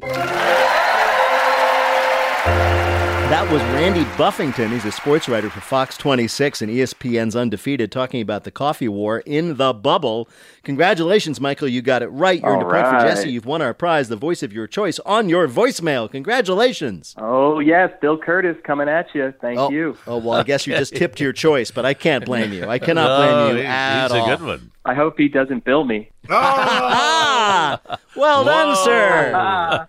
That 3.29 3.51
was 3.51 3.61
Randy 3.75 4.05
Buffington. 4.17 4.71
He's 4.71 4.85
a 4.85 4.93
sports 4.93 5.29
writer 5.29 5.51
for 5.51 5.61
Fox 5.61 5.97
26 5.97 6.63
and 6.63 6.71
ESPN's 6.71 7.35
Undefeated, 7.35 7.91
talking 7.91 8.21
about 8.23 8.45
the 8.45 8.53
coffee 8.53 8.87
war 8.87 9.19
in 9.27 9.57
the 9.57 9.75
bubble. 9.75 10.29
Congratulations, 10.63 11.41
Michael. 11.41 11.67
You 11.67 11.83
got 11.83 12.03
it 12.03 12.07
right. 12.07 12.41
You 12.41 12.47
earned 12.47 12.63
a 12.63 12.65
All 12.67 12.71
point 12.71 12.87
for. 12.87 12.95
Jessi. 13.05 13.33
You've 13.33 13.45
won 13.45 13.63
our 13.63 13.75
prize, 13.75 14.09
the 14.09 14.15
voice 14.15 14.45
of 14.45 14.53
your 14.53 14.69
choice, 14.69 15.01
on 15.01 15.29
your 15.29 15.49
voicemail. 15.49 16.09
Congratulations. 16.09 17.17
Oh, 17.19 17.59
yes, 17.59 17.91
Bill 18.01 18.17
Kurtis 18.17 18.63
coming 18.63 18.89
at 18.89 19.13
you. 19.13 19.35
Thank 19.41 19.59
oh, 19.59 19.71
you. 19.73 19.99
Oh, 20.07 20.19
well, 20.19 20.39
I 20.39 20.45
guess 20.45 20.65
you 20.69 20.77
just 20.77 20.95
tipped 20.95 21.19
your 21.21 21.33
choice, 21.33 21.73
but 21.73 21.85
I 21.85 21.95
can't 21.95 22.25
blame 22.25 22.53
you. 22.53 22.67
I 22.69 22.79
cannot 22.79 23.09
No, 23.09 23.17
blame 23.27 23.57
you 23.57 23.63
he- 23.63 23.67
at 23.67 24.03
he's 24.09 24.23
a 24.23 24.25
good 24.25 24.47
one. 24.47 24.71
I 24.85 24.95
hope 24.95 25.19
he 25.19 25.27
doesn't 25.29 25.65
bill 25.65 25.83
me. 25.85 26.11
Ah, 26.29 27.81
well 28.17 28.45
done, 28.45 28.77
sir. 28.85 29.89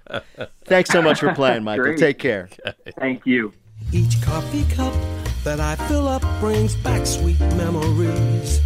Thanks 0.67 0.89
so 0.89 1.01
much 1.01 1.19
for 1.19 1.33
playing, 1.33 1.63
Michael. 1.65 1.95
Take 1.95 2.19
care. 2.19 2.49
thank 2.99 3.25
you. 3.25 3.53
Each 3.91 4.21
coffee 4.21 4.65
cup 4.75 4.93
that 5.43 5.59
I 5.59 5.75
fill 5.87 6.07
up 6.07 6.21
brings 6.39 6.75
back 6.75 7.05
sweet 7.05 7.39
memories 7.39 8.59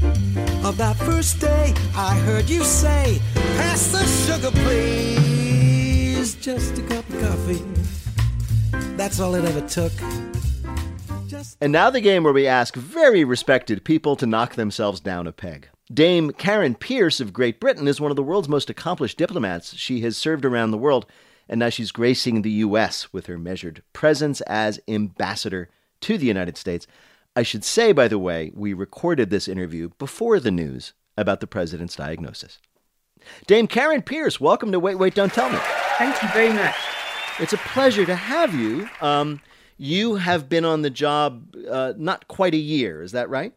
of 0.64 0.78
that 0.78 0.96
first 0.96 1.40
day 1.40 1.74
I 1.96 2.16
heard 2.20 2.50
you 2.50 2.64
say, 2.64 3.20
Pass 3.34 3.92
the 3.92 4.04
sugar, 4.06 4.52
please. 4.64 6.36
Just 6.36 6.78
a 6.78 6.82
cup 6.84 7.08
of 7.10 7.22
coffee. 7.22 7.64
That's 8.96 9.20
all 9.20 9.36
it 9.36 9.46
ever 9.46 9.68
took. 9.68 9.92
And 11.60 11.72
now 11.72 11.90
the 11.90 12.02
game 12.02 12.24
where 12.24 12.34
we 12.34 12.48
ask 12.48 12.76
very 12.76 13.24
respected 13.24 13.84
people 13.84 14.16
to 14.16 14.26
knock 14.26 14.56
themselves 14.56 15.00
down 15.00 15.28
a 15.28 15.32
peg. 15.32 15.70
Dame 15.92 16.32
Karen 16.32 16.76
Pierce 16.76 17.20
of 17.20 17.34
Great 17.34 17.60
Britain 17.60 17.88
is 17.88 18.00
one 18.00 18.12
of 18.12 18.16
the 18.16 18.24
world's 18.24 18.50
most 18.50 18.70
accomplished 18.70 19.18
diplomats. 19.18 19.76
She 19.76 20.02
has 20.02 20.18
served 20.18 20.46
around 20.46 20.72
the 20.72 20.78
world, 20.78 21.06
and 21.50 21.60
now 21.60 21.70
she's 21.70 21.92
gracing 21.92 22.42
the 22.42 22.52
U.S. 22.52 23.12
with 23.14 23.28
her 23.28 23.38
measured 23.38 23.84
presence 23.94 24.42
as 24.42 24.80
ambassador 24.88 25.70
to 26.02 26.18
the 26.18 26.26
United 26.26 26.58
States. 26.58 26.88
I 27.36 27.44
should 27.44 27.64
say, 27.64 27.92
by 27.92 28.08
the 28.08 28.20
way, 28.20 28.52
we 28.54 28.74
recorded 28.74 29.30
this 29.30 29.48
interview 29.48 29.90
before 29.98 30.40
the 30.40 30.52
news 30.52 30.94
about 31.18 31.40
the 31.40 31.48
president's 31.48 31.96
diagnosis. 31.96 32.60
Dame 33.48 33.68
Karen 33.68 34.02
Pierce, 34.02 34.40
welcome 34.40 34.72
to 34.72 34.80
Wait, 34.80 34.96
Wait, 34.96 35.14
Don't 35.14 35.34
Tell 35.34 35.50
Me. 35.50 35.60
Thank 35.98 36.22
you 36.22 36.30
very 36.30 36.52
much. 36.52 36.76
It's 37.40 37.54
a 37.54 37.58
pleasure 37.58 38.06
to 38.06 38.16
have 38.16 38.54
you. 38.54 38.90
Um, 39.00 39.42
you 39.78 40.16
have 40.16 40.50
been 40.50 40.66
on 40.66 40.82
the 40.82 40.90
job 40.90 41.56
uh, 41.70 41.94
not 41.98 42.28
quite 42.28 42.54
a 42.54 42.58
year, 42.58 43.02
is 43.02 43.14
that 43.14 43.30
right? 43.30 43.54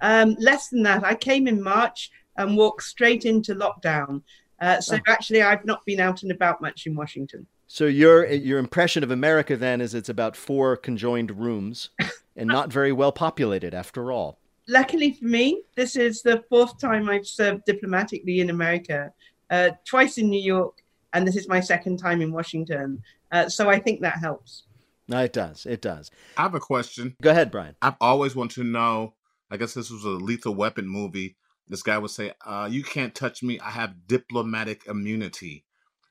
Um, 0.00 0.36
less 0.38 0.68
than 0.68 0.82
that. 0.84 1.04
I 1.04 1.14
came 1.14 1.48
in 1.48 1.62
March 1.62 2.10
and 2.36 2.56
walked 2.56 2.82
straight 2.82 3.24
into 3.24 3.54
lockdown. 3.54 4.22
Uh, 4.60 4.80
so 4.80 4.98
actually, 5.08 5.42
I've 5.42 5.64
not 5.64 5.84
been 5.84 6.00
out 6.00 6.22
and 6.22 6.30
about 6.30 6.60
much 6.60 6.86
in 6.86 6.94
Washington. 6.94 7.46
So 7.66 7.86
your 7.86 8.26
your 8.26 8.58
impression 8.58 9.02
of 9.02 9.10
America 9.10 9.56
then 9.56 9.80
is 9.80 9.94
it's 9.94 10.08
about 10.08 10.36
four 10.36 10.76
conjoined 10.76 11.30
rooms 11.32 11.90
and 12.36 12.48
not 12.48 12.72
very 12.72 12.92
well 12.92 13.12
populated 13.12 13.74
after 13.74 14.12
all. 14.12 14.38
Luckily 14.68 15.12
for 15.12 15.24
me, 15.24 15.62
this 15.74 15.96
is 15.96 16.22
the 16.22 16.44
fourth 16.48 16.78
time 16.78 17.08
I've 17.08 17.26
served 17.26 17.64
diplomatically 17.64 18.40
in 18.40 18.50
America, 18.50 19.12
uh, 19.50 19.70
twice 19.84 20.18
in 20.18 20.30
New 20.30 20.40
York, 20.40 20.82
and 21.12 21.26
this 21.26 21.36
is 21.36 21.48
my 21.48 21.60
second 21.60 21.98
time 21.98 22.22
in 22.22 22.32
Washington. 22.32 23.02
Uh, 23.32 23.48
so 23.48 23.68
I 23.68 23.78
think 23.78 24.00
that 24.00 24.18
helps. 24.18 24.64
No, 25.08 25.18
it 25.18 25.32
does. 25.32 25.66
It 25.66 25.82
does. 25.82 26.10
I 26.36 26.42
have 26.42 26.54
a 26.54 26.60
question. 26.60 27.16
Go 27.20 27.30
ahead, 27.30 27.50
Brian. 27.50 27.76
I've 27.82 27.96
always 28.00 28.34
wanted 28.34 28.54
to 28.56 28.64
know. 28.64 29.14
I 29.50 29.56
guess 29.56 29.74
this 29.74 29.90
was 29.90 30.04
a 30.04 30.08
Lethal 30.08 30.54
Weapon 30.54 30.88
movie. 30.88 31.36
This 31.68 31.82
guy 31.82 31.98
would 31.98 32.10
say, 32.10 32.32
uh, 32.44 32.68
"You 32.70 32.82
can't 32.82 33.14
touch 33.14 33.42
me. 33.42 33.58
I 33.60 33.70
have 33.70 34.06
diplomatic 34.06 34.86
immunity." 34.86 35.64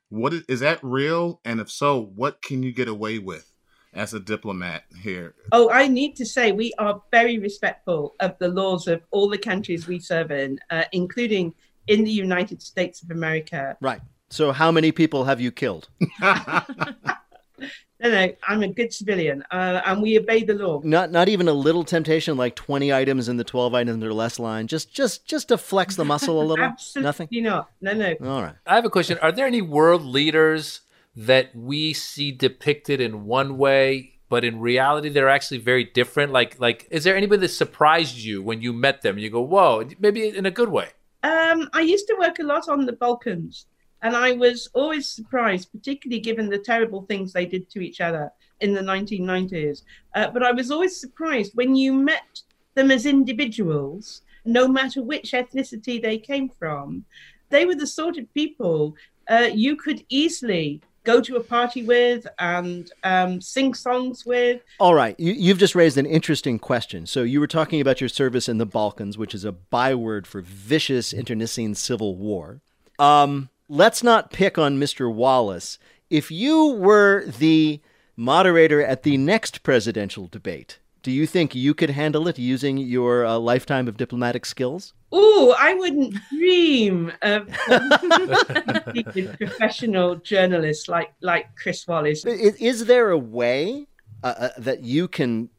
What 0.08 0.34
is, 0.34 0.42
is 0.48 0.60
that 0.60 0.78
real? 0.82 1.40
And 1.44 1.60
if 1.60 1.70
so, 1.70 2.00
what 2.14 2.42
can 2.42 2.62
you 2.62 2.72
get 2.72 2.88
away 2.88 3.18
with 3.18 3.50
as 3.92 4.14
a 4.14 4.20
diplomat 4.20 4.84
here? 5.02 5.34
Oh, 5.52 5.70
I 5.70 5.88
need 5.88 6.16
to 6.16 6.26
say 6.26 6.52
we 6.52 6.72
are 6.78 7.02
very 7.10 7.38
respectful 7.38 8.14
of 8.20 8.38
the 8.38 8.48
laws 8.48 8.86
of 8.86 9.02
all 9.10 9.28
the 9.28 9.38
countries 9.38 9.86
we 9.86 9.98
serve 9.98 10.30
in, 10.30 10.58
uh, 10.70 10.84
including 10.92 11.54
in 11.86 12.04
the 12.04 12.10
United 12.10 12.62
States 12.62 13.02
of 13.02 13.10
America. 13.10 13.76
Right. 13.80 14.00
So 14.30 14.52
how 14.52 14.70
many 14.72 14.92
people 14.92 15.24
have 15.24 15.40
you 15.40 15.52
killed? 15.52 15.88
No, 18.00 18.10
no, 18.10 18.32
I'm 18.46 18.62
a 18.62 18.68
good 18.68 18.92
civilian, 18.92 19.44
uh, 19.50 19.80
and 19.86 20.02
we 20.02 20.18
obey 20.18 20.42
the 20.42 20.54
law. 20.54 20.80
Not 20.84 21.12
not 21.12 21.28
even 21.28 21.46
a 21.48 21.52
little 21.52 21.84
temptation 21.84 22.36
like 22.36 22.56
20 22.56 22.92
items 22.92 23.28
in 23.28 23.36
the 23.36 23.44
12 23.44 23.72
items 23.72 24.02
or 24.02 24.12
less 24.12 24.38
line. 24.38 24.66
Just 24.66 24.92
just 24.92 25.26
just 25.26 25.48
to 25.48 25.56
flex 25.58 25.96
the 25.96 26.04
muscle 26.04 26.42
a 26.42 26.44
little. 26.50 26.64
Absolutely 26.64 27.06
Nothing. 27.06 27.28
not. 27.44 27.70
No, 27.80 27.92
no. 27.94 28.14
All 28.22 28.42
right. 28.42 28.54
I 28.66 28.74
have 28.74 28.84
a 28.84 28.90
question. 28.90 29.16
Are 29.22 29.30
there 29.32 29.46
any 29.46 29.62
world 29.62 30.02
leaders 30.02 30.80
that 31.16 31.54
we 31.54 31.92
see 31.92 32.32
depicted 32.32 33.00
in 33.00 33.24
one 33.26 33.56
way, 33.56 34.14
but 34.28 34.44
in 34.44 34.58
reality 34.60 35.08
they're 35.08 35.28
actually 35.28 35.58
very 35.58 35.84
different? 35.84 36.32
Like, 36.32 36.58
like, 36.58 36.88
is 36.90 37.04
there 37.04 37.16
anybody 37.16 37.40
that 37.42 37.48
surprised 37.50 38.16
you 38.16 38.42
when 38.42 38.60
you 38.60 38.72
met 38.72 39.02
them? 39.02 39.18
You 39.18 39.30
go, 39.30 39.40
"Whoa!" 39.40 39.88
Maybe 40.00 40.28
in 40.28 40.46
a 40.46 40.50
good 40.50 40.70
way. 40.70 40.88
Um, 41.22 41.70
I 41.72 41.80
used 41.80 42.06
to 42.08 42.16
work 42.18 42.38
a 42.40 42.42
lot 42.42 42.68
on 42.68 42.84
the 42.84 42.92
Balkans, 42.92 43.66
and 44.04 44.14
I 44.14 44.32
was 44.32 44.68
always 44.74 45.08
surprised, 45.08 45.72
particularly 45.72 46.20
given 46.20 46.50
the 46.50 46.58
terrible 46.58 47.02
things 47.02 47.32
they 47.32 47.46
did 47.46 47.70
to 47.70 47.80
each 47.80 48.02
other 48.02 48.30
in 48.60 48.74
the 48.74 48.82
1990s. 48.82 49.82
Uh, 50.14 50.28
but 50.28 50.42
I 50.42 50.52
was 50.52 50.70
always 50.70 51.00
surprised 51.00 51.52
when 51.54 51.74
you 51.74 51.94
met 51.94 52.42
them 52.74 52.90
as 52.90 53.06
individuals, 53.06 54.20
no 54.44 54.68
matter 54.68 55.02
which 55.02 55.32
ethnicity 55.32 56.00
they 56.00 56.18
came 56.18 56.50
from, 56.50 57.06
they 57.48 57.64
were 57.64 57.74
the 57.74 57.86
sort 57.86 58.18
of 58.18 58.32
people 58.34 58.94
uh, 59.28 59.48
you 59.52 59.74
could 59.74 60.04
easily 60.10 60.82
go 61.04 61.22
to 61.22 61.36
a 61.36 61.42
party 61.42 61.82
with 61.82 62.26
and 62.38 62.92
um, 63.04 63.40
sing 63.40 63.72
songs 63.72 64.26
with. 64.26 64.60
All 64.80 64.94
right. 64.94 65.18
You, 65.18 65.32
you've 65.32 65.58
just 65.58 65.74
raised 65.74 65.96
an 65.96 66.06
interesting 66.06 66.58
question. 66.58 67.06
So 67.06 67.22
you 67.22 67.40
were 67.40 67.46
talking 67.46 67.80
about 67.80 68.02
your 68.02 68.08
service 68.08 68.50
in 68.50 68.58
the 68.58 68.66
Balkans, 68.66 69.16
which 69.16 69.34
is 69.34 69.46
a 69.46 69.52
byword 69.52 70.26
for 70.26 70.42
vicious 70.42 71.14
internecine 71.14 71.74
civil 71.74 72.16
war. 72.16 72.60
Um, 72.98 73.48
let's 73.68 74.02
not 74.02 74.30
pick 74.30 74.58
on 74.58 74.78
Mr. 74.78 75.12
Wallace. 75.12 75.78
If 76.10 76.30
you 76.30 76.72
were 76.74 77.24
the 77.26 77.80
moderator 78.16 78.84
at 78.84 79.02
the 79.02 79.16
next 79.16 79.62
presidential 79.62 80.26
debate, 80.28 80.78
do 81.02 81.10
you 81.10 81.26
think 81.26 81.54
you 81.54 81.74
could 81.74 81.90
handle 81.90 82.28
it 82.28 82.38
using 82.38 82.78
your 82.78 83.26
uh, 83.26 83.36
lifetime 83.38 83.88
of 83.88 83.96
diplomatic 83.96 84.46
skills? 84.46 84.94
Oh, 85.12 85.54
I 85.58 85.74
wouldn't 85.74 86.16
dream 86.30 87.12
of 87.22 87.48
a 87.68 89.36
professional 89.38 90.16
journalist 90.16 90.88
like 90.88 91.12
like 91.20 91.54
Chris 91.56 91.86
Wallace. 91.86 92.24
I- 92.26 92.30
Is 92.58 92.86
there 92.86 93.10
a 93.10 93.18
way 93.18 93.86
uh, 94.22 94.34
uh, 94.38 94.48
that 94.58 94.82
you 94.82 95.08
can 95.08 95.50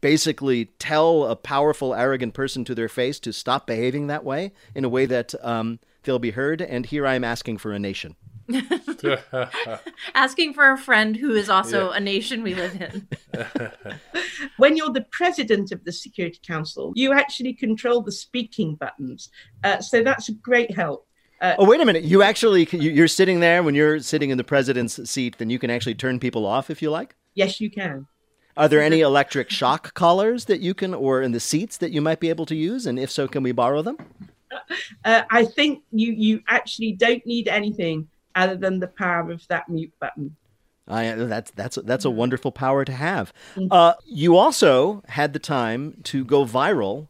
basically 0.00 0.66
tell 0.78 1.24
a 1.26 1.36
powerful, 1.36 1.94
arrogant 1.94 2.34
person 2.34 2.64
to 2.64 2.74
their 2.74 2.88
face 2.88 3.18
to 3.20 3.32
stop 3.32 3.66
behaving 3.66 4.08
that 4.08 4.24
way 4.24 4.52
in 4.74 4.84
a 4.84 4.88
way 4.88 5.06
that 5.06 5.34
um, 5.44 5.78
they'll 6.02 6.18
be 6.18 6.30
heard? 6.32 6.60
And 6.62 6.86
here 6.86 7.06
I 7.06 7.14
am 7.14 7.24
asking 7.24 7.58
for 7.58 7.72
a 7.72 7.78
nation. 7.78 8.16
Asking 10.14 10.52
for 10.52 10.70
a 10.72 10.76
friend 10.78 11.16
who 11.16 11.34
is 11.34 11.48
also 11.48 11.90
Yeah. 11.90 11.96
a 11.96 12.00
nation 12.00 12.42
we 12.42 12.54
live 12.54 12.80
in. 12.80 13.08
When 14.56 14.76
you're 14.76 14.90
the 14.92 15.06
president 15.10 15.72
of 15.72 15.84
the 15.84 15.92
Security 15.92 16.38
Council, 16.46 16.92
you 16.96 17.12
actually 17.12 17.54
control 17.54 18.02
the 18.02 18.12
speaking 18.12 18.74
buttons. 18.74 19.30
Uh, 19.64 19.80
so 19.80 20.02
that's 20.02 20.28
a 20.28 20.32
great 20.32 20.74
help. 20.74 21.06
Uh, 21.40 21.54
Oh, 21.58 21.66
wait 21.66 21.80
a 21.80 21.84
minute. 21.84 22.04
You 22.04 22.22
actually, 22.22 22.68
you- 22.72 22.90
you're 22.90 23.08
sitting 23.08 23.40
there 23.40 23.62
when 23.62 23.74
you're 23.74 24.00
sitting 24.00 24.30
in 24.30 24.38
the 24.38 24.44
president's 24.44 25.08
seat, 25.08 25.38
then 25.38 25.48
you 25.50 25.58
can 25.58 25.70
actually 25.70 25.94
turn 25.94 26.18
people 26.20 26.44
off 26.46 26.68
if 26.70 26.82
you 26.82 26.90
like? 26.90 27.14
Yes, 27.34 27.60
you 27.60 27.70
can. 27.70 28.06
Are 28.56 28.68
there 28.68 28.82
any 28.82 29.00
electric 29.10 29.50
shock 29.50 29.94
collars 29.94 30.44
that 30.46 30.60
you 30.60 30.74
can, 30.74 30.92
or 30.94 31.22
in 31.22 31.32
the 31.32 31.40
seats 31.40 31.76
that 31.78 31.90
you 31.92 32.00
might 32.00 32.20
be 32.20 32.28
able 32.28 32.46
to 32.46 32.54
use? 32.54 32.86
And 32.86 32.98
if 32.98 33.10
so, 33.10 33.26
can 33.28 33.42
we 33.42 33.52
borrow 33.52 33.82
them? 33.82 33.96
Uh, 35.04 35.22
I 35.30 35.44
think 35.44 35.82
you 35.90 36.12
you 36.12 36.40
actually 36.48 36.92
don't 36.92 37.24
need 37.26 37.48
anything 37.48 38.08
other 38.34 38.56
than 38.56 38.78
the 38.78 38.86
power 38.86 39.30
of 39.30 39.46
that 39.48 39.68
mute 39.68 39.92
button. 40.00 40.36
I, 40.88 41.12
that's 41.12 41.50
that's 41.52 41.78
that's 41.84 42.04
a 42.04 42.10
wonderful 42.10 42.52
power 42.52 42.84
to 42.84 42.92
have. 42.92 43.32
Uh, 43.70 43.94
you 44.04 44.36
also 44.36 45.02
had 45.08 45.32
the 45.32 45.38
time 45.38 45.98
to 46.04 46.24
go 46.24 46.44
viral 46.44 47.08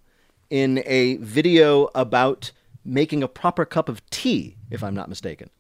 in 0.50 0.83
a 0.87 1.16
video 1.16 1.88
about 1.94 2.52
making 2.85 3.22
a 3.22 3.28
proper 3.28 3.64
cup 3.64 3.88
of 3.88 4.09
tea, 4.11 4.57
if 4.70 4.83
I'm 4.83 4.94
not 4.94 5.09
mistaken. 5.09 5.50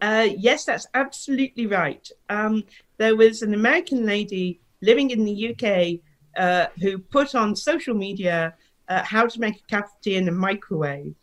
Uh, 0.00 0.28
yes, 0.36 0.64
that's 0.64 0.86
absolutely 0.94 1.66
right. 1.66 2.08
Um, 2.30 2.64
there 2.96 3.16
was 3.16 3.42
an 3.42 3.52
American 3.52 4.06
lady 4.06 4.60
living 4.80 5.10
in 5.10 5.24
the 5.24 5.50
UK 5.50 6.00
uh, 6.36 6.68
who 6.80 6.98
put 6.98 7.34
on 7.34 7.54
social 7.54 7.94
media 7.94 8.54
uh, 8.88 9.02
how 9.04 9.26
to 9.26 9.40
make 9.40 9.56
a 9.56 9.76
cup 9.76 9.84
of 9.84 10.00
tea 10.02 10.16
in 10.16 10.28
a 10.28 10.32
microwave. 10.32 11.14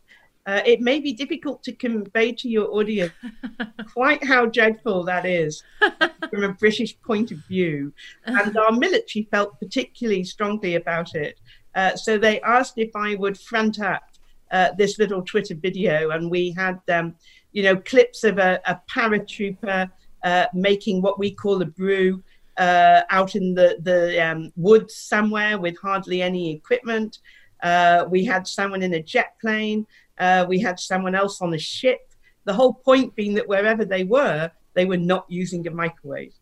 Uh, 0.47 0.61
it 0.65 0.79
may 0.79 0.99
be 0.99 1.11
difficult 1.11 1.61
to 1.61 1.73
convey 1.73 2.31
to 2.31 2.47
your 2.47 2.73
audience 2.73 3.11
quite 3.93 4.23
how 4.23 4.45
dreadful 4.45 5.03
that 5.03 5.25
is 5.25 5.61
from 6.29 6.43
a 6.43 6.53
British 6.53 6.99
point 7.01 7.31
of 7.31 7.37
view. 7.49 7.93
And 8.25 8.57
our 8.57 8.71
military 8.85 9.27
felt 9.29 9.59
particularly 9.59 10.23
strongly 10.23 10.75
about 10.75 11.15
it. 11.15 11.37
Uh, 11.75 11.97
so 11.97 12.17
they 12.17 12.39
asked 12.41 12.77
if 12.77 12.95
I 12.95 13.15
would 13.15 13.37
front 13.37 13.81
up 13.81 14.03
uh, 14.51 14.69
this 14.77 14.97
little 14.97 15.21
Twitter 15.21 15.53
video, 15.53 16.11
and 16.11 16.31
we 16.31 16.53
had, 16.53 16.79
um, 16.89 17.15
you 17.51 17.63
know, 17.63 17.75
clips 17.75 18.23
of 18.23 18.37
a, 18.39 18.61
a 18.65 18.79
paratrooper 18.89 19.91
uh, 20.23 20.45
making 20.53 21.01
what 21.01 21.19
we 21.19 21.29
call 21.29 21.61
a 21.61 21.65
brew 21.65 22.23
uh, 22.57 23.01
out 23.09 23.35
in 23.35 23.53
the 23.53 23.77
the 23.81 24.25
um, 24.25 24.51
woods 24.55 24.95
somewhere 24.95 25.59
with 25.59 25.77
hardly 25.81 26.21
any 26.21 26.51
equipment. 26.51 27.19
Uh, 27.61 28.05
we 28.09 28.23
had 28.23 28.47
someone 28.47 28.81
in 28.81 28.93
a 28.93 29.03
jet 29.03 29.33
plane. 29.41 29.85
Uh, 30.17 30.45
we 30.47 30.59
had 30.59 30.79
someone 30.79 31.15
else 31.15 31.41
on 31.41 31.53
a 31.53 31.57
ship. 31.59 31.99
The 32.45 32.53
whole 32.53 32.73
point 32.73 33.15
being 33.15 33.33
that 33.35 33.47
wherever 33.47 33.85
they 33.85 34.03
were, 34.03 34.51
they 34.73 34.85
were 34.85 34.97
not 34.97 35.25
using 35.29 35.67
a 35.67 35.71
microwave. 35.71 36.33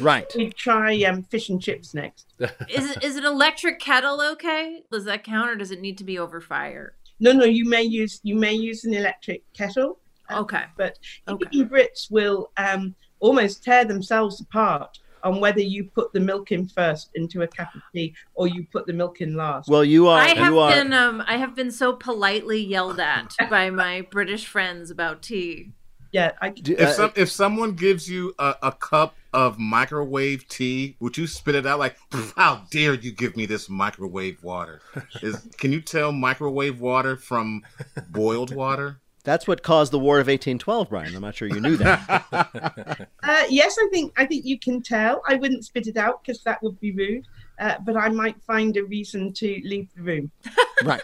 Right. 0.00 0.26
We 0.36 0.50
try 0.50 1.02
um, 1.04 1.22
fish 1.22 1.48
and 1.50 1.62
chips 1.62 1.94
next. 1.94 2.34
Is 2.68 2.90
it, 2.90 3.04
is 3.04 3.16
an 3.16 3.24
electric 3.24 3.78
kettle 3.78 4.20
okay? 4.32 4.82
Does 4.90 5.04
that 5.04 5.22
count, 5.22 5.50
or 5.50 5.54
does 5.54 5.70
it 5.70 5.80
need 5.80 5.96
to 5.98 6.04
be 6.04 6.18
over 6.18 6.40
fire? 6.40 6.94
No, 7.20 7.32
no, 7.32 7.44
you 7.44 7.64
may 7.68 7.82
use 7.82 8.20
you 8.22 8.34
may 8.34 8.54
use 8.54 8.84
an 8.84 8.94
electric 8.94 9.42
kettle. 9.52 10.00
uh, 10.30 10.40
Okay. 10.40 10.64
But 10.76 10.98
even 11.52 11.68
Brits 11.68 12.10
will 12.10 12.50
um, 12.56 12.94
almost 13.20 13.62
tear 13.64 13.84
themselves 13.84 14.40
apart 14.40 14.98
on 15.22 15.40
whether 15.40 15.60
you 15.60 15.84
put 15.84 16.12
the 16.12 16.20
milk 16.20 16.52
in 16.52 16.68
first 16.68 17.10
into 17.14 17.42
a 17.42 17.46
cup 17.46 17.74
of 17.74 17.82
tea 17.94 18.14
or 18.34 18.46
you 18.46 18.66
put 18.72 18.86
the 18.86 18.92
milk 18.92 19.20
in 19.20 19.34
last. 19.34 19.68
Well, 19.68 19.84
you 19.84 20.08
are 20.08 20.20
I 20.20 20.28
have 20.28 20.52
you 20.52 20.58
are 20.58 20.72
been 20.72 20.92
um 20.92 21.22
I 21.26 21.36
have 21.36 21.54
been 21.54 21.70
so 21.70 21.92
politely 21.92 22.60
yelled 22.60 23.00
at 23.00 23.34
by 23.50 23.70
my 23.70 24.02
British 24.02 24.46
friends 24.46 24.90
about 24.90 25.22
tea. 25.22 25.72
Yeah, 26.12 26.32
I, 26.40 26.54
If 26.56 26.94
some 26.94 27.12
if 27.16 27.30
someone 27.30 27.74
gives 27.74 28.08
you 28.08 28.34
a, 28.38 28.54
a 28.62 28.72
cup 28.72 29.14
of 29.34 29.58
microwave 29.58 30.48
tea, 30.48 30.96
would 31.00 31.18
you 31.18 31.26
spit 31.26 31.54
it 31.54 31.66
out 31.66 31.78
like, 31.78 31.96
"How 32.36 32.64
dare 32.70 32.94
you 32.94 33.12
give 33.12 33.36
me 33.36 33.44
this 33.44 33.68
microwave 33.68 34.42
water"? 34.42 34.80
Is 35.22 35.46
can 35.58 35.70
you 35.70 35.82
tell 35.82 36.12
microwave 36.12 36.80
water 36.80 37.16
from 37.16 37.62
boiled 38.08 38.54
water? 38.54 39.00
That's 39.28 39.46
what 39.46 39.62
caused 39.62 39.92
the 39.92 39.98
War 39.98 40.20
of 40.20 40.26
1812, 40.28 40.88
Brian. 40.88 41.14
I'm 41.14 41.20
not 41.20 41.34
sure 41.34 41.48
you 41.48 41.60
knew 41.60 41.76
that. 41.76 43.08
Uh, 43.22 43.44
yes, 43.50 43.76
I 43.78 43.88
think 43.90 44.14
I 44.16 44.24
think 44.24 44.46
you 44.46 44.58
can 44.58 44.80
tell. 44.80 45.20
I 45.28 45.34
wouldn't 45.34 45.66
spit 45.66 45.86
it 45.86 45.98
out 45.98 46.22
because 46.22 46.42
that 46.44 46.62
would 46.62 46.80
be 46.80 46.92
rude. 46.92 47.26
Uh, 47.58 47.74
but 47.84 47.94
I 47.94 48.08
might 48.08 48.40
find 48.42 48.74
a 48.78 48.84
reason 48.84 49.34
to 49.34 49.60
leave 49.64 49.88
the 49.94 50.02
room. 50.02 50.30
right. 50.82 51.02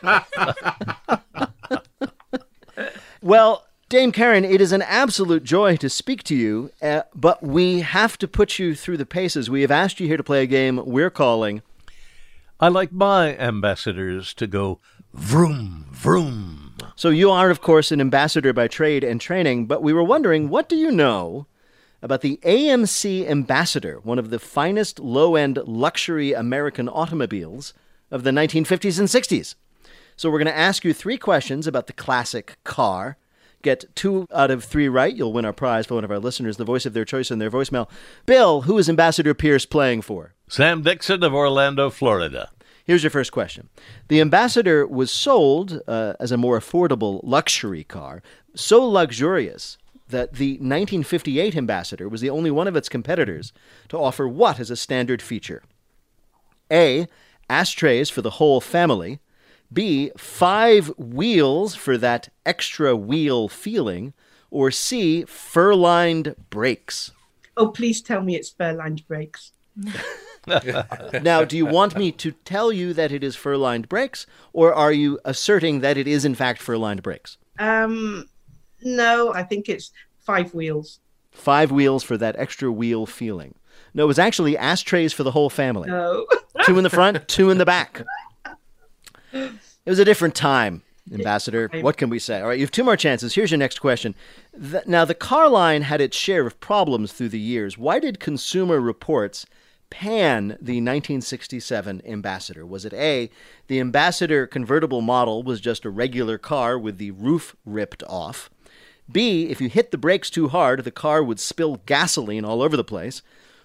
Well, 3.21 3.67
Dame 3.91 4.11
Karen, 4.11 4.45
it 4.45 4.63
is 4.63 4.73
an 4.73 4.83
absolute 4.83 5.45
joy 5.45 5.77
to 5.77 5.91
speak 5.91 6.23
to 6.25 6.35
you, 6.35 6.71
uh, 6.81 7.03
but 7.15 7.43
we 7.43 7.81
have 7.81 8.17
to 8.19 8.29
put 8.29 8.59
you 8.59 8.75
through 8.75 8.97
the 8.97 9.07
paces. 9.07 9.51
We 9.51 9.61
have 9.61 9.71
asked 9.71 10.01
you 10.01 10.07
here 10.07 10.17
to 10.17 10.25
play 10.25 10.43
a 10.43 10.47
game 10.47 10.81
we're 10.87 11.11
calling. 11.11 11.61
I 12.59 12.69
like 12.69 12.91
my 12.91 13.37
ambassadors 13.37 14.33
to 14.35 14.47
go 14.47 14.81
vroom, 15.13 15.89
vroom. 15.91 16.63
So 16.97 17.09
you 17.09 17.31
are, 17.31 17.51
of 17.51 17.61
course, 17.61 17.91
an 17.91 18.01
ambassador 18.01 18.53
by 18.53 18.69
trade 18.69 19.03
and 19.03 19.21
training, 19.21 19.67
but 19.67 19.83
we 19.83 19.93
were 19.93 20.05
wondering, 20.05 20.49
what 20.49 20.69
do 20.69 20.77
you 20.77 20.93
know 20.93 21.47
about 22.01 22.21
the 22.21 22.39
AMC 22.45 23.29
Ambassador, 23.29 23.99
one 24.05 24.19
of 24.19 24.31
the 24.31 24.39
finest 24.39 25.01
low-end 25.01 25.59
luxury 25.67 26.33
American 26.33 26.89
automobiles 26.89 27.75
of 28.13 28.23
the 28.23 28.31
1950s 28.31 29.01
and 29.01 29.09
60s? 29.09 29.57
So 30.17 30.31
we're 30.31 30.39
going 30.39 30.47
to 30.47 30.57
ask 30.57 30.85
you 30.85 30.95
three 30.95 31.19
questions 31.19 31.67
about 31.67 31.89
the 31.89 31.93
classic 31.93 32.59
car. 32.63 33.17
Get 33.63 33.87
two 33.97 34.29
out 34.33 34.53
of 34.53 34.63
three 34.63 34.89
right, 34.89 35.15
you'll 35.15 35.33
win 35.33 35.45
our 35.45 35.53
prize 35.53 35.87
for 35.87 35.95
one 35.95 36.05
of 36.05 36.11
our 36.13 36.21
listeners, 36.21 36.59
the 36.59 36.65
voice 36.65 36.87
of 36.87 36.93
their 36.93 37.05
choice 37.05 37.31
in 37.31 37.41
their 37.41 37.51
voicemail. 37.51 37.91
Bill, 38.25 38.63
who 38.63 38.79
is 38.79 38.89
Ambassador 38.89 39.35
Pierce 39.35 39.67
playing 39.67 40.03
for? 40.03 40.35
Sam 40.49 40.83
Dixon 40.83 41.25
of 41.25 41.35
Orlando, 41.35 41.91
Florida. 41.91 42.51
Here's 42.85 43.03
your 43.03 43.11
first 43.11 43.33
question. 43.33 43.70
The 44.09 44.20
Ambassador 44.20 44.87
was 44.87 45.11
sold 45.11 45.81
uh, 45.88 46.14
as 46.20 46.31
a 46.31 46.37
more 46.37 46.59
affordable 46.59 47.20
luxury 47.23 47.83
car, 47.85 48.23
so 48.55 48.87
luxurious 48.87 49.79
that 50.09 50.35
the 50.35 50.53
1958 50.53 51.57
Ambassador 51.57 52.09
was 52.09 52.20
the 52.20 52.31
only 52.31 52.51
one 52.51 52.68
of 52.68 52.77
its 52.77 52.90
competitors 52.90 53.53
to 53.88 53.99
offer 53.99 54.29
what 54.29 54.61
as 54.61 54.70
a 54.70 54.77
standard 54.77 55.23
feature? 55.23 55.62
A. 56.70 57.07
Ashtrays 57.49 58.11
for 58.11 58.20
the 58.20 58.31
whole 58.31 58.61
family. 58.61 59.18
B. 59.73 60.11
Five 60.16 60.88
wheels 60.99 61.75
for 61.75 61.97
that 61.99 62.29
extra 62.44 62.94
wheel 62.94 63.49
feeling. 63.49 64.12
Or 64.51 64.70
C. 64.70 65.25
Fur 65.25 65.75
lined 65.75 66.37
brakes. 66.51 67.12
Oh, 67.57 67.68
please 67.68 68.03
tell 68.03 68.20
me 68.20 68.37
it's 68.37 68.51
fur-lined 68.51 69.07
brakes. 69.07 69.53
now, 71.23 71.45
do 71.45 71.57
you 71.57 71.67
want 71.67 71.97
me 71.97 72.13
to 72.13 72.33
tell 72.33 72.73
you 72.73 72.93
that 72.93 73.13
it 73.13 73.25
is 73.25 73.37
fur 73.37 73.57
lined 73.57 73.89
brakes, 73.89 74.27
or 74.53 74.75
are 74.75 74.93
you 74.93 75.19
asserting 75.25 75.81
that 75.81 75.97
it 75.97 76.07
is 76.07 76.25
in 76.25 76.35
fact 76.35 76.61
fur 76.61 76.77
lined 76.77 77.03
brakes? 77.03 77.39
Um, 77.59 78.29
no, 78.83 79.33
I 79.33 79.43
think 79.43 79.69
it's 79.69 79.91
five 80.21 80.55
wheels. 80.55 81.01
Five 81.31 81.71
wheels 81.71 82.03
for 82.05 82.17
that 82.19 82.37
extra 82.39 82.71
wheel 82.71 83.07
feeling. 83.07 83.55
No, 83.93 84.05
it 84.05 84.09
was 84.09 84.19
actually 84.19 84.57
ashtrays 84.57 85.13
for 85.13 85.23
the 85.23 85.31
whole 85.31 85.51
family. 85.51 85.89
No. 85.89 86.27
two 86.65 86.79
in 86.79 86.85
the 86.85 86.91
front, 86.91 87.27
two 87.29 87.51
in 87.51 87.59
the 87.59 87.65
back. 87.65 88.03
It 89.33 89.51
was 89.91 89.99
a 89.99 90.05
different 90.05 90.35
time, 90.35 90.83
Ambassador. 91.13 91.69
What 91.81 91.97
can 91.97 92.09
we 92.09 92.19
say? 92.19 92.41
All 92.41 92.49
right, 92.49 92.59
you 92.59 92.65
have 92.65 92.71
two 92.71 92.85
more 92.85 92.97
chances. 92.97 93.35
Here's 93.35 93.51
your 93.51 93.59
next 93.59 93.81
question. 93.81 94.15
Now, 94.87 95.05
the 95.05 95.15
car 95.15 95.49
line 95.49 95.83
had 95.83 96.01
its 96.01 96.17
share 96.17 96.47
of 96.47 96.59
problems 96.61 97.13
through 97.13 97.31
the 97.31 97.41
years. 97.41 97.77
Why 97.77 97.99
did 97.99 98.21
Consumer 98.21 98.81
Reports 98.81 99.47
pan 99.90 100.49
the 100.61 100.81
1967 100.81 102.03
Ambassador? 102.05 102.66
Was 102.66 102.85
it 102.85 102.92
A, 102.92 103.31
the 103.66 103.81
Ambassador 103.81 104.47
convertible 104.47 105.01
model 105.01 105.42
was 105.42 105.61
just 105.61 105.85
a 105.85 105.90
regular 105.90 106.38
car 106.38 106.79
with 106.79 106.99
the 106.99 107.11
roof 107.12 107.57
ripped 107.64 108.03
off? 108.05 108.51
B, 109.11 109.47
if 109.47 109.61
you 109.61 109.68
hit 109.68 109.90
the 109.90 109.99
brakes 109.99 110.31
too 110.31 110.49
hard, 110.49 110.85
the 110.85 110.90
car 110.90 111.23
would 111.23 111.38
spill 111.38 111.83
gasoline 111.87 112.44
all 112.44 112.62
over 112.62 112.77
the 112.77 112.85
place? 112.85 113.23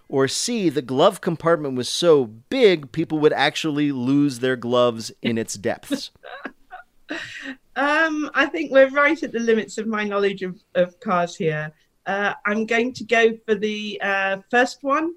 Or 0.08 0.28
C, 0.28 0.70
the 0.70 0.82
glove 0.82 1.22
compartment 1.22 1.76
was 1.76 1.88
so 1.88 2.26
big 2.26 2.92
people 2.92 3.20
would 3.20 3.34
actually 3.34 3.92
lose 3.92 4.40
their 4.40 4.56
gloves 4.56 5.12
in 5.22 5.38
its 5.38 5.56
depths? 5.56 6.12
Um, 7.80 8.30
I 8.34 8.46
think 8.46 8.74
we're 8.74 8.90
right 8.90 9.22
at 9.24 9.32
the 9.32 9.40
limits 9.40 9.78
of 9.78 9.88
my 9.88 10.04
knowledge 10.04 10.42
of, 10.42 10.62
of 10.76 11.00
cars 11.00 11.38
here. 11.38 11.72
Uh, 12.06 12.34
I'm 12.46 12.66
going 12.66 12.92
to 12.94 13.06
go 13.06 13.38
for 13.46 13.56
the 13.56 14.02
uh, 14.02 14.38
first 14.52 14.84
one. 14.84 15.14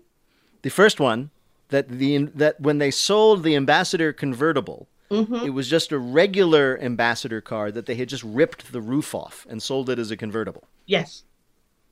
The 0.62 0.70
first 0.70 1.00
one 1.00 1.30
that 1.68 1.88
the 1.88 2.18
that 2.34 2.60
when 2.60 2.78
they 2.78 2.90
sold 2.90 3.42
the 3.42 3.56
Ambassador 3.56 4.12
convertible, 4.12 4.88
Mhm. 5.10 5.44
it 5.46 5.50
was 5.50 5.68
just 5.68 5.92
a 5.92 5.98
regular 5.98 6.78
Ambassador 6.80 7.40
car 7.40 7.70
that 7.70 7.86
they 7.86 7.94
had 7.96 8.08
just 8.08 8.22
ripped 8.24 8.72
the 8.72 8.80
roof 8.80 9.14
off 9.14 9.46
and 9.50 9.62
sold 9.62 9.90
it 9.90 9.98
as 9.98 10.10
a 10.10 10.16
convertible. 10.16 10.64
Yes. 10.86 11.24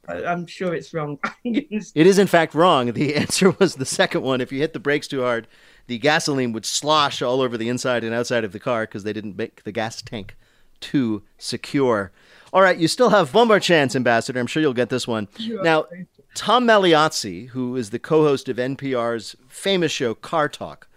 I'm 0.09 0.47
sure 0.47 0.75
it's 0.75 0.93
wrong. 0.95 1.19
It 1.45 2.07
is 2.07 2.19
in 2.19 2.27
fact 2.27 2.55
wrong. 2.55 2.93
The 2.93 3.15
answer 3.23 3.51
was 3.59 3.75
the 3.77 3.85
second 3.85 4.23
one. 4.23 4.41
If 4.41 4.51
you 4.51 4.59
hit 4.59 4.73
the 4.73 4.81
brakes 4.81 5.07
too 5.07 5.21
hard, 5.23 5.47
the 5.87 5.99
gasoline 5.99 6.53
would 6.53 6.65
slosh 6.67 7.21
all 7.23 7.41
over 7.41 7.57
the 7.59 7.69
inside 7.69 8.03
and 8.05 8.15
outside 8.15 8.43
of 8.45 8.53
the 8.53 8.59
car 8.61 8.83
because 8.85 9.05
they 9.05 9.13
didn't 9.13 9.37
make 9.37 9.63
the 9.65 9.73
gas 9.73 10.01
tank 10.03 10.37
too 10.81 11.23
secure. 11.39 12.11
All 12.53 12.63
right, 12.63 12.77
you 12.77 12.89
still 12.89 13.11
have 13.11 13.33
one 13.33 13.49
more 13.49 13.61
chance, 13.61 13.95
Ambassador. 13.95 14.41
I'm 14.41 14.47
sure 14.47 14.61
you'll 14.61 14.73
get 14.73 14.89
this 14.89 15.07
one. 15.07 15.29
You're 15.37 15.63
now, 15.63 15.87
Tom 16.35 16.67
Magliozzi, 16.67 17.49
who 17.51 17.77
is 17.77 17.91
the 17.91 17.99
co-host 17.99 18.49
of 18.49 18.57
NPR's 18.57 19.37
famous 19.49 19.93
show 19.93 20.15
Car 20.15 20.49
Talk, 20.49 20.89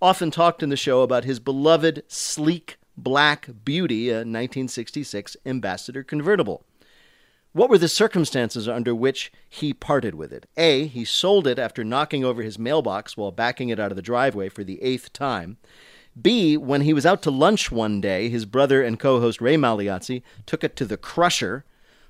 often 0.00 0.30
talked 0.30 0.62
in 0.62 0.68
the 0.68 0.76
show 0.76 1.02
about 1.02 1.24
his 1.24 1.40
beloved 1.40 2.04
sleek 2.06 2.78
black 2.96 3.48
beauty, 3.64 4.10
a 4.10 4.18
1966 4.18 5.36
Ambassador 5.44 6.02
convertible. 6.04 6.64
What 7.52 7.68
were 7.68 7.78
the 7.78 7.88
circumstances 7.88 8.68
under 8.68 8.94
which 8.94 9.32
he 9.48 9.74
parted 9.74 10.14
with 10.14 10.32
it? 10.32 10.46
A. 10.56 10.86
He 10.86 11.04
sold 11.04 11.48
it 11.48 11.58
after 11.58 11.82
knocking 11.82 12.24
over 12.24 12.42
his 12.42 12.58
mailbox 12.60 13.16
while 13.16 13.32
backing 13.32 13.70
it 13.70 13.80
out 13.80 13.90
of 13.90 13.96
the 13.96 14.02
driveway 14.02 14.48
for 14.48 14.62
the 14.62 14.80
eighth 14.80 15.12
time. 15.12 15.56
B. 16.20 16.56
When 16.56 16.82
he 16.82 16.92
was 16.92 17.06
out 17.06 17.22
to 17.22 17.30
lunch 17.30 17.70
one 17.70 18.00
day, 18.00 18.28
his 18.28 18.44
brother 18.44 18.82
and 18.82 18.98
co 18.98 19.20
host 19.20 19.40
Ray 19.40 19.56
Magliozzi 19.56 20.22
took 20.46 20.64
it 20.64 20.76
to 20.76 20.84
the 20.84 20.96
crusher. 20.96 21.64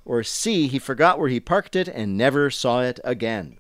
Or 0.05 0.23
C. 0.23 0.67
He 0.67 0.79
forgot 0.79 1.19
where 1.19 1.29
he 1.29 1.41
parked 1.41 1.77
it 1.77 1.87
and 1.87 2.17
never 2.17 2.51
saw 2.51 2.83
it 2.83 2.99
again. 3.05 3.59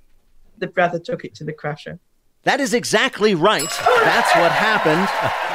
The 0.58 0.66
brother 0.66 0.98
took 0.98 1.24
it 1.24 1.34
to 1.36 1.44
the 1.44 1.52
crusher. 1.52 1.98
That 2.44 2.60
is 2.60 2.72
exactly 2.72 3.34
right. 3.34 3.68
That's 3.68 4.34
what 4.34 4.50
happened. 4.50 5.06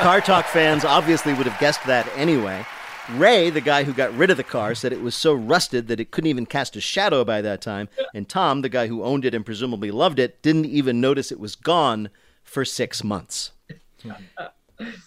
Car 0.03 0.21
Talk 0.21 0.45
fans 0.45 0.85
obviously 0.85 1.33
would 1.33 1.47
have 1.47 1.59
guessed 1.59 1.83
that 1.87 2.07
anyway. 2.15 2.63
Ray, 3.09 3.49
the 3.49 3.61
guy 3.61 3.83
who 3.83 3.93
got 3.93 4.15
rid 4.15 4.29
of 4.29 4.37
the 4.37 4.43
car, 4.43 4.75
said 4.75 4.93
it 4.93 5.01
was 5.01 5.15
so 5.15 5.33
rusted 5.33 5.87
that 5.87 5.99
it 5.99 6.11
couldn't 6.11 6.29
even 6.29 6.45
cast 6.45 6.75
a 6.75 6.81
shadow 6.81 7.23
by 7.23 7.41
that 7.41 7.61
time. 7.61 7.89
And 8.13 8.29
Tom, 8.29 8.61
the 8.61 8.69
guy 8.69 8.87
who 8.87 9.03
owned 9.03 9.25
it 9.25 9.33
and 9.33 9.45
presumably 9.45 9.89
loved 9.91 10.19
it, 10.19 10.41
didn't 10.43 10.65
even 10.65 11.01
notice 11.01 11.31
it 11.31 11.39
was 11.39 11.55
gone 11.55 12.09
for 12.43 12.63
six 12.63 13.03
months. 13.03 13.51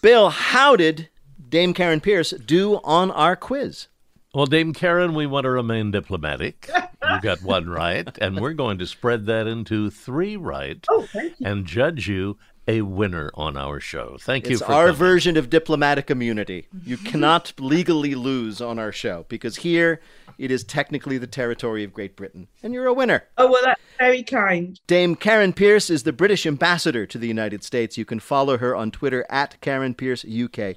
Bill, 0.01 0.29
how 0.29 0.75
did 0.75 1.09
Dame 1.47 1.73
Karen 1.73 1.99
Pierce 2.01 2.31
do 2.31 2.75
on 2.83 3.11
our 3.11 3.35
quiz? 3.35 3.87
Well, 4.33 4.45
Dame 4.45 4.73
Karen, 4.73 5.15
we 5.15 5.25
want 5.25 5.45
to 5.45 5.49
remain 5.49 5.89
diplomatic. 5.91 6.69
You 7.01 7.21
got 7.21 7.41
one 7.41 7.67
right, 7.69 8.07
and 8.21 8.39
we're 8.39 8.53
going 8.53 8.77
to 8.77 8.85
spread 8.85 9.25
that 9.25 9.47
into 9.47 9.89
three 9.89 10.37
right 10.37 10.85
Oh, 10.89 11.07
thank 11.11 11.39
you. 11.39 11.47
and 11.47 11.65
judge 11.65 12.07
you 12.07 12.37
a 12.69 12.81
winner 12.83 13.31
on 13.33 13.57
our 13.57 13.79
show. 13.79 14.17
Thank 14.19 14.45
you 14.45 14.53
It's 14.53 14.61
for 14.61 14.71
our 14.71 14.85
coming. 14.87 14.95
version 14.99 15.37
of 15.37 15.49
diplomatic 15.49 16.11
immunity. 16.11 16.67
You 16.85 16.97
cannot 17.11 17.51
legally 17.59 18.13
lose 18.13 18.61
on 18.61 18.77
our 18.77 18.91
show 18.91 19.25
because 19.27 19.57
here 19.57 19.99
it 20.37 20.51
is 20.51 20.63
technically 20.63 21.17
the 21.17 21.25
territory 21.27 21.83
of 21.83 21.91
Great 21.93 22.15
Britain, 22.15 22.47
and 22.61 22.73
you're 22.73 22.85
a 22.85 22.93
winner. 22.93 23.23
Oh, 23.39 23.51
well, 23.51 23.63
that's 23.65 23.81
very 23.97 24.21
kind. 24.21 24.79
Dame 24.85 25.15
Karen 25.15 25.51
Pierce 25.51 25.89
is 25.89 26.03
the 26.03 26.13
British 26.13 26.45
ambassador 26.45 27.07
to 27.07 27.17
the 27.17 27.27
United 27.27 27.63
States. 27.63 27.97
You 27.97 28.05
can 28.05 28.19
follow 28.19 28.59
her 28.59 28.75
on 28.75 28.91
Twitter 28.91 29.25
at 29.29 29.59
Karen 29.61 29.95
Pierce 29.95 30.23
UK. 30.23 30.75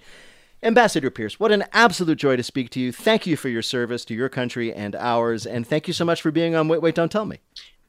Ambassador 0.65 1.11
Pierce, 1.11 1.39
what 1.39 1.53
an 1.53 1.65
absolute 1.73 2.19
joy 2.19 2.37
to 2.37 2.43
speak 2.43 2.71
to 2.71 2.81
you. 2.81 2.91
Thank 2.93 3.27
you 3.27 3.37
for 3.37 3.49
your 3.51 3.63
service 3.63 4.05
to 4.07 4.15
your 4.15 4.29
country 4.31 4.73
and 4.73 4.95
ours, 4.97 5.45
and 5.45 5.67
thank 5.67 5.89
you 5.89 5.93
so 5.93 6.05
much 6.05 6.23
for 6.23 6.31
being 6.31 6.55
on 6.55 6.69
Wait, 6.69 6.81
Wait, 6.81 6.95
Don't 6.95 7.13
Tell 7.13 7.27
Me. 7.27 7.39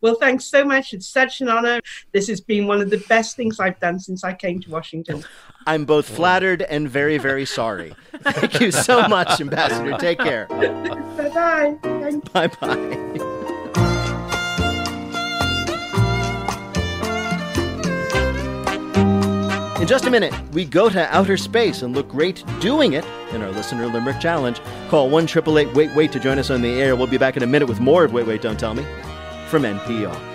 Well, 0.03 0.15
thanks 0.15 0.43
so 0.43 0.65
much. 0.65 0.93
It's 0.93 1.07
such 1.07 1.39
an 1.39 1.47
honor. 1.47 1.79
This 2.11 2.27
has 2.27 2.41
been 2.41 2.67
one 2.67 2.81
of 2.81 2.89
the 2.89 2.97
best 3.07 3.37
things 3.37 3.57
I've 3.61 3.79
done 3.79 4.01
since 4.01 4.25
I 4.25 4.33
came 4.33 4.59
to 4.59 4.69
Washington. 4.69 5.23
I'm 5.65 5.85
both 5.85 6.09
flattered 6.09 6.61
and 6.63 6.89
very, 6.89 7.17
very 7.17 7.45
sorry. 7.45 7.95
Thank 8.19 8.59
you 8.59 8.69
so 8.71 9.07
much, 9.07 9.39
Ambassador. 9.39 9.97
Take 9.97 10.19
care. 10.19 10.47
bye 10.47 11.29
bye. 11.33 11.77
Bye 12.33 12.47
bye. 12.47 12.99
In 19.79 19.87
just 19.87 20.05
a 20.05 20.11
minute, 20.11 20.33
we 20.51 20.65
go 20.65 20.89
to 20.89 21.15
outer 21.15 21.37
space 21.37 21.81
and 21.81 21.95
look 21.95 22.09
great 22.09 22.43
doing 22.59 22.91
it 22.91 23.05
in 23.31 23.41
our 23.41 23.51
listener 23.51 23.87
limerick 23.87 24.19
challenge. 24.19 24.59
Call 24.89 25.09
1 25.09 25.23
888 25.23 25.73
Wait 25.73 25.95
Wait 25.95 26.11
to 26.11 26.19
join 26.19 26.39
us 26.39 26.49
on 26.49 26.61
the 26.61 26.81
air. 26.81 26.97
We'll 26.97 27.07
be 27.07 27.17
back 27.17 27.37
in 27.37 27.43
a 27.43 27.47
minute 27.47 27.69
with 27.69 27.79
more 27.79 28.03
of 28.03 28.11
Wait 28.11 28.27
Wait 28.27 28.41
Don't 28.41 28.59
Tell 28.59 28.73
Me 28.73 28.85
from 29.49 29.63
NPR. 29.63 30.33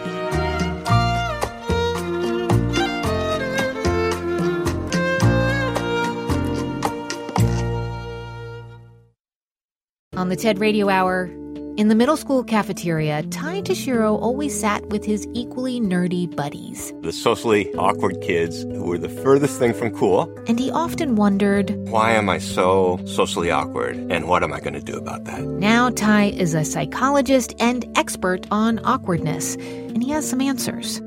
On 10.16 10.28
the 10.28 10.36
TED 10.36 10.58
Radio 10.58 10.88
Hour, 10.88 11.30
in 11.78 11.86
the 11.86 11.94
middle 11.94 12.16
school 12.16 12.42
cafeteria, 12.42 13.22
Ty 13.22 13.62
Tashiro 13.62 14.20
always 14.20 14.58
sat 14.58 14.84
with 14.86 15.04
his 15.04 15.28
equally 15.32 15.80
nerdy 15.80 16.26
buddies. 16.34 16.92
the 17.02 17.12
socially 17.12 17.72
awkward 17.74 18.20
kids 18.20 18.64
who 18.64 18.84
were 18.84 18.98
the 18.98 19.08
furthest 19.08 19.60
thing 19.60 19.72
from 19.72 19.96
cool. 19.96 20.22
And 20.48 20.58
he 20.58 20.72
often 20.72 21.14
wondered 21.14 21.70
Why 21.88 22.10
am 22.12 22.28
I 22.28 22.38
so 22.38 22.98
socially 23.06 23.52
awkward? 23.52 23.96
And 24.10 24.26
what 24.26 24.42
am 24.42 24.52
I 24.52 24.58
going 24.58 24.74
to 24.74 24.82
do 24.82 24.98
about 24.98 25.24
that? 25.26 25.40
now 25.44 25.90
Ty 25.90 26.24
is 26.24 26.52
a 26.52 26.64
psychologist 26.64 27.54
and 27.60 27.86
expert 27.96 28.48
on 28.50 28.80
awkwardness, 28.84 29.54
and 29.54 30.02
he 30.02 30.10
has 30.10 30.28
some 30.28 30.40
answers. 30.40 31.00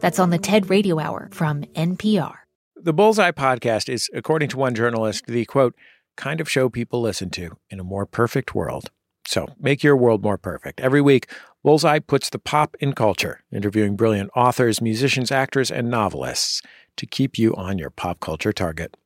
That's 0.00 0.18
on 0.18 0.28
the 0.28 0.38
TED 0.38 0.68
Radio 0.68 0.98
Hour 1.00 1.30
from 1.32 1.62
NPR. 1.74 2.34
The 2.76 2.92
Bullseye 2.92 3.32
podcast 3.32 3.88
is, 3.88 4.10
according 4.12 4.50
to 4.50 4.58
one 4.58 4.74
journalist, 4.74 5.24
the 5.26 5.46
quote, 5.46 5.74
kind 6.18 6.40
of 6.40 6.50
show 6.50 6.68
people 6.68 7.00
listen 7.00 7.30
to 7.30 7.56
in 7.70 7.80
a 7.80 7.84
more 7.84 8.04
perfect 8.04 8.54
world. 8.54 8.90
So 9.28 9.46
make 9.60 9.82
your 9.84 9.94
world 9.94 10.22
more 10.22 10.38
perfect. 10.38 10.80
Every 10.80 11.02
week, 11.02 11.30
Bullseye 11.62 11.98
puts 11.98 12.30
the 12.30 12.38
pop 12.38 12.74
in 12.80 12.94
culture, 12.94 13.42
interviewing 13.52 13.94
brilliant 13.94 14.30
authors, 14.34 14.80
musicians, 14.80 15.30
actors, 15.30 15.70
and 15.70 15.90
novelists 15.90 16.62
to 16.96 17.04
keep 17.04 17.36
you 17.36 17.54
on 17.54 17.76
your 17.76 17.90
pop 17.90 18.20
culture 18.20 18.54
target. 18.54 18.96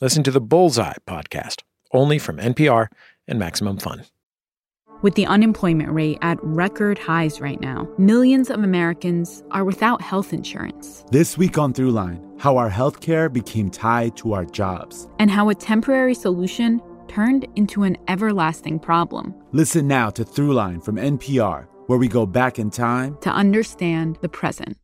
Listen 0.00 0.22
to 0.22 0.30
the 0.30 0.40
Bullseye 0.40 0.94
podcast, 1.04 1.62
only 1.90 2.20
from 2.20 2.36
NPR 2.36 2.86
and 3.26 3.40
Maximum 3.40 3.76
Fun. 3.78 4.04
With 5.02 5.16
the 5.16 5.26
unemployment 5.26 5.90
rate 5.90 6.18
at 6.22 6.38
record 6.42 6.96
highs 6.96 7.40
right 7.40 7.60
now, 7.60 7.88
millions 7.98 8.50
of 8.50 8.62
Americans 8.62 9.42
are 9.50 9.64
without 9.64 10.00
health 10.00 10.32
insurance. 10.32 11.04
This 11.10 11.36
week 11.36 11.58
on 11.58 11.74
Throughline, 11.74 12.22
how 12.38 12.56
our 12.56 12.70
healthcare 12.70 13.32
became 13.32 13.68
tied 13.68 14.16
to 14.18 14.32
our 14.32 14.44
jobs. 14.44 15.08
and 15.18 15.28
how 15.28 15.48
a 15.48 15.56
temporary 15.56 16.14
solution 16.14 16.80
turned 17.12 17.46
into 17.56 17.82
an 17.82 17.96
everlasting 18.08 18.78
problem. 18.78 19.34
Listen 19.52 19.86
now 19.86 20.08
to 20.08 20.24
Throughline 20.24 20.82
from 20.82 20.96
NPR, 20.96 21.66
where 21.86 21.98
we 21.98 22.08
go 22.08 22.24
back 22.24 22.58
in 22.58 22.70
time 22.70 23.18
To 23.20 23.30
understand 23.30 24.18
the 24.22 24.28
present. 24.28 24.78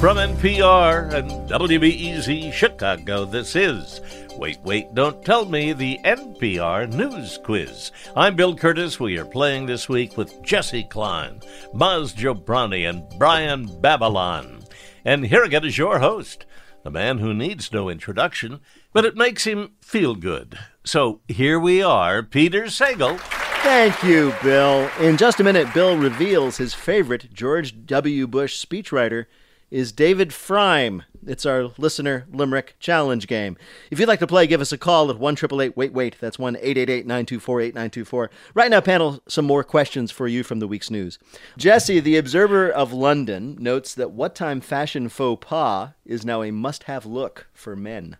From 0.00 0.18
NPR 0.18 1.12
and 1.14 1.30
WBEZ 1.50 2.52
Chicago, 2.52 3.24
this 3.24 3.56
is 3.56 4.00
Wait, 4.36 4.58
Wait, 4.62 4.94
Don't 4.94 5.24
Tell 5.24 5.46
Me, 5.46 5.72
the 5.72 5.98
NPR 6.04 6.92
News 6.92 7.38
Quiz. 7.42 7.90
I'm 8.14 8.36
Bill 8.36 8.54
Kurtis. 8.54 9.00
We 9.00 9.18
are 9.18 9.24
playing 9.24 9.66
this 9.66 9.88
week 9.88 10.16
with 10.16 10.42
Jessi 10.42 10.88
Klein, 10.88 11.40
Maz 11.72 12.14
Jobrani, 12.14 12.88
and 12.88 13.02
Brian 13.18 13.80
Babylon. 13.80 14.62
And 15.04 15.24
here 15.24 15.44
again 15.44 15.64
is 15.64 15.78
your 15.78 15.98
host, 15.98 16.46
the 16.84 16.90
man 16.90 17.18
who 17.18 17.34
needs 17.34 17.72
no 17.72 17.88
introduction, 17.88 18.60
but 18.92 19.04
it 19.04 19.16
makes 19.16 19.44
him 19.44 19.72
feel 19.80 20.14
good. 20.14 20.58
So 20.84 21.20
here 21.26 21.58
we 21.58 21.82
are, 21.82 22.22
Peter 22.22 22.64
Sagal. 22.64 23.18
Thank 23.62 24.02
you, 24.04 24.34
Bill. 24.42 24.90
In 25.00 25.16
just 25.16 25.40
a 25.40 25.44
minute, 25.44 25.72
Bill 25.72 25.96
reveals 25.96 26.58
his 26.58 26.74
favorite 26.74 27.32
George 27.32 27.86
W. 27.86 28.26
Bush 28.26 28.62
speechwriter 28.62 29.24
is 29.70 29.92
David 29.92 30.32
Frum. 30.32 31.02
It's 31.26 31.46
our 31.46 31.70
listener 31.78 32.26
limerick 32.30 32.76
challenge 32.78 33.26
game. 33.26 33.56
If 33.90 33.98
you'd 33.98 34.08
like 34.08 34.18
to 34.20 34.26
play, 34.26 34.46
give 34.46 34.60
us 34.60 34.72
a 34.72 34.78
call 34.78 35.10
at 35.10 35.18
1 35.18 35.36
Wait 35.74 35.92
Wait. 35.92 36.16
That's 36.20 36.38
1 36.38 36.56
888 36.56 37.06
924 37.06 37.60
8924. 37.60 38.30
Right 38.54 38.70
now, 38.70 38.80
panel, 38.80 39.22
some 39.26 39.44
more 39.46 39.64
questions 39.64 40.10
for 40.10 40.28
you 40.28 40.42
from 40.42 40.58
the 40.58 40.68
week's 40.68 40.90
news. 40.90 41.18
Jessi, 41.58 42.02
the 42.02 42.16
Observer 42.16 42.70
of 42.70 42.92
London, 42.92 43.56
notes 43.58 43.94
that 43.94 44.12
what 44.12 44.34
time 44.34 44.60
fashion 44.60 45.08
faux 45.08 45.46
pas 45.46 45.90
is 46.04 46.24
now 46.24 46.42
a 46.42 46.50
must 46.50 46.84
have 46.84 47.06
look 47.06 47.46
for 47.52 47.74
men. 47.74 48.16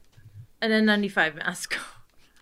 An 0.60 0.70
N95 0.70 1.36
mask. 1.36 1.76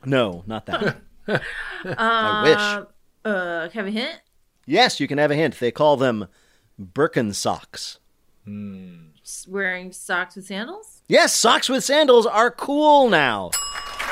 No, 0.04 0.44
not 0.46 0.66
that. 0.66 0.96
uh, 1.28 1.38
I 1.84 2.42
wish. 2.44 2.86
Uh, 3.24 3.68
can 3.68 3.70
I 3.72 3.84
have 3.84 3.86
a 3.86 3.90
hint? 3.90 4.20
Yes, 4.66 5.00
you 5.00 5.08
can 5.08 5.18
have 5.18 5.30
a 5.30 5.36
hint. 5.36 5.58
They 5.58 5.70
call 5.70 5.96
them 5.96 6.28
Birkensocks. 6.80 7.98
S- 8.46 9.46
Wearing 9.48 9.92
socks 9.92 10.36
with 10.36 10.46
sandals? 10.46 11.02
Yes, 11.08 11.34
socks 11.34 11.68
with 11.68 11.84
sandals 11.84 12.26
are 12.26 12.50
cool 12.50 13.08
now. 13.08 13.50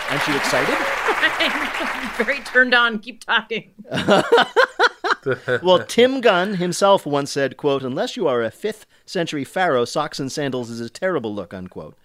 Aren't 0.09 0.27
you 0.27 0.37
excited? 0.37 0.75
I'm 0.79 2.25
very 2.25 2.41
turned 2.41 2.75
on. 2.75 2.99
Keep 2.99 3.25
talking. 3.25 3.73
well, 5.63 5.85
Tim 5.87 6.21
Gunn 6.21 6.55
himself 6.55 7.07
once 7.07 7.31
said, 7.31 7.57
quote, 7.57 7.83
unless 7.83 8.17
you 8.17 8.27
are 8.29 8.43
a 8.43 8.51
5th 8.51 8.85
century 9.07 9.45
pharaoh, 9.45 9.85
socks 9.85 10.19
and 10.19 10.31
sandals 10.31 10.71
is 10.71 10.81
a 10.81 10.91
terrible 10.91 11.35
look, 11.35 11.53
unquote. 11.55 11.97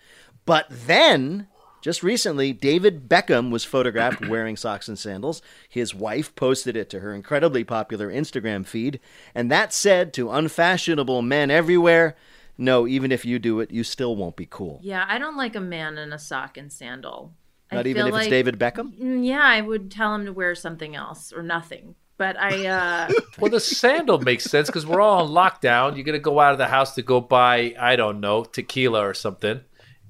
But 0.45 0.67
then, 0.69 1.47
just 1.85 2.01
recently, 2.01 2.51
David 2.51 3.07
Beckham 3.07 3.51
was 3.51 3.63
photographed 3.63 4.25
wearing 4.27 4.57
socks 4.57 4.87
and 4.87 4.97
sandals. 4.97 5.43
His 5.69 5.93
wife 5.93 6.33
posted 6.33 6.75
it 6.75 6.89
to 6.89 6.99
her 7.01 7.13
incredibly 7.13 7.63
popular 7.63 8.11
Instagram 8.11 8.65
feed, 8.65 8.99
and 9.35 9.51
that 9.51 9.71
said 9.71 10.11
to 10.15 10.31
unfashionable 10.31 11.21
men 11.21 11.51
everywhere, 11.51 12.15
no, 12.57 12.87
even 12.87 13.11
if 13.11 13.23
you 13.23 13.37
do 13.37 13.59
it, 13.59 13.69
you 13.69 13.83
still 13.83 14.15
won't 14.15 14.35
be 14.35 14.47
cool. 14.49 14.79
Yeah, 14.81 15.05
I 15.07 15.19
don't 15.19 15.37
like 15.37 15.55
a 15.55 15.59
man 15.59 15.99
in 15.99 16.11
a 16.11 16.17
sock 16.17 16.57
and 16.57 16.73
sandal. 16.73 17.33
I 17.71 17.75
Not 17.75 17.85
even 17.85 18.07
feel 18.07 18.15
if 18.15 18.21
it's 18.21 18.29
David 18.31 18.57
Beckham? 18.57 18.99
Mm, 18.99 19.23
Yeah, 19.23 19.43
I 19.43 19.61
would 19.61 19.91
tell 19.91 20.15
him 20.15 20.25
to 20.25 20.33
wear 20.33 20.55
something 20.55 20.95
else 20.95 21.31
or 21.31 21.43
nothing. 21.43 21.93
But 22.17 22.35
I, 22.39 22.65
uh, 22.65 23.11
Well, 23.39 23.51
the 23.51 23.59
sandal 23.59 24.19
makes 24.21 24.45
sense 24.45 24.69
because 24.69 24.87
we're 24.87 25.01
all 25.01 25.23
on 25.23 25.29
lockdown. 25.29 25.95
You're 25.95 26.05
gonna 26.05 26.17
go 26.17 26.39
out 26.39 26.53
of 26.53 26.57
the 26.57 26.65
house 26.65 26.95
to 26.95 27.03
go 27.03 27.21
buy, 27.21 27.75
I 27.79 27.95
don't 27.95 28.21
know, 28.21 28.43
tequila 28.43 29.01
or 29.01 29.13
something, 29.13 29.61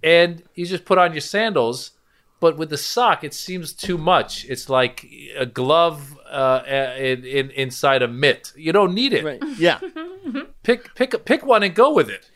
and 0.05 0.43
you 0.53 0.67
just 0.67 0.85
put 0.85 0.99
on 0.99 1.11
your 1.13 1.21
sandals. 1.21 1.91
but 2.39 2.57
with 2.57 2.69
the 2.69 2.77
sock, 2.77 3.23
it 3.23 3.33
seems 3.33 3.73
too 3.73 3.97
much. 3.97 4.45
It's 4.45 4.69
like 4.69 5.07
a 5.35 5.45
glove 5.47 6.17
uh, 6.29 6.61
in, 6.97 7.25
in 7.25 7.49
inside 7.51 8.03
a 8.03 8.07
mitt. 8.07 8.53
You 8.55 8.71
don't 8.71 8.93
need 8.93 9.13
it. 9.13 9.23
Right. 9.25 9.41
Yeah. 9.57 9.79
pick 10.63 10.93
pick 10.95 11.25
pick 11.25 11.45
one 11.45 11.63
and 11.63 11.73
go 11.73 11.91
with 11.91 12.09
it. 12.09 12.29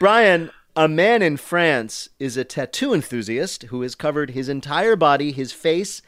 Brian, 0.00 0.50
a 0.74 0.88
man 0.88 1.22
in 1.22 1.36
France 1.36 2.08
is 2.18 2.36
a 2.36 2.44
tattoo 2.44 2.92
enthusiast 2.92 3.64
who 3.64 3.82
has 3.82 3.94
covered 3.94 4.30
his 4.30 4.48
entire 4.48 4.96
body, 4.96 5.30
his 5.30 5.52
face, 5.52 6.02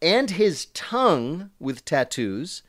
and 0.00 0.30
his 0.32 0.66
tongue 0.66 1.50
with 1.58 1.84
tattoos. 1.84 2.62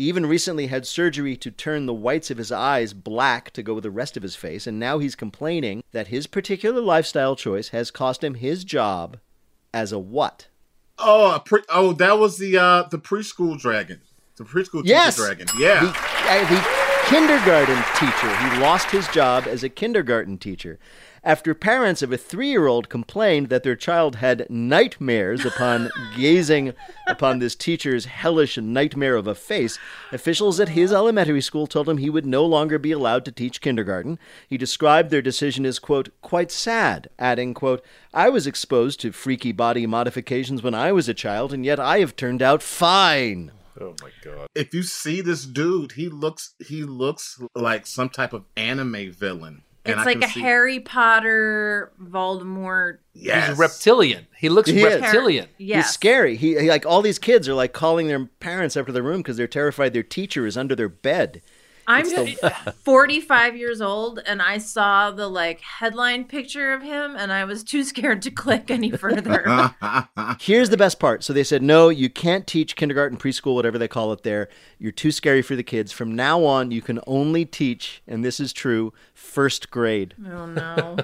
He 0.00 0.08
even 0.08 0.24
recently 0.24 0.68
had 0.68 0.86
surgery 0.86 1.36
to 1.36 1.50
turn 1.50 1.84
the 1.84 1.92
whites 1.92 2.30
of 2.30 2.38
his 2.38 2.50
eyes 2.50 2.94
black 2.94 3.50
to 3.50 3.62
go 3.62 3.74
with 3.74 3.82
the 3.82 3.90
rest 3.90 4.16
of 4.16 4.22
his 4.22 4.34
face, 4.34 4.66
and 4.66 4.80
now 4.80 4.98
he's 4.98 5.14
complaining 5.14 5.84
that 5.92 6.06
his 6.06 6.26
particular 6.26 6.80
lifestyle 6.80 7.36
choice 7.36 7.68
has 7.68 7.90
cost 7.90 8.24
him 8.24 8.36
his 8.36 8.64
job 8.64 9.18
as 9.74 9.92
a 9.92 9.98
what? 9.98 10.48
Oh, 10.98 11.34
a 11.34 11.38
pre- 11.40 11.64
oh, 11.68 11.92
that 11.92 12.18
was 12.18 12.38
the 12.38 12.56
uh 12.56 12.84
the 12.84 12.98
preschool 12.98 13.60
dragon, 13.60 14.00
the 14.38 14.44
preschool 14.44 14.80
teacher 14.80 14.94
Yes. 14.94 15.16
dragon. 15.16 15.48
Yeah, 15.58 15.80
The, 15.82 15.88
uh, 15.90 16.48
the 16.48 16.89
kindergarten 17.10 17.82
teacher. 17.96 18.36
He 18.36 18.60
lost 18.60 18.88
his 18.92 19.08
job 19.08 19.48
as 19.48 19.64
a 19.64 19.68
kindergarten 19.68 20.38
teacher 20.38 20.78
after 21.24 21.54
parents 21.54 22.02
of 22.02 22.12
a 22.12 22.16
three 22.16 22.48
year 22.48 22.68
old 22.68 22.88
complained 22.88 23.48
that 23.48 23.64
their 23.64 23.74
child 23.74 24.16
had 24.16 24.48
nightmares 24.48 25.44
upon 25.44 25.90
gazing 26.16 26.72
upon 27.08 27.40
this 27.40 27.56
teacher's 27.56 28.04
hellish 28.04 28.56
nightmare 28.56 29.16
of 29.16 29.26
a 29.26 29.34
face. 29.34 29.76
Officials 30.12 30.60
at 30.60 30.70
his 30.70 30.92
elementary 30.92 31.40
school 31.40 31.66
told 31.66 31.88
him 31.88 31.98
he 31.98 32.08
would 32.08 32.26
no 32.26 32.46
longer 32.46 32.78
be 32.78 32.92
allowed 32.92 33.24
to 33.24 33.32
teach 33.32 33.60
kindergarten. 33.60 34.16
He 34.48 34.56
described 34.56 35.10
their 35.10 35.20
decision 35.20 35.66
as, 35.66 35.80
quote, 35.80 36.10
quite 36.22 36.52
sad, 36.52 37.10
adding, 37.18 37.54
quote, 37.54 37.84
I 38.14 38.28
was 38.28 38.46
exposed 38.46 39.00
to 39.00 39.10
freaky 39.10 39.50
body 39.50 39.84
modifications 39.84 40.62
when 40.62 40.74
I 40.74 40.92
was 40.92 41.08
a 41.08 41.14
child, 41.14 41.52
and 41.52 41.64
yet 41.64 41.80
I 41.80 41.98
have 41.98 42.14
turned 42.14 42.40
out 42.40 42.62
fine. 42.62 43.50
Oh 43.80 43.94
my 44.02 44.10
god! 44.22 44.46
If 44.54 44.74
you 44.74 44.82
see 44.82 45.20
this 45.20 45.44
dude, 45.46 45.92
he 45.92 46.08
looks 46.08 46.54
he 46.66 46.82
looks 46.84 47.40
like 47.54 47.86
some 47.86 48.10
type 48.10 48.32
of 48.32 48.44
anime 48.56 49.10
villain. 49.12 49.62
It's 49.86 49.98
I 49.98 50.04
like 50.04 50.22
a 50.22 50.28
see- 50.28 50.40
Harry 50.40 50.78
Potter, 50.80 51.90
Voldemort. 52.02 52.98
Yes. 53.14 53.48
He's 53.48 53.58
reptilian. 53.58 54.26
He 54.36 54.50
looks 54.50 54.68
He 54.68 54.84
reptilian. 54.84 55.48
Yes. 55.56 55.86
He's 55.86 55.94
scary. 55.94 56.36
He, 56.36 56.58
he- 56.60 56.68
like 56.68 56.84
all 56.84 57.00
these 57.00 57.18
kids 57.18 57.48
are 57.48 57.54
like 57.54 57.72
calling 57.72 58.06
their 58.06 58.26
parents 58.40 58.76
up 58.76 58.86
to 58.86 58.92
their 58.92 59.02
room 59.02 59.20
because 59.22 59.38
they're 59.38 59.46
terrified 59.46 59.94
their 59.94 60.02
teacher 60.02 60.46
is 60.46 60.58
under 60.58 60.76
their 60.76 60.90
bed. 60.90 61.40
I'm 61.86 62.04
the- 62.08 62.74
45 62.84 63.56
years 63.56 63.80
old 63.80 64.20
and 64.26 64.40
I 64.42 64.58
saw 64.58 65.10
the 65.10 65.28
like 65.28 65.60
headline 65.60 66.24
picture 66.24 66.72
of 66.72 66.82
him 66.82 67.16
and 67.16 67.32
I 67.32 67.44
was 67.44 67.64
too 67.64 67.82
scared 67.84 68.22
to 68.22 68.30
click 68.30 68.70
any 68.70 68.90
further. 68.96 69.74
Here's 70.40 70.70
the 70.70 70.76
best 70.76 70.98
part. 71.00 71.24
So 71.24 71.32
they 71.32 71.44
said, 71.44 71.62
no, 71.62 71.88
you 71.88 72.08
can't 72.10 72.46
teach 72.46 72.76
kindergarten, 72.76 73.18
preschool, 73.18 73.54
whatever 73.54 73.78
they 73.78 73.88
call 73.88 74.12
it 74.12 74.22
there. 74.22 74.48
You're 74.78 74.92
too 74.92 75.10
scary 75.12 75.42
for 75.42 75.56
the 75.56 75.62
kids. 75.62 75.92
From 75.92 76.14
now 76.14 76.44
on, 76.44 76.70
you 76.70 76.82
can 76.82 77.00
only 77.06 77.44
teach, 77.44 78.02
and 78.06 78.24
this 78.24 78.40
is 78.40 78.52
true, 78.52 78.92
first 79.14 79.70
grade. 79.70 80.14
oh 80.26 80.46
no. 80.46 80.96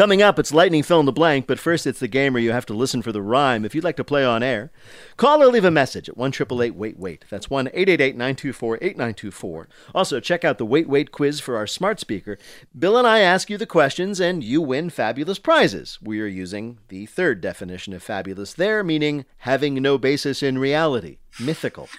Coming 0.00 0.22
up, 0.22 0.38
it's 0.38 0.54
lightning 0.54 0.82
fill 0.82 1.00
in 1.00 1.04
the 1.04 1.12
blank, 1.12 1.46
but 1.46 1.58
first 1.58 1.86
it's 1.86 2.00
the 2.00 2.08
game 2.08 2.32
where 2.32 2.42
you 2.42 2.52
have 2.52 2.64
to 2.64 2.72
listen 2.72 3.02
for 3.02 3.12
the 3.12 3.20
rhyme. 3.20 3.66
If 3.66 3.74
you'd 3.74 3.84
like 3.84 3.96
to 3.96 4.02
play 4.02 4.24
on 4.24 4.42
air, 4.42 4.72
call 5.18 5.42
or 5.42 5.48
leave 5.48 5.66
a 5.66 5.70
message 5.70 6.08
at 6.08 6.16
1 6.16 6.32
Wait 6.48 6.98
Wait. 6.98 7.26
That's 7.28 7.50
1 7.50 7.66
888 7.66 8.16
924 8.16 8.76
8924. 8.76 9.68
Also, 9.94 10.18
check 10.18 10.42
out 10.42 10.56
the 10.56 10.64
Wait 10.64 10.88
Wait 10.88 11.12
quiz 11.12 11.38
for 11.38 11.54
our 11.58 11.66
smart 11.66 12.00
speaker. 12.00 12.38
Bill 12.78 12.96
and 12.96 13.06
I 13.06 13.18
ask 13.18 13.50
you 13.50 13.58
the 13.58 13.66
questions, 13.66 14.20
and 14.20 14.42
you 14.42 14.62
win 14.62 14.88
fabulous 14.88 15.38
prizes. 15.38 15.98
We 16.00 16.22
are 16.22 16.26
using 16.26 16.78
the 16.88 17.04
third 17.04 17.42
definition 17.42 17.92
of 17.92 18.02
fabulous 18.02 18.54
there, 18.54 18.82
meaning 18.82 19.26
having 19.40 19.74
no 19.74 19.98
basis 19.98 20.42
in 20.42 20.56
reality, 20.56 21.18
mythical. 21.38 21.90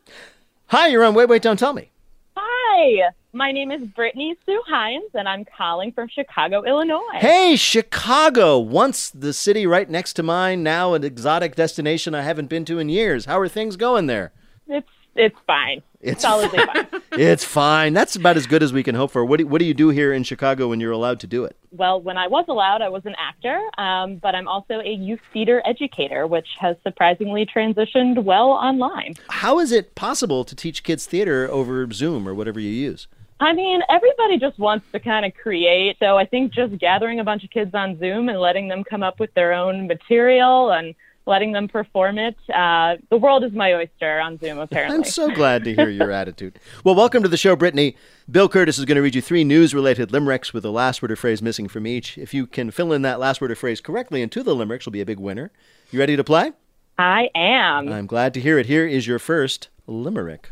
Hi, 0.68 0.86
you're 0.86 1.04
on 1.04 1.12
Wait 1.12 1.28
Wait, 1.28 1.42
Don't 1.42 1.58
Tell 1.58 1.74
Me. 1.74 1.90
Hi, 2.38 3.12
my 3.34 3.50
name 3.50 3.72
is 3.72 3.82
Brittany 3.82 4.36
Sue 4.46 4.62
Hines, 4.66 5.10
and 5.12 5.28
I'm 5.28 5.44
calling 5.44 5.92
from 5.92 6.08
Chicago, 6.08 6.62
Illinois. 6.62 7.00
Hey, 7.14 7.56
Chicago! 7.56 8.58
Once 8.58 9.10
the 9.10 9.32
city 9.32 9.66
right 9.66 9.90
next 9.90 10.12
to 10.14 10.22
mine, 10.22 10.62
now 10.62 10.94
an 10.94 11.02
exotic 11.02 11.56
destination 11.56 12.14
I 12.14 12.22
haven't 12.22 12.48
been 12.48 12.64
to 12.66 12.78
in 12.78 12.88
years. 12.88 13.24
How 13.24 13.38
are 13.40 13.48
things 13.48 13.76
going 13.76 14.06
there? 14.06 14.32
It's 14.68 14.88
it's 15.16 15.36
fine. 15.46 15.82
It's 16.00 16.22
solidly 16.22 16.58
fine. 16.74 16.86
It's 17.12 17.44
fine. 17.44 17.92
That's 17.92 18.16
about 18.16 18.36
as 18.36 18.46
good 18.46 18.62
as 18.62 18.72
we 18.72 18.82
can 18.82 18.94
hope 18.94 19.10
for. 19.10 19.24
What 19.24 19.38
do, 19.38 19.46
what 19.46 19.60
do 19.60 19.64
you 19.64 19.74
do 19.74 19.88
here 19.88 20.12
in 20.12 20.24
Chicago 20.24 20.68
when 20.68 20.80
you're 20.80 20.92
allowed 20.92 21.20
to 21.20 21.26
do 21.26 21.44
it? 21.44 21.56
Well, 21.70 22.00
when 22.00 22.16
I 22.16 22.26
was 22.26 22.44
allowed, 22.48 22.82
I 22.82 22.88
was 22.88 23.06
an 23.06 23.14
actor, 23.16 23.60
um, 23.78 24.16
but 24.16 24.34
I'm 24.34 24.48
also 24.48 24.80
a 24.80 24.92
youth 24.92 25.20
theater 25.32 25.62
educator, 25.64 26.26
which 26.26 26.48
has 26.58 26.76
surprisingly 26.82 27.46
transitioned 27.46 28.22
well 28.24 28.50
online. 28.50 29.14
How 29.28 29.60
is 29.60 29.70
it 29.72 29.94
possible 29.94 30.44
to 30.44 30.54
teach 30.54 30.82
kids 30.82 31.06
theater 31.06 31.48
over 31.50 31.90
Zoom 31.92 32.28
or 32.28 32.34
whatever 32.34 32.58
you 32.58 32.70
use? 32.70 33.06
I 33.40 33.52
mean, 33.52 33.80
everybody 33.88 34.38
just 34.38 34.58
wants 34.58 34.86
to 34.92 35.00
kind 35.00 35.26
of 35.26 35.34
create. 35.34 35.96
So 35.98 36.16
I 36.16 36.24
think 36.24 36.52
just 36.52 36.78
gathering 36.78 37.20
a 37.20 37.24
bunch 37.24 37.44
of 37.44 37.50
kids 37.50 37.74
on 37.74 37.98
Zoom 37.98 38.28
and 38.28 38.38
letting 38.38 38.68
them 38.68 38.84
come 38.84 39.02
up 39.02 39.18
with 39.18 39.34
their 39.34 39.52
own 39.52 39.86
material 39.86 40.70
and 40.70 40.94
letting 41.26 41.52
them 41.52 41.68
perform 41.68 42.18
it. 42.18 42.36
Uh, 42.54 42.96
the 43.10 43.16
world 43.16 43.44
is 43.44 43.52
my 43.52 43.72
oyster 43.72 44.20
on 44.20 44.38
Zoom, 44.38 44.58
apparently. 44.58 44.96
I'm 44.98 45.04
so 45.04 45.30
glad 45.30 45.64
to 45.64 45.74
hear 45.74 45.88
your 45.88 46.10
attitude. 46.12 46.58
Well, 46.84 46.94
welcome 46.94 47.22
to 47.22 47.28
the 47.28 47.36
show, 47.36 47.56
Brittany. 47.56 47.96
Bill 48.30 48.48
Kurtis 48.48 48.78
is 48.78 48.84
going 48.84 48.96
to 48.96 49.02
read 49.02 49.14
you 49.14 49.22
three 49.22 49.42
news 49.42 49.74
related 49.74 50.12
limericks 50.12 50.52
with 50.52 50.64
a 50.64 50.70
last 50.70 51.02
word 51.02 51.10
or 51.10 51.16
phrase 51.16 51.42
missing 51.42 51.66
from 51.66 51.86
each. 51.86 52.18
If 52.18 52.34
you 52.34 52.46
can 52.46 52.70
fill 52.70 52.92
in 52.92 53.02
that 53.02 53.18
last 53.18 53.40
word 53.40 53.50
or 53.50 53.56
phrase 53.56 53.80
correctly 53.80 54.22
into 54.22 54.42
the 54.42 54.54
limericks, 54.54 54.86
you'll 54.86 54.92
be 54.92 55.00
a 55.00 55.06
big 55.06 55.18
winner. 55.18 55.50
You 55.90 55.98
ready 55.98 56.16
to 56.16 56.24
play? 56.24 56.52
I 56.98 57.28
am. 57.34 57.92
I'm 57.92 58.06
glad 58.06 58.34
to 58.34 58.40
hear 58.40 58.58
it. 58.58 58.66
Here 58.66 58.86
is 58.86 59.06
your 59.06 59.18
first 59.18 59.68
limerick. 59.86 60.50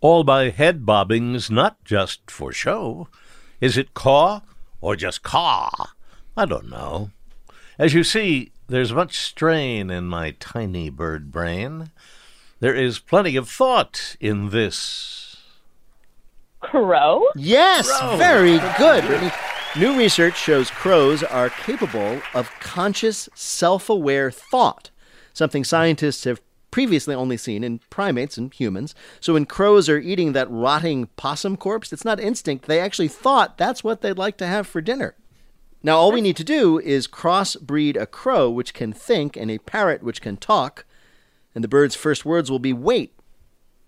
All 0.00 0.24
by 0.24 0.50
head 0.50 0.84
bobbing's 0.84 1.50
not 1.50 1.82
just 1.84 2.30
for 2.30 2.52
show. 2.52 3.08
Is 3.60 3.76
it 3.78 3.94
caw 3.94 4.42
or 4.80 4.94
just 4.96 5.22
caw? 5.22 5.70
I 6.36 6.44
don't 6.44 6.68
know. 6.68 7.10
As 7.78 7.94
you 7.94 8.04
see, 8.04 8.52
there's 8.68 8.92
much 8.92 9.16
strain 9.18 9.90
in 9.90 10.04
my 10.06 10.32
tiny 10.38 10.90
bird 10.90 11.30
brain. 11.32 11.90
There 12.60 12.74
is 12.74 12.98
plenty 12.98 13.36
of 13.36 13.48
thought 13.48 14.16
in 14.20 14.50
this. 14.50 15.36
Crow? 16.60 17.24
Yes, 17.34 17.90
Crow. 17.98 18.16
very 18.16 18.58
good. 18.78 19.04
Brittany. 19.04 19.30
New 19.78 19.98
research 19.98 20.38
shows 20.38 20.70
crows 20.70 21.22
are 21.22 21.50
capable 21.50 22.20
of 22.32 22.50
conscious, 22.60 23.28
self 23.34 23.90
aware 23.90 24.30
thought, 24.30 24.90
something 25.34 25.64
scientists 25.64 26.24
have 26.24 26.40
previously 26.76 27.14
only 27.14 27.38
seen 27.38 27.64
in 27.64 27.80
primates 27.88 28.36
and 28.36 28.52
humans. 28.52 28.94
So 29.18 29.32
when 29.32 29.46
crows 29.46 29.88
are 29.88 29.96
eating 29.96 30.34
that 30.34 30.50
rotting 30.50 31.06
possum 31.16 31.56
corpse, 31.56 31.90
it's 31.90 32.04
not 32.04 32.20
instinct. 32.20 32.66
They 32.66 32.80
actually 32.80 33.08
thought 33.08 33.56
that's 33.56 33.82
what 33.82 34.02
they'd 34.02 34.18
like 34.18 34.36
to 34.36 34.46
have 34.46 34.66
for 34.66 34.82
dinner. 34.82 35.14
Now, 35.82 35.96
all 35.96 36.12
we 36.12 36.20
need 36.20 36.36
to 36.36 36.44
do 36.44 36.78
is 36.78 37.08
crossbreed 37.08 37.98
a 37.98 38.04
crow 38.04 38.50
which 38.50 38.74
can 38.74 38.92
think 38.92 39.38
and 39.38 39.50
a 39.50 39.56
parrot 39.56 40.02
which 40.02 40.20
can 40.20 40.36
talk, 40.36 40.84
and 41.54 41.64
the 41.64 41.68
bird's 41.68 41.94
first 41.94 42.26
words 42.26 42.50
will 42.50 42.58
be, 42.58 42.74
Wait, 42.74 43.18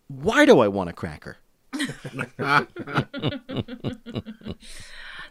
why 0.07 0.47
do 0.47 0.61
I 0.61 0.69
want 0.69 0.89
a 0.89 0.95
cracker? 0.95 1.37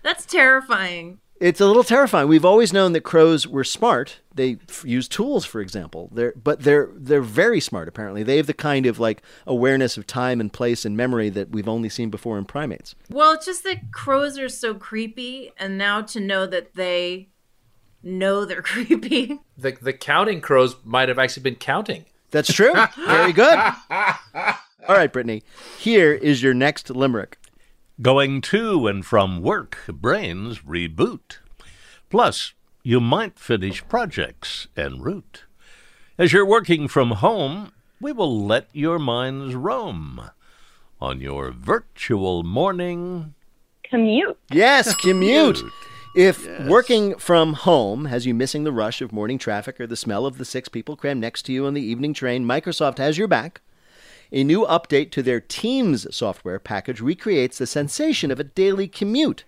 That's 0.08 0.26
terrifying. 0.26 1.20
It's 1.42 1.60
a 1.60 1.66
little 1.66 1.84
terrifying. 1.84 2.30
We've 2.30 2.46
always 2.46 2.72
known 2.72 2.94
that 2.94 3.02
crows 3.02 3.46
were 3.46 3.66
smart. 3.66 4.22
They 4.34 4.56
f- 4.70 4.86
use 4.86 5.10
tools, 5.10 5.44
for 5.44 5.60
example. 5.60 6.10
They're, 6.14 6.32
but 6.42 6.62
they're 6.62 6.92
they're 6.96 7.22
very 7.22 7.60
smart. 7.60 7.90
Apparently, 7.90 8.24
they 8.24 8.38
have 8.38 8.48
the 8.48 8.54
kind 8.54 8.86
of 8.86 9.02
like 9.02 9.22
awareness 9.46 9.98
of 9.98 10.08
time 10.08 10.40
and 10.40 10.52
place 10.54 10.86
and 10.86 10.96
memory 10.96 11.28
that 11.32 11.50
we've 11.50 11.68
only 11.68 11.90
seen 11.90 12.10
before 12.10 12.38
in 12.38 12.46
primates. 12.46 12.96
Well, 13.10 13.34
it's 13.34 13.46
just 13.46 13.66
that 13.66 13.92
crows 13.92 14.40
are 14.40 14.48
so 14.48 14.74
creepy 14.76 15.52
and 15.60 15.78
now 15.78 16.04
to 16.04 16.22
know 16.22 16.46
that 16.46 16.76
they 16.76 17.28
know 18.02 18.46
they're 18.46 18.62
creepy. 18.74 19.42
The 19.58 19.72
the 19.82 19.92
counting 19.92 20.40
crows 20.40 20.78
might 20.86 21.10
have 21.10 21.20
actually 21.20 21.44
been 21.44 21.56
counting. 21.56 22.06
That's 22.32 22.54
true. 22.54 22.74
very 23.06 23.34
good. 23.34 23.60
All 23.92 24.96
right, 24.96 25.12
Brittany. 25.12 25.44
Here 25.78 26.14
is 26.14 26.42
your 26.42 26.54
next 26.54 26.90
limerick. 26.90 27.38
Going 28.00 28.42
to 28.42 28.88
and 28.88 29.04
from 29.04 29.42
work, 29.42 29.80
brains 29.88 30.60
reboot. 30.60 31.40
Plus, 32.12 32.54
you 32.84 33.00
might 33.00 33.40
finish 33.40 33.88
projects 33.88 34.68
en 34.78 35.02
route. 35.02 35.46
As 36.18 36.32
you're 36.32 36.46
working 36.46 36.88
from 36.88 37.12
home, 37.12 37.72
we 38.00 38.12
will 38.12 38.46
let 38.46 38.70
your 38.72 39.00
minds 39.00 39.56
roam 39.56 40.30
on 41.02 41.22
your 41.22 41.52
virtual 41.52 42.44
morning 42.44 43.34
Commute. 43.90 44.38
Yes, 44.52 44.96
commute. 45.02 45.60
If 46.16 46.48
working 46.68 47.16
from 47.18 47.54
home 47.54 48.06
has 48.06 48.26
you 48.26 48.34
missing 48.34 48.64
the 48.64 48.72
rush 48.72 49.02
of 49.02 49.12
morning 49.12 49.38
traffic 49.38 49.80
or 49.80 49.88
the 49.88 49.96
smell 49.96 50.26
of 50.26 50.38
the 50.38 50.46
six 50.46 50.68
people 50.68 50.96
crammed 50.96 51.22
next 51.22 51.44
to 51.44 51.54
you 51.54 51.66
on 51.66 51.74
the 51.74 51.82
evening 51.82 52.14
train, 52.14 52.46
Microsoft 52.46 52.98
has 52.98 53.18
your 53.18 53.28
back. 53.28 53.62
A 54.32 54.44
new 54.44 54.66
update 54.66 55.12
to 55.12 55.24
their 55.24 55.40
Teams 55.40 56.14
software 56.16 56.60
package 56.60 57.00
recreates 57.00 57.58
the 57.58 57.68
sensation 57.68 58.30
of 58.32 58.40
a 58.40 58.44
daily 58.44 58.88
commute 58.88 59.46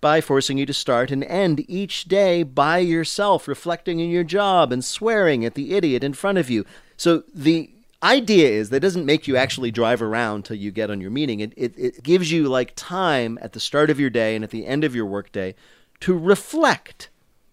by 0.00 0.20
forcing 0.20 0.58
you 0.58 0.66
to 0.66 0.74
start 0.74 1.10
and 1.10 1.24
end 1.24 1.64
each 1.68 2.04
day 2.04 2.42
by 2.42 2.78
yourself, 2.78 3.48
reflecting 3.48 4.00
on 4.00 4.08
your 4.08 4.24
job 4.24 4.72
and 4.72 4.84
swearing 4.84 5.44
at 5.44 5.54
the 5.54 5.74
idiot 5.74 6.04
in 6.04 6.12
front 6.12 6.38
of 6.38 6.50
you. 6.50 6.64
So 6.96 7.22
the 7.32 7.70
idea 8.02 8.48
is 8.48 8.70
that 8.70 8.78
it 8.78 8.80
doesn't 8.80 9.06
make 9.06 9.26
you 9.26 9.36
actually 9.36 9.70
drive 9.70 10.02
around 10.02 10.44
till 10.44 10.56
you 10.56 10.70
get 10.70 10.90
on 10.90 11.00
your 11.00 11.10
meeting. 11.10 11.40
It, 11.40 11.52
it, 11.56 11.78
it 11.78 12.02
gives 12.02 12.30
you 12.30 12.48
like 12.48 12.72
time 12.76 13.38
at 13.40 13.52
the 13.52 13.60
start 13.60 13.90
of 13.90 14.00
your 14.00 14.10
day 14.10 14.34
and 14.34 14.44
at 14.44 14.50
the 14.50 14.66
end 14.66 14.84
of 14.84 14.94
your 14.94 15.06
workday 15.06 15.54
to 16.00 16.16
reflect, 16.16 17.08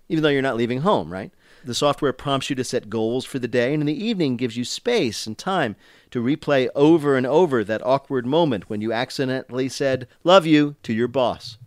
even 0.09 0.24
though 0.24 0.30
you're 0.30 0.41
not 0.41 0.57
leaving 0.57 0.82
home, 0.82 1.11
right? 1.11 1.32
The 1.66 1.74
software 1.74 2.11
prompts 2.11 2.49
you 2.49 2.55
to 2.57 2.64
set 2.64 2.89
goals 2.89 3.24
for 3.24 3.39
the 3.39 3.47
day, 3.47 3.74
and 3.74 3.82
in 3.82 3.88
the 3.88 4.05
evening 4.05 4.36
gives 4.36 4.57
you 4.57 4.66
space 4.66 5.26
and 5.26 5.38
time 5.38 5.76
to 6.11 6.22
replay 6.22 6.68
over 6.76 7.16
and 7.16 7.26
over 7.26 7.64
that 7.64 7.86
awkward 7.86 8.26
moment 8.26 8.70
when 8.70 8.82
you 8.82 8.91
accidentally 8.91 9.70
said, 9.70 10.07
Love 10.24 10.45
you 10.45 10.76
to 10.84 10.93
your 10.93 11.07
boss. 11.07 11.57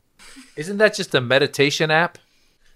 Isn't 0.55 0.79
that 0.79 0.95
just 0.95 1.15
a 1.15 1.21
meditation 1.21 1.91
app? 1.91 2.19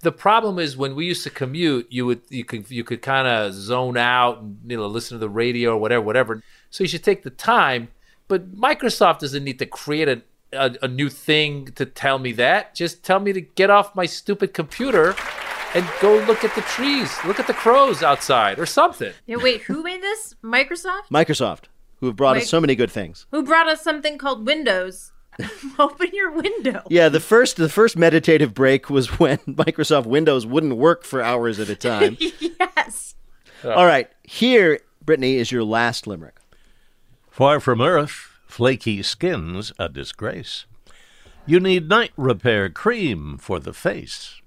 The 0.03 0.13
problem 0.13 0.59
is 0.59 0.79
when 0.79 0.95
we 0.95 1.05
used 1.05 1.25
to 1.25 1.31
commute, 1.31 1.87
you 1.91 2.07
would 2.07 2.23
you 2.31 2.45
could 2.45 2.71
you 2.71 2.85
could 2.85 3.03
kind 3.03 3.29
of 3.29 3.53
zone 3.53 3.99
out 3.99 4.41
and 4.41 4.59
you 4.67 4.79
know 4.79 4.87
listen 4.87 5.17
to 5.17 5.19
the 5.19 5.29
radio 5.29 5.73
or 5.73 5.77
whatever, 5.77 6.03
whatever. 6.03 6.43
So 6.71 6.85
you 6.85 6.89
should 6.89 7.05
take 7.05 7.23
the 7.23 7.31
time. 7.31 7.89
But 8.27 8.55
Microsoft 8.55 9.19
doesn't 9.19 9.45
need 9.45 9.59
to 9.59 9.67
create 9.67 10.09
a, 10.09 10.23
a, 10.53 10.75
a 10.83 10.89
new 10.89 11.11
thing 11.11 11.67
to 11.73 11.85
tell 11.85 12.19
me 12.19 12.33
that. 12.33 12.75
Just 12.75 13.03
tell 13.03 13.21
me 13.21 13.35
to 13.35 13.41
get 13.41 13.69
off 13.69 13.95
my 13.95 14.07
stupid 14.07 14.55
computer 14.55 15.15
and 15.75 15.87
go 16.01 16.19
look 16.27 16.45
at 16.45 16.55
the 16.55 16.61
trees, 16.63 17.13
look 17.25 17.39
at 17.39 17.47
the 17.47 17.55
crows 17.55 18.03
outside 18.03 18.59
or 18.59 18.67
something. 18.67 19.13
Yeah, 19.27 19.37
wait, 19.37 19.63
who 19.63 19.83
made 19.83 20.03
this? 20.03 20.35
Microsoft? 20.43 21.09
Microsoft, 21.13 21.65
who 21.97 22.07
have 22.07 22.17
brought 22.17 22.37
Wait. 22.37 22.43
us 22.43 22.49
so 22.51 22.61
many 22.61 22.75
good 22.75 22.91
things. 22.91 23.27
Who 23.31 23.43
brought 23.43 23.69
us 23.69 23.83
something 23.83 24.19
called 24.19 24.47
Windows? 24.47 25.13
Open 25.79 26.09
your 26.13 26.33
window. 26.33 26.83
Yeah, 26.91 27.09
the 27.09 27.21
first 27.21 27.57
the 27.57 27.69
first 27.69 27.97
meditative 27.97 28.53
break 28.53 28.91
was 28.91 29.07
when 29.21 29.39
Microsoft 29.39 30.07
Windows 30.07 30.45
wouldn't 30.45 30.77
work 30.77 31.05
for 31.05 31.23
hours 31.23 31.59
at 31.61 31.69
a 31.69 31.77
time. 31.91 32.17
yes. 32.21 33.15
All 33.65 33.87
right, 33.87 34.09
here, 34.25 34.81
Brittany, 35.05 35.37
is 35.37 35.53
your 35.53 35.65
last 35.65 36.07
limerick. 36.07 36.37
Far 37.31 37.61
from 37.61 37.81
earth, 37.81 38.39
flaky 38.47 39.03
skin's 39.03 39.73
a 39.79 39.89
disgrace. 39.89 40.67
You 41.47 41.61
need 41.61 41.89
night 41.89 42.13
repair 42.17 42.69
cream 42.71 43.39
for 43.39 43.59
the 43.61 43.73
face. 43.73 44.40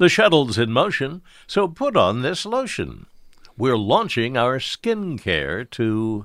The 0.00 0.08
shuttle's 0.08 0.56
in 0.56 0.72
motion, 0.72 1.20
so 1.46 1.68
put 1.68 1.94
on 1.94 2.22
this 2.22 2.46
lotion. 2.46 3.04
We're 3.58 3.76
launching 3.76 4.34
our 4.34 4.58
skin 4.58 5.18
care 5.18 5.62
to 5.62 6.24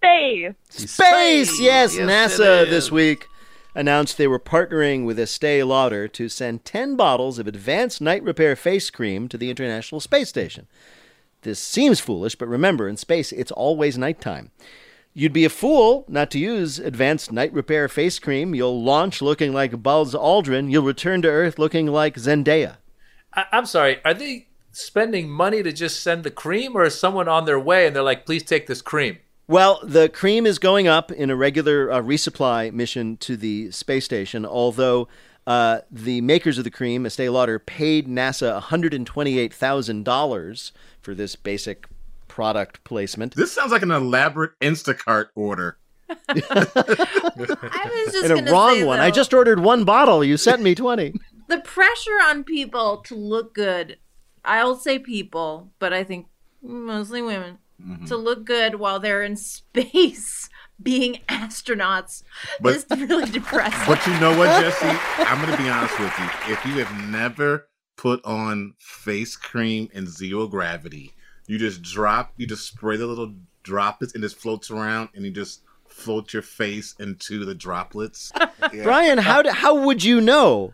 Space. 0.00 0.54
Space, 0.68 1.60
yes, 1.60 1.96
Yes, 1.96 2.08
NASA 2.08 2.70
this 2.70 2.92
week 2.92 3.26
announced 3.74 4.16
they 4.16 4.28
were 4.28 4.38
partnering 4.38 5.04
with 5.04 5.18
Estee 5.18 5.64
Lauder 5.64 6.06
to 6.06 6.28
send 6.28 6.64
10 6.64 6.94
bottles 6.94 7.40
of 7.40 7.48
advanced 7.48 8.00
night 8.00 8.22
repair 8.22 8.54
face 8.54 8.90
cream 8.90 9.26
to 9.26 9.36
the 9.36 9.50
International 9.50 10.00
Space 10.00 10.28
Station. 10.28 10.68
This 11.42 11.58
seems 11.58 11.98
foolish, 11.98 12.36
but 12.36 12.46
remember, 12.46 12.86
in 12.86 12.96
space, 12.96 13.32
it's 13.32 13.50
always 13.50 13.98
nighttime. 13.98 14.52
You'd 15.14 15.32
be 15.32 15.44
a 15.44 15.50
fool 15.50 16.04
not 16.06 16.30
to 16.30 16.38
use 16.38 16.78
advanced 16.78 17.32
night 17.32 17.52
repair 17.52 17.88
face 17.88 18.20
cream. 18.20 18.54
You'll 18.54 18.84
launch 18.84 19.20
looking 19.20 19.52
like 19.52 19.82
Buzz 19.82 20.14
Aldrin. 20.14 20.70
You'll 20.70 20.84
return 20.84 21.22
to 21.22 21.28
Earth 21.28 21.58
looking 21.58 21.88
like 21.88 22.14
Zendaya. 22.14 22.76
I, 23.36 23.44
I'm 23.52 23.66
sorry, 23.66 23.98
are 24.04 24.14
they 24.14 24.48
spending 24.72 25.30
money 25.30 25.62
to 25.62 25.72
just 25.72 26.02
send 26.02 26.24
the 26.24 26.30
cream, 26.30 26.76
or 26.76 26.84
is 26.84 26.98
someone 26.98 27.28
on 27.28 27.44
their 27.44 27.60
way 27.60 27.86
and 27.86 27.94
they're 27.94 28.02
like, 28.02 28.26
please 28.26 28.42
take 28.42 28.66
this 28.66 28.82
cream? 28.82 29.18
Well, 29.48 29.78
the 29.84 30.08
cream 30.08 30.44
is 30.44 30.58
going 30.58 30.88
up 30.88 31.12
in 31.12 31.30
a 31.30 31.36
regular 31.36 31.92
uh, 31.92 32.02
resupply 32.02 32.72
mission 32.72 33.16
to 33.18 33.36
the 33.36 33.70
space 33.70 34.04
station, 34.04 34.44
although 34.44 35.06
uh, 35.46 35.82
the 35.88 36.20
makers 36.20 36.58
of 36.58 36.64
the 36.64 36.70
cream, 36.70 37.06
Estee 37.06 37.28
Lauder, 37.28 37.60
paid 37.60 38.08
NASA 38.08 38.60
$128,000 38.60 40.72
for 41.00 41.14
this 41.14 41.36
basic 41.36 41.86
product 42.26 42.82
placement. 42.82 43.36
This 43.36 43.52
sounds 43.52 43.70
like 43.70 43.82
an 43.82 43.92
elaborate 43.92 44.58
Instacart 44.60 45.26
order. 45.36 45.78
I 46.28 46.34
was 47.36 47.48
just 48.12 48.30
And 48.30 48.48
a 48.48 48.52
wrong 48.52 48.74
say, 48.74 48.84
one. 48.84 49.00
I 49.00 49.10
just 49.10 49.32
ordered 49.32 49.60
one 49.60 49.84
bottle. 49.84 50.24
You 50.24 50.36
sent 50.36 50.60
me 50.62 50.74
20. 50.74 51.14
the 51.48 51.58
pressure 51.60 52.18
on 52.24 52.44
people 52.44 52.98
to 53.06 53.14
look 53.14 53.54
good. 53.54 53.98
I'll 54.44 54.76
say 54.76 54.98
people, 54.98 55.72
but 55.78 55.92
I 55.92 56.04
think 56.04 56.26
mostly 56.62 57.22
women 57.22 57.58
Mm-hmm. 57.78 58.06
to 58.06 58.16
look 58.16 58.46
good 58.46 58.76
while 58.76 58.98
they're 58.98 59.22
in 59.22 59.36
space 59.36 60.48
being 60.82 61.18
astronauts 61.28 62.22
But- 62.58 62.74
is 62.74 62.86
really 62.90 63.30
depressing. 63.30 63.78
But 63.86 64.06
you 64.06 64.18
know 64.18 64.34
what, 64.38 64.48
Jessi? 64.64 64.98
I'm 65.26 65.44
going 65.44 65.54
to 65.54 65.62
be 65.62 65.68
honest 65.68 65.98
with 66.00 66.12
you. 66.18 66.54
If 66.54 66.64
you 66.64 66.82
have 66.82 67.10
never 67.10 67.68
put 67.96 68.24
on 68.24 68.72
face 68.78 69.36
cream 69.36 69.90
in 69.92 70.06
zero 70.06 70.46
gravity, 70.46 71.12
you 71.46 71.58
just 71.58 71.82
drop, 71.82 72.32
you 72.38 72.46
just 72.46 72.66
spray 72.66 72.96
the 72.96 73.06
little 73.06 73.34
droplets 73.62 74.14
and 74.14 74.24
it 74.24 74.28
just 74.28 74.40
floats 74.40 74.70
around 74.70 75.10
and 75.14 75.26
you 75.26 75.30
just 75.30 75.60
float 75.86 76.32
your 76.32 76.40
face 76.42 76.94
into 76.98 77.44
the 77.44 77.54
droplets. 77.54 78.32
Yeah. 78.72 78.84
Brian, 78.84 79.18
how, 79.18 79.42
do, 79.42 79.50
how 79.50 79.84
would 79.84 80.02
you 80.02 80.22
know? 80.22 80.72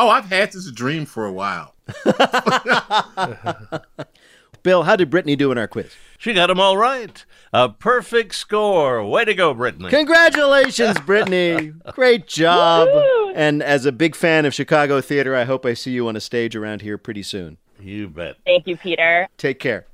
Oh, 0.00 0.08
I've 0.08 0.26
had 0.26 0.52
this 0.52 0.70
dream 0.70 1.06
for 1.06 1.26
a 1.26 1.32
while. 1.32 1.74
Bill, 4.62 4.84
how 4.84 4.94
did 4.94 5.10
Brittany 5.10 5.34
do 5.34 5.50
in 5.50 5.58
our 5.58 5.66
quiz? 5.66 5.92
She 6.18 6.34
got 6.34 6.46
them 6.46 6.60
all 6.60 6.76
right. 6.76 7.24
A 7.52 7.68
perfect 7.68 8.36
score. 8.36 9.04
Way 9.04 9.24
to 9.24 9.34
go, 9.34 9.52
Brittany. 9.54 9.90
Congratulations, 9.90 11.00
Brittany. 11.06 11.72
Great 11.94 12.28
job. 12.28 12.86
And 13.34 13.60
as 13.60 13.86
a 13.86 13.92
big 13.92 14.14
fan 14.14 14.46
of 14.46 14.54
Chicago 14.54 15.00
theater, 15.00 15.34
I 15.34 15.42
hope 15.42 15.66
I 15.66 15.74
see 15.74 15.90
you 15.90 16.06
on 16.06 16.14
a 16.14 16.20
stage 16.20 16.54
around 16.54 16.82
here 16.82 16.96
pretty 16.96 17.24
soon. 17.24 17.56
You 17.80 18.08
bet. 18.08 18.36
Thank 18.46 18.68
you, 18.68 18.76
Peter. 18.76 19.26
Take 19.36 19.58
care. 19.58 19.86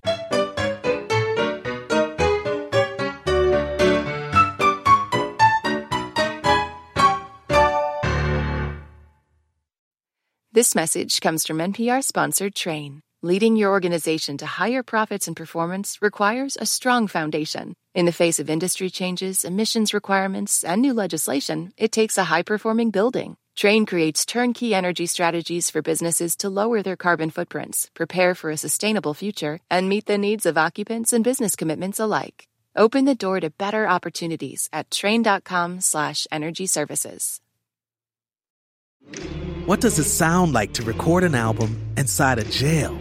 This 10.55 10.76
message 10.76 11.20
comes 11.20 11.44
from 11.44 11.59
NPR 11.59 12.05
sponsored 12.05 12.55
Trane. 12.55 13.00
Leading 13.22 13.57
your 13.57 13.72
organization 13.72 14.36
to 14.36 14.46
higher 14.46 14.84
profits 14.84 15.26
and 15.26 15.36
performance 15.36 16.00
requires 16.00 16.57
a 16.57 16.64
strong 16.64 17.09
foundation. 17.09 17.74
In 17.92 18.07
the 18.07 18.12
face 18.12 18.38
of 18.38 18.48
industry 18.48 18.88
changes, 18.88 19.44
emissions 19.44 19.92
requirements, 19.92 20.62
and 20.62 20.80
new 20.80 20.94
legislation, 20.94 21.72
it 21.76 21.90
takes 21.90 22.18
a 22.18 22.30
high 22.30 22.42
performing 22.42 22.92
building. 22.92 23.36
Trane 23.59 23.84
creates 23.84 24.24
turnkey 24.24 24.76
energy 24.76 25.07
strategies 25.07 25.70
for 25.70 25.82
businesses 25.82 26.36
to 26.36 26.48
lower 26.48 26.82
their 26.82 26.94
carbon 26.94 27.30
footprints, 27.30 27.90
prepare 27.94 28.36
for 28.36 28.50
a 28.50 28.57
sustainable 28.57 29.12
future, 29.12 29.59
and 29.68 29.88
meet 29.88 30.07
the 30.07 30.18
needs 30.18 30.46
of 30.46 30.57
occupants 30.57 31.12
and 31.12 31.24
business 31.24 31.57
commitments 31.57 31.98
alike. 31.98 32.46
Open 32.76 33.07
the 33.07 33.16
door 33.16 33.40
to 33.40 33.50
better 33.50 33.88
opportunities 33.88 34.68
at 34.72 34.88
trane.com/slash 34.88 36.28
energy 36.30 36.68
services. 36.68 37.40
What 39.66 39.80
does 39.80 39.98
it 39.98 40.04
sound 40.04 40.52
like 40.52 40.74
to 40.74 40.82
record 40.82 41.24
an 41.24 41.34
album 41.34 41.80
inside 41.96 42.38
a 42.38 42.44
jail? 42.44 42.94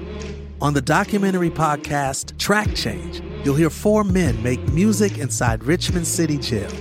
On 0.62 0.74
the 0.74 0.82
documentary 0.82 1.50
podcast 1.50 2.38
Track 2.38 2.74
Change, 2.74 3.22
you'll 3.44 3.58
hear 3.58 3.70
four 3.70 4.06
men 4.06 4.42
make 4.42 4.66
music 4.72 5.18
inside 5.18 5.62
Richmond 5.66 6.08
City 6.08 6.38
Jail 6.38 6.72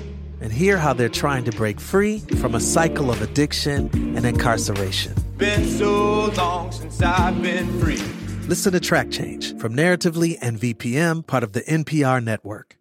and 0.41 0.53
hear 0.53 0.79
how 0.79 0.93
they're 0.93 1.09
trying 1.09 1.43
to 1.47 1.51
break 1.51 1.81
free 1.81 2.21
from 2.41 2.55
a 2.55 2.61
cycle 2.61 3.11
of 3.11 3.23
addiction 3.23 3.91
and 4.17 4.25
incarceration. 4.25 5.15
Been 5.37 5.65
so 5.65 6.27
long 6.27 6.71
since 6.71 7.03
I've 7.03 7.43
been 7.43 7.81
free. 7.81 8.01
Listen 8.47 8.73
to 8.75 8.79
Track 8.79 9.11
Change 9.11 9.59
from 9.59 9.75
Narratively 9.75 10.39
and 10.41 10.61
VPM, 10.61 11.27
part 11.27 11.43
of 11.43 11.55
the 11.55 11.63
NPR 11.63 12.23
network. 12.23 12.77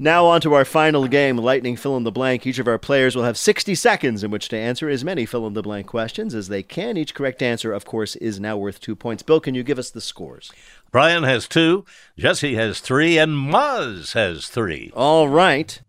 Now, 0.00 0.26
on 0.26 0.40
to 0.42 0.54
our 0.54 0.64
final 0.64 1.08
game, 1.08 1.36
Lightning 1.36 1.74
Fill 1.74 1.96
in 1.96 2.04
the 2.04 2.12
Blank. 2.12 2.46
Each 2.46 2.60
of 2.60 2.68
our 2.68 2.78
players 2.78 3.16
will 3.16 3.24
have 3.24 3.36
60 3.36 3.74
seconds 3.74 4.22
in 4.22 4.30
which 4.30 4.48
to 4.50 4.56
answer 4.56 4.88
as 4.88 5.02
many 5.02 5.26
fill 5.26 5.44
in 5.48 5.54
the 5.54 5.62
blank 5.62 5.88
questions 5.88 6.36
as 6.36 6.46
they 6.46 6.62
can. 6.62 6.96
Each 6.96 7.12
correct 7.12 7.42
answer, 7.42 7.72
of 7.72 7.84
course, 7.84 8.14
is 8.14 8.38
now 8.38 8.56
worth 8.56 8.80
two 8.80 8.94
points. 8.94 9.24
Bill, 9.24 9.40
can 9.40 9.56
you 9.56 9.64
give 9.64 9.76
us 9.76 9.90
the 9.90 10.00
scores? 10.00 10.52
Brian 10.92 11.24
has 11.24 11.48
two, 11.48 11.84
Jessi 12.16 12.54
has 12.54 12.78
three, 12.78 13.18
and 13.18 13.32
Maz 13.32 14.12
has 14.12 14.46
three. 14.46 14.92
All 14.94 15.28
right. 15.28 15.82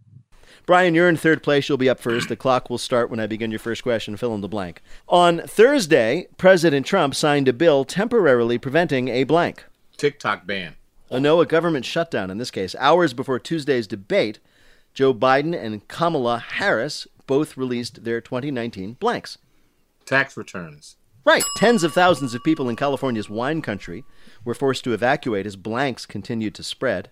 Brian, 0.65 0.95
you're 0.95 1.07
in 1.07 1.15
third 1.15 1.43
place. 1.43 1.69
You'll 1.69 1.77
be 1.77 1.89
up 1.89 1.99
first. 1.99 2.29
The 2.29 2.35
clock 2.35 2.67
will 2.67 2.79
start 2.79 3.11
when 3.11 3.19
I 3.19 3.27
begin 3.27 3.51
your 3.51 3.59
first 3.59 3.83
question. 3.83 4.17
Fill 4.17 4.33
in 4.33 4.41
the 4.41 4.47
blank. 4.47 4.81
On 5.07 5.37
Thursday, 5.41 6.27
President 6.37 6.83
Trump 6.83 7.13
signed 7.13 7.47
a 7.47 7.53
bill 7.53 7.85
temporarily 7.85 8.57
preventing 8.57 9.07
a 9.07 9.23
blank. 9.23 9.65
TikTok 9.97 10.47
ban. 10.47 10.77
A 11.11 11.19
no, 11.19 11.41
a 11.41 11.45
government 11.45 11.85
shutdown 11.85 12.29
in 12.29 12.37
this 12.37 12.51
case. 12.51 12.75
Hours 12.77 13.13
before 13.13 13.39
Tuesday's 13.39 13.87
debate, 13.87 14.39
Joe 14.93 15.13
Biden 15.13 15.59
and 15.59 15.87
Kamala 15.87 16.39
Harris 16.39 17.07
both 17.25 17.57
released 17.57 18.03
their 18.03 18.21
2019 18.21 18.93
blanks. 18.93 19.37
Tax 20.05 20.37
returns. 20.37 20.97
Right. 21.25 21.43
Tens 21.57 21.83
of 21.83 21.93
thousands 21.93 22.33
of 22.33 22.43
people 22.43 22.69
in 22.69 22.75
California's 22.75 23.29
wine 23.29 23.61
country 23.61 24.03
were 24.43 24.53
forced 24.55 24.83
to 24.85 24.93
evacuate 24.93 25.45
as 25.45 25.55
blanks 25.55 26.05
continued 26.05 26.55
to 26.55 26.63
spread. 26.63 27.09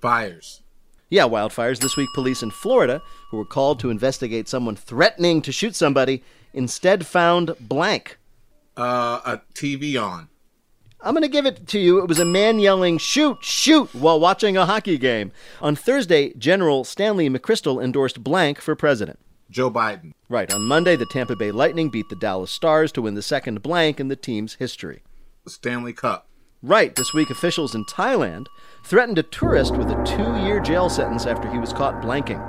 Fires. 0.00 0.62
Yeah, 1.08 1.24
wildfires. 1.24 1.80
This 1.80 1.96
week, 1.96 2.08
police 2.14 2.42
in 2.42 2.50
Florida, 2.50 3.00
who 3.30 3.36
were 3.36 3.44
called 3.44 3.78
to 3.80 3.90
investigate 3.90 4.48
someone 4.48 4.76
threatening 4.76 5.42
to 5.42 5.52
shoot 5.52 5.74
somebody, 5.74 6.22
instead 6.52 7.06
found 7.06 7.54
blank? 7.60 8.18
Uh, 8.76 9.20
a 9.24 9.40
TV 9.54 10.02
on. 10.02 10.28
I'm 11.04 11.12
going 11.12 11.22
to 11.22 11.28
give 11.28 11.44
it 11.44 11.66
to 11.68 11.78
you. 11.78 11.98
It 11.98 12.08
was 12.08 12.18
a 12.18 12.24
man 12.24 12.58
yelling, 12.58 12.96
shoot, 12.96 13.44
shoot, 13.44 13.94
while 13.94 14.18
watching 14.18 14.56
a 14.56 14.64
hockey 14.64 14.96
game. 14.96 15.32
On 15.60 15.76
Thursday, 15.76 16.32
General 16.32 16.82
Stanley 16.82 17.28
McChrystal 17.28 17.84
endorsed 17.84 18.24
blank 18.24 18.58
for 18.58 18.74
president. 18.74 19.18
Joe 19.50 19.70
Biden. 19.70 20.12
Right. 20.30 20.50
On 20.50 20.62
Monday, 20.62 20.96
the 20.96 21.04
Tampa 21.04 21.36
Bay 21.36 21.50
Lightning 21.50 21.90
beat 21.90 22.08
the 22.08 22.16
Dallas 22.16 22.50
Stars 22.50 22.90
to 22.92 23.02
win 23.02 23.14
the 23.14 23.22
second 23.22 23.62
blank 23.62 24.00
in 24.00 24.08
the 24.08 24.16
team's 24.16 24.54
history. 24.54 25.02
The 25.44 25.50
Stanley 25.50 25.92
Cup. 25.92 26.26
Right. 26.62 26.96
This 26.96 27.12
week, 27.12 27.28
officials 27.28 27.74
in 27.74 27.84
Thailand 27.84 28.46
threatened 28.86 29.18
a 29.18 29.24
tourist 29.24 29.76
with 29.76 29.90
a 29.90 30.04
two 30.04 30.42
year 30.42 30.58
jail 30.58 30.88
sentence 30.88 31.26
after 31.26 31.50
he 31.50 31.58
was 31.58 31.74
caught 31.74 32.00
blanking. 32.00 32.40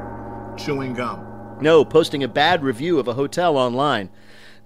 Chewing 0.58 0.94
gum. 0.94 1.58
No, 1.60 1.84
posting 1.84 2.24
a 2.24 2.30
bad 2.30 2.64
review 2.64 3.00
of 3.00 3.10
a 3.10 3.14
hotel 3.14 3.58
online. 3.58 4.10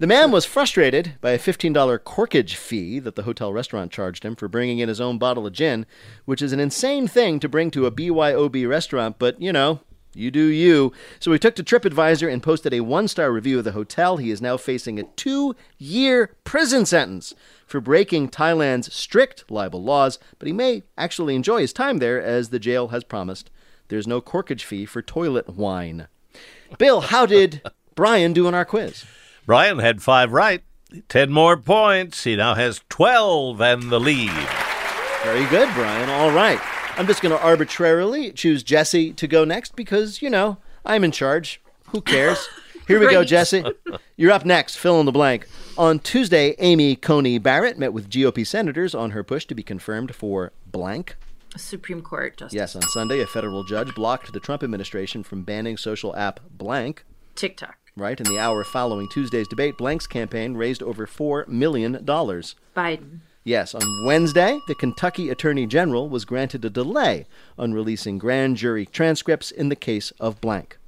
The 0.00 0.06
man 0.06 0.30
was 0.30 0.46
frustrated 0.46 1.16
by 1.20 1.32
a 1.32 1.38
$15 1.38 1.98
corkage 1.98 2.54
fee 2.54 3.00
that 3.00 3.16
the 3.16 3.24
hotel 3.24 3.52
restaurant 3.52 3.92
charged 3.92 4.24
him 4.24 4.34
for 4.34 4.48
bringing 4.48 4.78
in 4.78 4.88
his 4.88 4.98
own 4.98 5.18
bottle 5.18 5.46
of 5.46 5.52
gin, 5.52 5.84
which 6.24 6.40
is 6.40 6.54
an 6.54 6.58
insane 6.58 7.06
thing 7.06 7.38
to 7.38 7.50
bring 7.50 7.70
to 7.72 7.84
a 7.84 7.90
BYOB 7.92 8.66
restaurant, 8.66 9.18
but 9.18 9.38
you 9.42 9.52
know, 9.52 9.80
you 10.14 10.30
do 10.30 10.46
you. 10.46 10.90
So 11.18 11.30
he 11.32 11.38
took 11.38 11.54
to 11.56 11.62
TripAdvisor 11.62 12.32
and 12.32 12.42
posted 12.42 12.72
a 12.72 12.80
one 12.80 13.08
star 13.08 13.30
review 13.30 13.58
of 13.58 13.64
the 13.64 13.72
hotel. 13.72 14.16
He 14.16 14.30
is 14.30 14.40
now 14.40 14.56
facing 14.56 14.98
a 14.98 15.02
two 15.02 15.54
year 15.76 16.34
prison 16.44 16.86
sentence 16.86 17.34
for 17.66 17.82
breaking 17.82 18.30
Thailand's 18.30 18.94
strict 18.94 19.50
libel 19.50 19.82
laws, 19.82 20.18
but 20.38 20.46
he 20.46 20.54
may 20.54 20.82
actually 20.96 21.34
enjoy 21.34 21.60
his 21.60 21.74
time 21.74 21.98
there 21.98 22.22
as 22.22 22.48
the 22.48 22.58
jail 22.58 22.88
has 22.88 23.04
promised. 23.04 23.50
There's 23.88 24.06
no 24.06 24.22
corkage 24.22 24.62
fee 24.62 24.86
for 24.86 25.02
toilet 25.02 25.50
wine. 25.50 26.08
Bill, 26.78 27.02
how 27.02 27.26
did 27.26 27.60
Brian 27.94 28.32
do 28.32 28.48
in 28.48 28.54
our 28.54 28.64
quiz? 28.64 29.04
Brian 29.50 29.80
had 29.80 30.00
five 30.00 30.30
right. 30.30 30.62
Ten 31.08 31.32
more 31.32 31.56
points. 31.56 32.22
He 32.22 32.36
now 32.36 32.54
has 32.54 32.82
12 32.88 33.60
and 33.60 33.90
the 33.90 33.98
lead. 33.98 34.30
Very 35.24 35.44
good, 35.46 35.68
Brian. 35.74 36.08
All 36.08 36.30
right. 36.30 36.60
I'm 36.96 37.08
just 37.08 37.20
going 37.20 37.36
to 37.36 37.42
arbitrarily 37.42 38.30
choose 38.30 38.62
Jessi 38.62 39.12
to 39.16 39.26
go 39.26 39.44
next 39.44 39.74
because, 39.74 40.22
you 40.22 40.30
know, 40.30 40.58
I'm 40.86 41.02
in 41.02 41.10
charge. 41.10 41.60
Who 41.88 42.00
cares? 42.00 42.38
Here 42.86 43.00
we 43.00 43.10
go, 43.10 43.24
Jessi. 43.24 43.68
You're 44.16 44.30
up 44.30 44.44
next. 44.46 44.76
Fill 44.76 45.00
in 45.00 45.06
the 45.06 45.10
blank. 45.10 45.48
On 45.76 45.98
Tuesday, 45.98 46.54
Amy 46.60 46.94
Coney 46.94 47.38
Barrett 47.38 47.76
met 47.76 47.92
with 47.92 48.08
GOP 48.08 48.46
senators 48.46 48.94
on 48.94 49.10
her 49.10 49.24
push 49.24 49.46
to 49.46 49.56
be 49.56 49.64
confirmed 49.64 50.14
for 50.14 50.52
blank. 50.64 51.16
Supreme 51.56 52.02
Court 52.02 52.36
justice. 52.36 52.54
Yes, 52.54 52.76
on 52.76 52.82
Sunday, 52.82 53.18
a 53.18 53.26
federal 53.26 53.64
judge 53.64 53.96
blocked 53.96 54.32
the 54.32 54.38
Trump 54.38 54.62
administration 54.62 55.24
from 55.24 55.42
banning 55.42 55.76
social 55.76 56.14
app 56.14 56.38
blank. 56.56 57.04
TikTok. 57.34 57.79
Right, 57.96 58.18
in 58.20 58.26
the 58.26 58.38
hour 58.38 58.62
following 58.64 59.08
Tuesday's 59.08 59.48
debate, 59.48 59.76
Blank's 59.76 60.06
campaign 60.06 60.54
raised 60.54 60.82
over 60.82 61.06
$4 61.06 61.48
million. 61.48 61.98
Biden. 62.04 63.20
Yes, 63.42 63.74
on 63.74 64.04
Wednesday, 64.04 64.58
the 64.68 64.74
Kentucky 64.74 65.28
Attorney 65.30 65.66
General 65.66 66.08
was 66.08 66.24
granted 66.24 66.64
a 66.64 66.70
delay 66.70 67.26
on 67.58 67.72
releasing 67.72 68.18
grand 68.18 68.56
jury 68.56 68.86
transcripts 68.86 69.50
in 69.50 69.70
the 69.70 69.76
case 69.76 70.12
of 70.20 70.40
blank. 70.40 70.78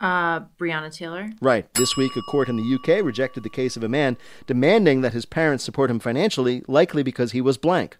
Uh, 0.00 0.40
Breonna 0.58 0.94
Taylor. 0.94 1.30
Right, 1.42 1.72
this 1.74 1.96
week, 1.96 2.16
a 2.16 2.22
court 2.22 2.48
in 2.48 2.56
the 2.56 2.74
UK 2.74 3.04
rejected 3.04 3.42
the 3.42 3.50
case 3.50 3.76
of 3.76 3.84
a 3.84 3.88
man 3.88 4.16
demanding 4.46 5.02
that 5.02 5.12
his 5.12 5.26
parents 5.26 5.62
support 5.62 5.90
him 5.90 5.98
financially, 5.98 6.62
likely 6.66 7.02
because 7.02 7.32
he 7.32 7.42
was 7.42 7.58
blank. 7.58 7.98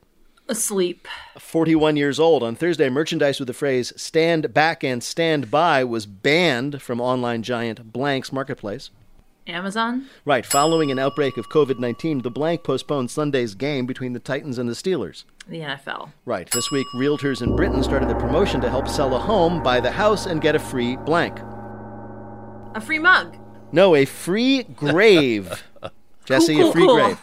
Asleep. 0.51 1.07
41 1.39 1.97
years 1.97 2.19
old. 2.19 2.43
On 2.43 2.57
Thursday, 2.57 2.89
merchandise 2.91 3.39
with 3.39 3.47
the 3.47 3.55
phrase 3.55 3.93
stand 3.97 4.53
back 4.53 4.83
and 4.83 5.01
stand 5.01 5.49
by 5.49 5.85
was 5.85 6.07
banned 6.07 6.83
from 6.83 7.01
online 7.01 7.45
giant 7.45 7.93
Blank's 7.93 8.33
marketplace. 8.33 8.91
Amazon. 9.47 10.07
Right, 10.25 10.45
following 10.45 10.91
an 10.91 10.99
outbreak 10.99 11.37
of 11.37 11.49
COVID 11.51 11.79
19, 11.79 12.23
the 12.23 12.31
Blank 12.31 12.65
postponed 12.65 13.13
Sunday's 13.13 13.55
game 13.55 13.87
between 13.87 14.13
the 14.13 14.19
Titans 14.19 14.59
and 14.59 14.69
the 14.69 14.73
Steelers. 14.75 15.23
The 15.49 15.61
NFL. 15.61 16.11
Right, 16.25 16.51
this 16.51 16.71
week, 16.73 16.87
realtors 16.97 17.43
in 17.43 17.55
Britain 17.55 17.83
started 17.85 18.11
a 18.11 18.15
promotion 18.19 18.61
to 18.61 18.69
help 18.71 18.89
sell 18.89 19.15
a 19.15 19.21
home, 19.21 19.63
buy 19.63 19.79
the 19.79 19.91
house, 19.93 20.27
and 20.27 20.41
get 20.41 20.57
a 20.57 20.59
free 20.61 20.97
blank. 20.97 21.39
A 22.75 22.81
free 22.81 22.99
mug. 22.99 23.37
No, 23.71 23.95
a 23.95 24.05
free 24.05 24.65
grave. 24.65 25.63
Jessi, 26.27 26.57
Cool, 26.57 26.69
a 26.71 26.73
free 26.73 26.87
cool. 26.87 26.95
grave. 26.97 27.21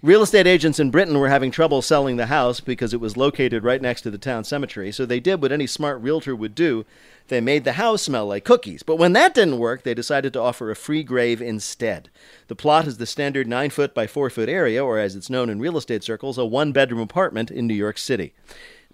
Real 0.00 0.22
estate 0.22 0.46
agents 0.46 0.78
in 0.78 0.92
Britain 0.92 1.18
were 1.18 1.28
having 1.28 1.50
trouble 1.50 1.82
selling 1.82 2.18
the 2.18 2.26
house 2.26 2.60
because 2.60 2.94
it 2.94 3.00
was 3.00 3.16
located 3.16 3.64
right 3.64 3.82
next 3.82 4.02
to 4.02 4.12
the 4.12 4.16
town 4.18 4.44
cemetery. 4.44 4.92
So 4.92 5.04
they 5.04 5.18
did 5.18 5.42
what 5.42 5.50
any 5.50 5.66
smart 5.66 6.00
realtor 6.00 6.36
would 6.36 6.54
do. 6.54 6.86
They 7.26 7.40
made 7.40 7.64
the 7.64 7.72
house 7.72 8.02
smell 8.02 8.28
like 8.28 8.44
cookies. 8.44 8.84
But 8.84 8.94
when 8.94 9.12
that 9.14 9.34
didn't 9.34 9.58
work, 9.58 9.82
they 9.82 9.94
decided 9.94 10.32
to 10.34 10.40
offer 10.40 10.70
a 10.70 10.76
free 10.76 11.02
grave 11.02 11.42
instead. 11.42 12.10
The 12.46 12.54
plot 12.54 12.86
is 12.86 12.98
the 12.98 13.06
standard 13.06 13.48
9 13.48 13.70
foot 13.70 13.92
by 13.92 14.06
4 14.06 14.30
foot 14.30 14.48
area, 14.48 14.84
or 14.84 15.00
as 15.00 15.16
it's 15.16 15.30
known 15.30 15.50
in 15.50 15.58
real 15.58 15.76
estate 15.76 16.04
circles, 16.04 16.38
a 16.38 16.44
one 16.44 16.70
bedroom 16.70 17.00
apartment 17.00 17.50
in 17.50 17.66
New 17.66 17.74
York 17.74 17.98
City. 17.98 18.34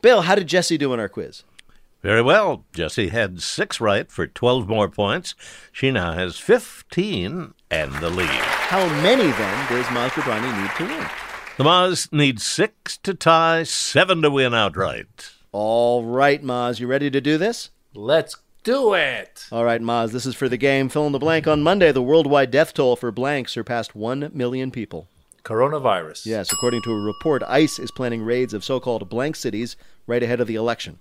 Bill, 0.01 0.23
how 0.23 0.35
did 0.35 0.49
Jessi 0.49 0.79
do 0.79 0.95
in 0.95 1.01
our 1.01 1.11
quiz? 1.11 1.43
Very 2.05 2.21
well. 2.21 2.67
Jessi 2.75 3.09
had 3.09 3.41
six 3.41 3.81
right 3.81 4.13
for 4.13 4.27
12 4.27 4.69
more 4.69 4.91
points. 4.91 5.35
She 5.73 5.91
now 5.91 6.13
has 6.13 6.39
15 6.39 7.55
and 7.71 7.93
the 7.95 8.11
lead. 8.11 8.29
How 8.29 8.87
many 9.01 9.23
then 9.23 9.69
does 9.71 9.87
Maz 9.87 10.11
Jobrani 10.11 10.61
need 10.61 10.71
to 10.77 10.85
win? 10.85 11.09
The 11.57 11.65
Maz 11.65 12.13
needs 12.13 12.45
six 12.45 12.99
to 12.99 13.15
tie, 13.15 13.63
seven 13.63 14.21
to 14.21 14.31
win 14.31 14.53
outright. 14.53 15.31
All 15.51 16.05
right, 16.05 16.45
Maz, 16.45 16.79
you 16.79 16.87
ready 16.87 17.11
to 17.11 17.23
do 17.23 17.39
this? 17.39 17.71
Let's 17.95 18.37
do 18.65 18.93
it. 18.93 19.47
All 19.51 19.65
right, 19.65 19.81
Maz, 19.81 20.13
this 20.13 20.27
is 20.27 20.35
for 20.35 20.51
the 20.51 20.59
game. 20.59 20.91
Fill 20.91 21.07
in 21.07 21.13
the 21.13 21.19
blank. 21.19 21.49
On 21.49 21.63
Monday, 21.63 21.91
the 21.91 22.03
worldwide 22.03 22.51
death 22.51 22.75
toll 22.75 22.97
for 22.97 23.13
blank 23.13 23.49
surpassed 23.49 23.97
1 23.97 24.31
million 24.35 24.71
people. 24.71 25.09
Coronavirus. 25.43 26.27
Yes, 26.27 26.53
according 26.53 26.83
to 26.83 26.93
a 26.93 27.01
report, 27.01 27.43
ICE 27.45 27.79
is 27.79 27.91
planning 27.91 28.21
raids 28.21 28.53
of 28.53 28.63
so 28.63 28.79
called 28.79 29.09
blank 29.09 29.37
cities 29.37 29.75
right 30.07 30.23
ahead 30.23 30.43
of 30.43 30.47
the 30.47 30.57
election. 30.57 30.99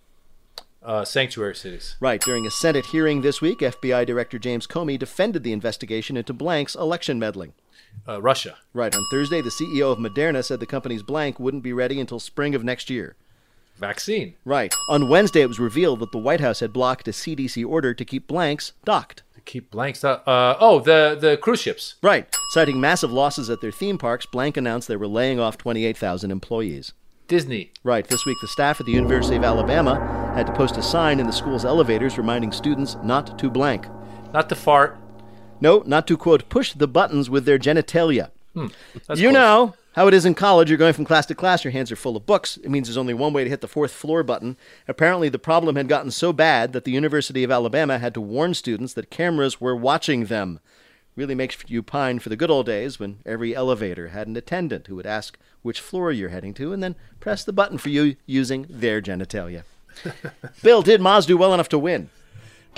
Uh, 0.84 1.06
sanctuary 1.06 1.56
cities. 1.56 1.96
Right, 2.00 2.20
during 2.22 2.46
a 2.46 2.52
Senate 2.52 2.88
hearing 2.88 3.22
this 3.22 3.40
week, 3.40 3.60
FBI 3.60 4.06
Director 4.06 4.38
James 4.38 4.68
Comey 4.68 5.00
defended 5.00 5.44
the 5.44 5.54
investigation 5.54 6.18
into 6.18 6.34
blank's 6.34 6.76
election 6.76 7.18
meddling. 7.18 7.54
Uh, 8.08 8.22
Russia. 8.22 8.58
Right, 8.74 8.94
on 8.94 9.06
Thursday, 9.10 9.42
the 9.42 9.50
CEO 9.50 9.92
of 9.92 9.98
Moderna 9.98 10.44
said 10.44 10.60
the 10.60 10.66
company's 10.66 11.04
blank 11.04 11.40
wouldn't 11.40 11.64
be 11.64 11.74
ready 11.74 12.00
until 12.00 12.20
spring 12.20 12.54
of 12.54 12.64
next 12.64 12.90
year. 12.90 13.16
Vaccine. 13.78 14.36
Right. 14.46 14.74
On 14.90 15.10
Wednesday, 15.10 15.42
it 15.42 15.48
was 15.48 15.60
revealed 15.60 16.00
that 16.00 16.12
the 16.12 16.18
White 16.18 16.42
House 16.42 16.60
had 16.60 16.74
blocked 16.74 17.08
a 17.08 17.12
CDC 17.12 17.66
order 17.66 17.94
to 17.94 18.06
keep 18.06 18.28
blanks 18.28 18.74
docked. 18.86 19.24
To 19.36 19.42
keep 19.42 19.72
blanks. 19.72 20.04
Uh, 20.04 20.20
uh, 20.26 20.58
oh, 20.60 20.80
the 20.80 21.18
the 21.20 21.38
cruise 21.38 21.62
ships. 21.62 21.96
Right. 22.02 22.34
Citing 22.52 22.80
massive 22.80 23.12
losses 23.12 23.50
at 23.50 23.62
their 23.62 23.72
theme 23.72 23.98
parks, 23.98 24.26
Blank 24.26 24.58
announced 24.58 24.88
they 24.88 24.96
were 24.96 25.08
laying 25.08 25.40
off 25.40 25.58
28,000 25.58 26.30
employees. 26.32 26.94
Disney. 27.28 27.72
Right. 27.84 28.08
This 28.08 28.26
week, 28.26 28.38
the 28.42 28.48
staff 28.48 28.80
at 28.80 28.86
the 28.86 28.92
University 28.92 29.36
of 29.36 29.44
Alabama 29.44 29.96
had 30.36 30.48
to 30.48 30.54
post 30.54 30.78
a 30.78 30.84
sign 30.84 31.20
in 31.20 31.26
the 31.26 31.34
school's 31.34 31.66
elevators 31.66 32.18
reminding 32.18 32.52
students 32.52 32.98
not 33.04 33.38
to 33.40 33.50
blank. 33.50 33.88
Not 34.34 34.50
to 34.50 34.56
fart. 34.56 34.98
No, 35.62 35.84
not 35.86 36.08
to, 36.08 36.18
quote, 36.18 36.50
push 36.50 36.74
the 36.74 36.88
buttons 36.88 37.30
with 37.30 37.46
their 37.46 37.60
genitalia. 37.60 38.32
Hmm, 38.54 38.68
you 38.94 39.00
close. 39.00 39.20
know 39.34 39.74
how 39.94 40.08
it 40.08 40.14
is 40.14 40.26
in 40.26 40.36
college. 40.36 40.70
You're 40.70 40.78
going 40.78 40.94
from 40.94 41.06
class 41.06 41.26
to 41.28 41.36
class, 41.36 41.64
your 41.64 41.72
hands 41.72 41.92
are 41.92 41.96
full 41.96 42.18
of 42.18 42.26
books. 42.26 42.58
It 42.58 42.70
means 42.70 42.88
there's 42.88 42.98
only 42.98 43.14
one 43.14 43.34
way 43.34 43.44
to 43.44 43.50
hit 43.50 43.62
the 43.62 43.68
fourth 43.68 43.92
floor 43.92 44.24
button. 44.24 44.58
Apparently, 44.88 45.30
the 45.30 45.40
problem 45.40 45.76
had 45.76 45.88
gotten 45.88 46.12
so 46.12 46.34
bad 46.34 46.74
that 46.74 46.84
the 46.84 46.92
University 46.92 47.44
of 47.44 47.52
Alabama 47.52 48.00
had 48.00 48.14
to 48.16 48.22
warn 48.22 48.54
students 48.54 48.94
that 48.94 49.10
cameras 49.10 49.62
were 49.62 49.76
watching 49.76 50.26
them. 50.26 50.60
Really 51.16 51.36
makes 51.36 51.58
you 51.68 51.84
pine 51.84 52.20
for 52.20 52.30
the 52.30 52.36
good 52.36 52.50
old 52.50 52.66
days 52.66 53.00
when 53.00 53.20
every 53.26 53.56
elevator 53.56 54.08
had 54.08 54.28
an 54.28 54.36
attendant 54.36 54.88
who 54.88 54.96
would 54.96 55.06
ask 55.06 55.38
which 55.62 55.80
floor 55.80 56.12
you're 56.12 56.30
heading 56.30 56.54
to 56.56 56.74
and 56.74 56.82
then 56.82 56.96
press 57.20 57.44
the 57.44 57.54
button 57.54 57.78
for 57.78 57.90
you 57.90 58.16
using 58.26 58.66
their 58.70 59.02
genitalia. 59.02 59.64
Bill, 60.64 60.82
did 60.82 61.02
Maz 61.02 61.28
do 61.28 61.38
well 61.38 61.54
enough 61.54 61.70
to 61.70 61.78
win? 61.78 62.10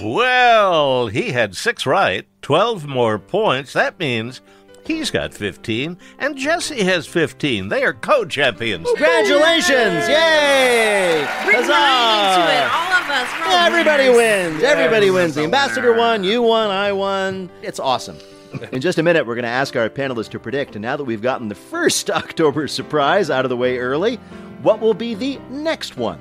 Well, 0.01 1.07
he 1.07 1.31
had 1.31 1.55
six 1.55 1.85
right, 1.85 2.27
12 2.41 2.85
more 2.85 3.17
points. 3.17 3.71
That 3.71 3.97
means 3.97 4.41
he's 4.85 5.11
got 5.11 5.33
15, 5.33 5.97
and 6.19 6.35
Jessi 6.37 6.81
has 6.83 7.05
15. 7.07 7.69
They 7.69 7.83
are 7.83 7.93
co 7.93 8.25
champions. 8.25 8.87
Congratulations! 8.87 10.07
Yay! 10.07 11.27
Bring 11.45 11.57
Huzzah! 11.63 12.41
into 12.41 12.51
it. 12.51 12.71
All 12.71 12.93
of 12.93 13.09
us. 13.09 13.29
We're 13.41 13.65
Everybody 13.67 14.09
winners. 14.09 14.51
wins. 14.53 14.63
Everybody 14.63 15.09
wins. 15.11 15.35
The 15.35 15.43
ambassador 15.43 15.93
won. 15.93 16.23
You 16.23 16.41
won. 16.41 16.69
I 16.69 16.91
won. 16.91 17.49
It's 17.61 17.79
awesome. 17.79 18.17
In 18.71 18.79
just 18.81 18.97
a 18.97 19.03
minute, 19.03 19.25
we're 19.27 19.35
going 19.35 19.43
to 19.43 19.49
ask 19.49 19.75
our 19.75 19.89
panelists 19.89 20.29
to 20.29 20.39
predict. 20.39 20.75
And 20.75 20.81
now 20.81 20.95
that 20.97 21.03
we've 21.03 21.21
gotten 21.21 21.49
the 21.49 21.55
first 21.55 22.09
October 22.11 22.67
surprise 22.67 23.29
out 23.29 23.45
of 23.45 23.49
the 23.49 23.57
way 23.57 23.77
early, 23.77 24.15
what 24.61 24.79
will 24.79 24.93
be 24.93 25.13
the 25.13 25.37
next 25.49 25.97
one? 25.97 26.19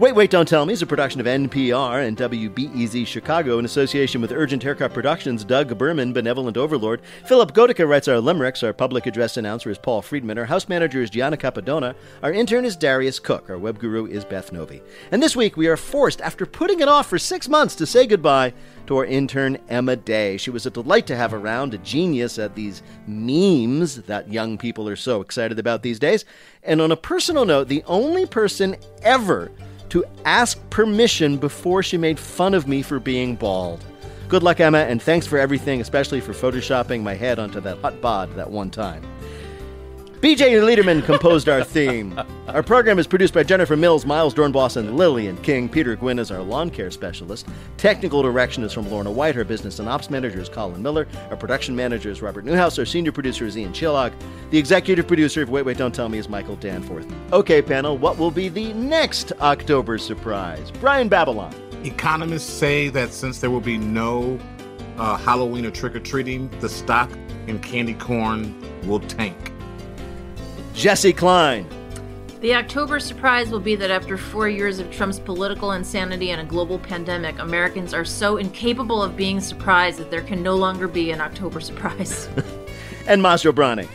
Wait, 0.00 0.12
Wait, 0.12 0.28
Don't 0.28 0.48
Tell 0.48 0.66
Me 0.66 0.72
is 0.72 0.82
a 0.82 0.86
production 0.86 1.20
of 1.20 1.26
NPR 1.28 2.04
and 2.04 2.16
WBEZ 2.16 3.06
Chicago 3.06 3.60
in 3.60 3.64
association 3.64 4.20
with 4.20 4.32
Urgent 4.32 4.60
Haircut 4.60 4.92
Productions, 4.92 5.44
Doug 5.44 5.78
Berman, 5.78 6.12
Benevolent 6.12 6.56
Overlord. 6.56 7.00
Philipp 7.26 7.52
Goedicke 7.52 7.88
writes 7.88 8.08
our 8.08 8.18
limericks. 8.18 8.64
Our 8.64 8.72
public 8.72 9.06
address 9.06 9.36
announcer 9.36 9.70
is 9.70 9.78
Paul 9.78 10.02
Friedman. 10.02 10.36
Our 10.36 10.46
house 10.46 10.68
manager 10.68 11.00
is 11.00 11.10
Gianna 11.10 11.36
Capadona. 11.36 11.94
Our 12.24 12.32
intern 12.32 12.64
is 12.64 12.74
Darius 12.74 13.20
Cook. 13.20 13.48
Our 13.48 13.56
web 13.56 13.78
guru 13.78 14.06
is 14.06 14.24
Beth 14.24 14.50
Novey. 14.50 14.82
And 15.12 15.22
this 15.22 15.36
week 15.36 15.56
we 15.56 15.68
are 15.68 15.76
forced, 15.76 16.20
after 16.22 16.44
putting 16.44 16.80
it 16.80 16.88
off 16.88 17.08
for 17.08 17.16
six 17.16 17.48
months, 17.48 17.76
to 17.76 17.86
say 17.86 18.04
goodbye 18.04 18.52
to 18.88 18.96
our 18.96 19.04
intern 19.04 19.58
Emma 19.68 19.94
Day. 19.94 20.38
She 20.38 20.50
was 20.50 20.66
a 20.66 20.70
delight 20.70 21.06
to 21.06 21.16
have 21.16 21.32
around, 21.32 21.72
a 21.72 21.78
genius 21.78 22.40
at 22.40 22.56
these 22.56 22.82
memes 23.06 24.02
that 24.02 24.32
young 24.32 24.58
people 24.58 24.88
are 24.88 24.96
so 24.96 25.20
excited 25.20 25.60
about 25.60 25.84
these 25.84 26.00
days. 26.00 26.24
And 26.64 26.80
on 26.80 26.90
a 26.90 26.96
personal 26.96 27.44
note, 27.44 27.68
the 27.68 27.84
only 27.86 28.26
person 28.26 28.74
ever 29.02 29.52
to 29.94 30.04
ask 30.24 30.58
permission 30.70 31.36
before 31.36 31.80
she 31.80 31.96
made 31.96 32.18
fun 32.18 32.52
of 32.52 32.66
me 32.66 32.82
for 32.82 32.98
being 32.98 33.36
bald. 33.36 33.84
Good 34.26 34.42
luck, 34.42 34.58
Emma, 34.58 34.78
and 34.78 35.00
thanks 35.00 35.24
for 35.24 35.38
everything, 35.38 35.80
especially 35.80 36.20
for 36.20 36.32
photoshopping 36.32 37.00
my 37.04 37.14
head 37.14 37.38
onto 37.38 37.60
that 37.60 37.78
hot 37.78 38.00
bod 38.00 38.34
that 38.34 38.50
one 38.50 38.70
time. 38.70 39.04
BJ 40.24 40.58
Leiderman 40.62 41.04
composed 41.04 41.50
our 41.50 41.62
theme. 41.62 42.18
Our 42.48 42.62
program 42.62 42.98
is 42.98 43.06
produced 43.06 43.34
by 43.34 43.42
Jennifer 43.42 43.76
Mills, 43.76 44.06
Miles 44.06 44.32
Doornbos, 44.32 44.78
and 44.78 44.96
Lillian 44.96 45.36
King. 45.42 45.68
Peter 45.68 45.96
Gwinn 45.96 46.18
is 46.18 46.30
our 46.30 46.40
lawn 46.40 46.70
care 46.70 46.90
specialist. 46.90 47.46
Technical 47.76 48.22
direction 48.22 48.64
is 48.64 48.72
from 48.72 48.90
Lorna 48.90 49.10
White. 49.10 49.36
Our 49.36 49.44
business 49.44 49.80
and 49.80 49.86
ops 49.86 50.08
manager 50.08 50.40
is 50.40 50.48
Colin 50.48 50.82
Miller. 50.82 51.06
Our 51.28 51.36
production 51.36 51.76
manager 51.76 52.08
is 52.08 52.22
Robert 52.22 52.46
Newhouse. 52.46 52.78
Our 52.78 52.86
senior 52.86 53.12
producer 53.12 53.44
is 53.44 53.58
Ian 53.58 53.74
Chillag. 53.74 54.14
The 54.48 54.56
executive 54.56 55.06
producer 55.06 55.42
of 55.42 55.50
Wait, 55.50 55.66
Wait, 55.66 55.76
Don't 55.76 55.94
Tell 55.94 56.08
Me 56.08 56.16
is 56.16 56.30
Michael 56.30 56.56
Danforth. 56.56 57.06
Okay, 57.30 57.60
panel, 57.60 57.98
what 57.98 58.16
will 58.16 58.30
be 58.30 58.48
the 58.48 58.72
next 58.72 59.32
October 59.42 59.98
surprise? 59.98 60.70
Brian 60.80 61.10
Babylon. 61.10 61.54
Economists 61.84 62.50
say 62.50 62.88
that 62.88 63.12
since 63.12 63.40
there 63.40 63.50
will 63.50 63.60
be 63.60 63.76
no 63.76 64.38
uh, 64.96 65.18
Halloween 65.18 65.66
or 65.66 65.70
trick 65.70 65.94
or 65.94 66.00
treating, 66.00 66.48
the 66.60 66.68
stock 66.70 67.10
in 67.46 67.58
candy 67.58 67.92
corn 67.92 68.58
will 68.86 69.00
tank. 69.00 69.53
Jessi 70.74 71.16
Klein. 71.16 71.66
The 72.40 72.56
October 72.56 72.98
surprise 72.98 73.48
will 73.50 73.60
be 73.60 73.76
that 73.76 73.92
after 73.92 74.18
four 74.18 74.48
years 74.48 74.80
of 74.80 74.90
Trump's 74.90 75.20
political 75.20 75.72
insanity 75.72 76.32
and 76.32 76.40
a 76.40 76.44
global 76.44 76.80
pandemic, 76.80 77.38
Americans 77.38 77.94
are 77.94 78.04
so 78.04 78.38
incapable 78.38 79.00
of 79.00 79.16
being 79.16 79.40
surprised 79.40 79.98
that 80.00 80.10
there 80.10 80.20
can 80.20 80.42
no 80.42 80.56
longer 80.56 80.88
be 80.88 81.12
an 81.12 81.20
October 81.20 81.60
surprise. 81.60 82.26
and 83.06 83.22
Maz 83.22 83.44
Jobrani. 83.44 83.88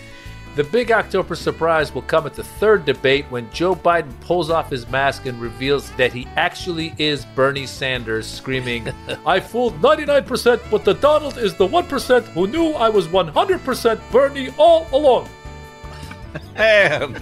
The 0.55 0.63
big 0.63 0.91
October 0.91 1.35
surprise 1.35 1.93
will 1.93 2.01
come 2.01 2.25
at 2.25 2.33
the 2.33 2.43
third 2.43 2.85
debate 2.85 3.25
when 3.29 3.51
Joe 3.51 3.75
Biden 3.75 4.17
pulls 4.21 4.49
off 4.49 4.71
his 4.71 4.89
mask 4.89 5.25
and 5.25 5.39
reveals 5.39 5.91
that 5.91 6.13
he 6.13 6.27
actually 6.37 6.95
is 6.97 7.25
Bernie 7.35 7.67
Sanders, 7.67 8.25
screaming, 8.25 8.87
I 9.25 9.41
fooled 9.41 9.79
99%, 9.81 10.61
but 10.71 10.85
the 10.85 10.95
Donald 10.95 11.37
is 11.37 11.55
the 11.55 11.67
1% 11.67 12.23
who 12.29 12.47
knew 12.47 12.71
I 12.71 12.89
was 12.89 13.07
100% 13.07 14.11
Bernie 14.11 14.49
all 14.57 14.87
along. 14.91 15.29
And 16.55 17.15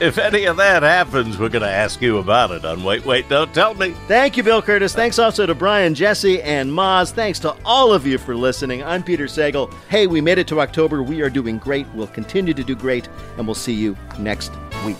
if 0.00 0.18
any 0.18 0.44
of 0.46 0.56
that 0.56 0.82
happens, 0.82 1.38
we're 1.38 1.48
going 1.48 1.62
to 1.62 1.70
ask 1.70 2.02
you 2.02 2.18
about 2.18 2.50
it 2.50 2.64
on 2.64 2.82
Wait, 2.82 3.04
Wait, 3.04 3.28
Don't 3.28 3.54
Tell 3.54 3.74
Me. 3.74 3.90
Thank 4.08 4.36
you, 4.36 4.42
Bill 4.42 4.60
Kurtis. 4.60 4.94
Thanks 4.94 5.18
also 5.18 5.46
to 5.46 5.54
Brian, 5.54 5.94
Jessi, 5.94 6.40
and 6.42 6.70
Maz. 6.70 7.12
Thanks 7.12 7.38
to 7.40 7.56
all 7.64 7.92
of 7.92 8.06
you 8.06 8.18
for 8.18 8.34
listening. 8.34 8.82
I'm 8.82 9.02
Peter 9.02 9.26
Sagal. 9.26 9.72
Hey, 9.88 10.06
we 10.06 10.20
made 10.20 10.38
it 10.38 10.48
to 10.48 10.60
October. 10.60 11.02
We 11.02 11.22
are 11.22 11.30
doing 11.30 11.58
great. 11.58 11.86
We'll 11.94 12.08
continue 12.08 12.52
to 12.54 12.64
do 12.64 12.74
great, 12.74 13.08
and 13.38 13.46
we'll 13.46 13.54
see 13.54 13.74
you 13.74 13.96
next 14.18 14.52
week. 14.84 14.96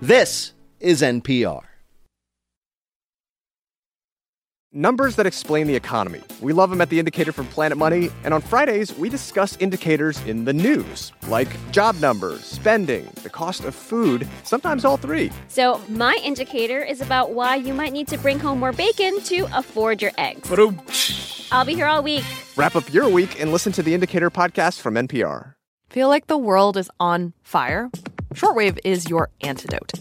This 0.00 0.52
is 0.78 1.02
NPR. 1.02 1.62
Numbers 4.76 5.16
that 5.16 5.24
explain 5.24 5.66
the 5.66 5.74
economy. 5.74 6.20
We 6.42 6.52
love 6.52 6.68
them 6.68 6.82
at 6.82 6.90
The 6.90 6.98
Indicator 6.98 7.32
from 7.32 7.46
Planet 7.46 7.78
Money. 7.78 8.10
And 8.24 8.34
on 8.34 8.42
Fridays, 8.42 8.94
we 8.98 9.08
discuss 9.08 9.56
indicators 9.56 10.22
in 10.26 10.44
the 10.44 10.52
news, 10.52 11.12
like 11.28 11.48
job 11.72 11.98
numbers, 11.98 12.44
spending, 12.44 13.08
the 13.22 13.30
cost 13.30 13.64
of 13.64 13.74
food, 13.74 14.28
sometimes 14.42 14.84
all 14.84 14.98
three. 14.98 15.32
So, 15.48 15.80
my 15.88 16.18
indicator 16.22 16.82
is 16.82 17.00
about 17.00 17.30
why 17.30 17.56
you 17.56 17.72
might 17.72 17.94
need 17.94 18.06
to 18.08 18.18
bring 18.18 18.38
home 18.38 18.60
more 18.60 18.72
bacon 18.72 19.18
to 19.22 19.48
afford 19.54 20.02
your 20.02 20.12
eggs. 20.18 20.46
I'll 21.50 21.64
be 21.64 21.74
here 21.74 21.86
all 21.86 22.02
week. 22.02 22.24
Wrap 22.54 22.76
up 22.76 22.92
your 22.92 23.08
week 23.08 23.40
and 23.40 23.52
listen 23.52 23.72
to 23.72 23.82
The 23.82 23.94
Indicator 23.94 24.30
podcast 24.30 24.82
from 24.82 24.96
NPR. 24.96 25.54
Feel 25.88 26.08
like 26.08 26.26
the 26.26 26.36
world 26.36 26.76
is 26.76 26.90
on 27.00 27.32
fire? 27.42 27.90
Shortwave 28.34 28.78
is 28.84 29.08
your 29.08 29.30
antidote. 29.40 29.92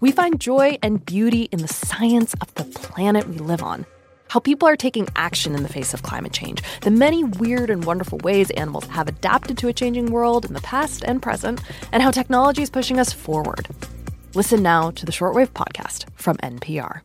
We 0.00 0.12
find 0.12 0.40
joy 0.40 0.78
and 0.82 1.04
beauty 1.04 1.42
in 1.52 1.60
the 1.60 1.68
science 1.68 2.32
of 2.40 2.54
the 2.54 2.64
planet 2.64 3.28
we 3.28 3.36
live 3.36 3.62
on. 3.62 3.84
How 4.28 4.40
people 4.40 4.66
are 4.66 4.76
taking 4.76 5.06
action 5.14 5.54
in 5.54 5.62
the 5.62 5.68
face 5.68 5.92
of 5.92 6.02
climate 6.02 6.32
change, 6.32 6.62
the 6.80 6.90
many 6.90 7.22
weird 7.22 7.68
and 7.68 7.84
wonderful 7.84 8.18
ways 8.18 8.50
animals 8.52 8.86
have 8.86 9.08
adapted 9.08 9.58
to 9.58 9.68
a 9.68 9.74
changing 9.74 10.10
world 10.10 10.46
in 10.46 10.54
the 10.54 10.60
past 10.62 11.04
and 11.04 11.20
present, 11.20 11.60
and 11.92 12.02
how 12.02 12.10
technology 12.10 12.62
is 12.62 12.70
pushing 12.70 12.98
us 12.98 13.12
forward. 13.12 13.68
Listen 14.34 14.62
now 14.62 14.90
to 14.92 15.04
the 15.04 15.12
Shortwave 15.12 15.48
Podcast 15.48 16.06
from 16.14 16.38
NPR. 16.38 17.02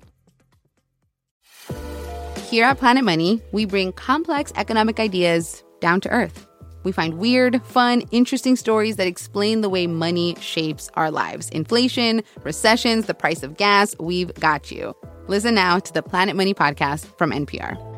Here 2.49 2.63
at 2.63 2.77
Planet 2.77 3.03
Money, 3.03 3.41
we 3.51 3.65
bring 3.65 3.91
complex 3.91 4.53
economic 4.55 5.01
ideas 5.01 5.63
down 5.81 5.99
to 6.01 6.09
earth. 6.09 6.44
We 6.85 6.93
find 6.93 7.15
weird, 7.15 7.61
fun, 7.65 8.03
interesting 8.11 8.55
stories 8.55 8.95
that 8.95 9.07
explain 9.07 9.59
the 9.59 9.69
way 9.69 9.87
money 9.87 10.37
shapes 10.39 10.89
our 10.93 11.11
lives. 11.11 11.49
Inflation, 11.49 12.23
recessions, 12.43 13.07
the 13.07 13.13
price 13.13 13.43
of 13.43 13.57
gas, 13.57 13.93
we've 13.99 14.33
got 14.35 14.71
you. 14.71 14.95
Listen 15.27 15.55
now 15.55 15.79
to 15.79 15.91
the 15.91 16.03
Planet 16.03 16.37
Money 16.37 16.53
podcast 16.53 17.05
from 17.17 17.31
NPR. 17.31 17.94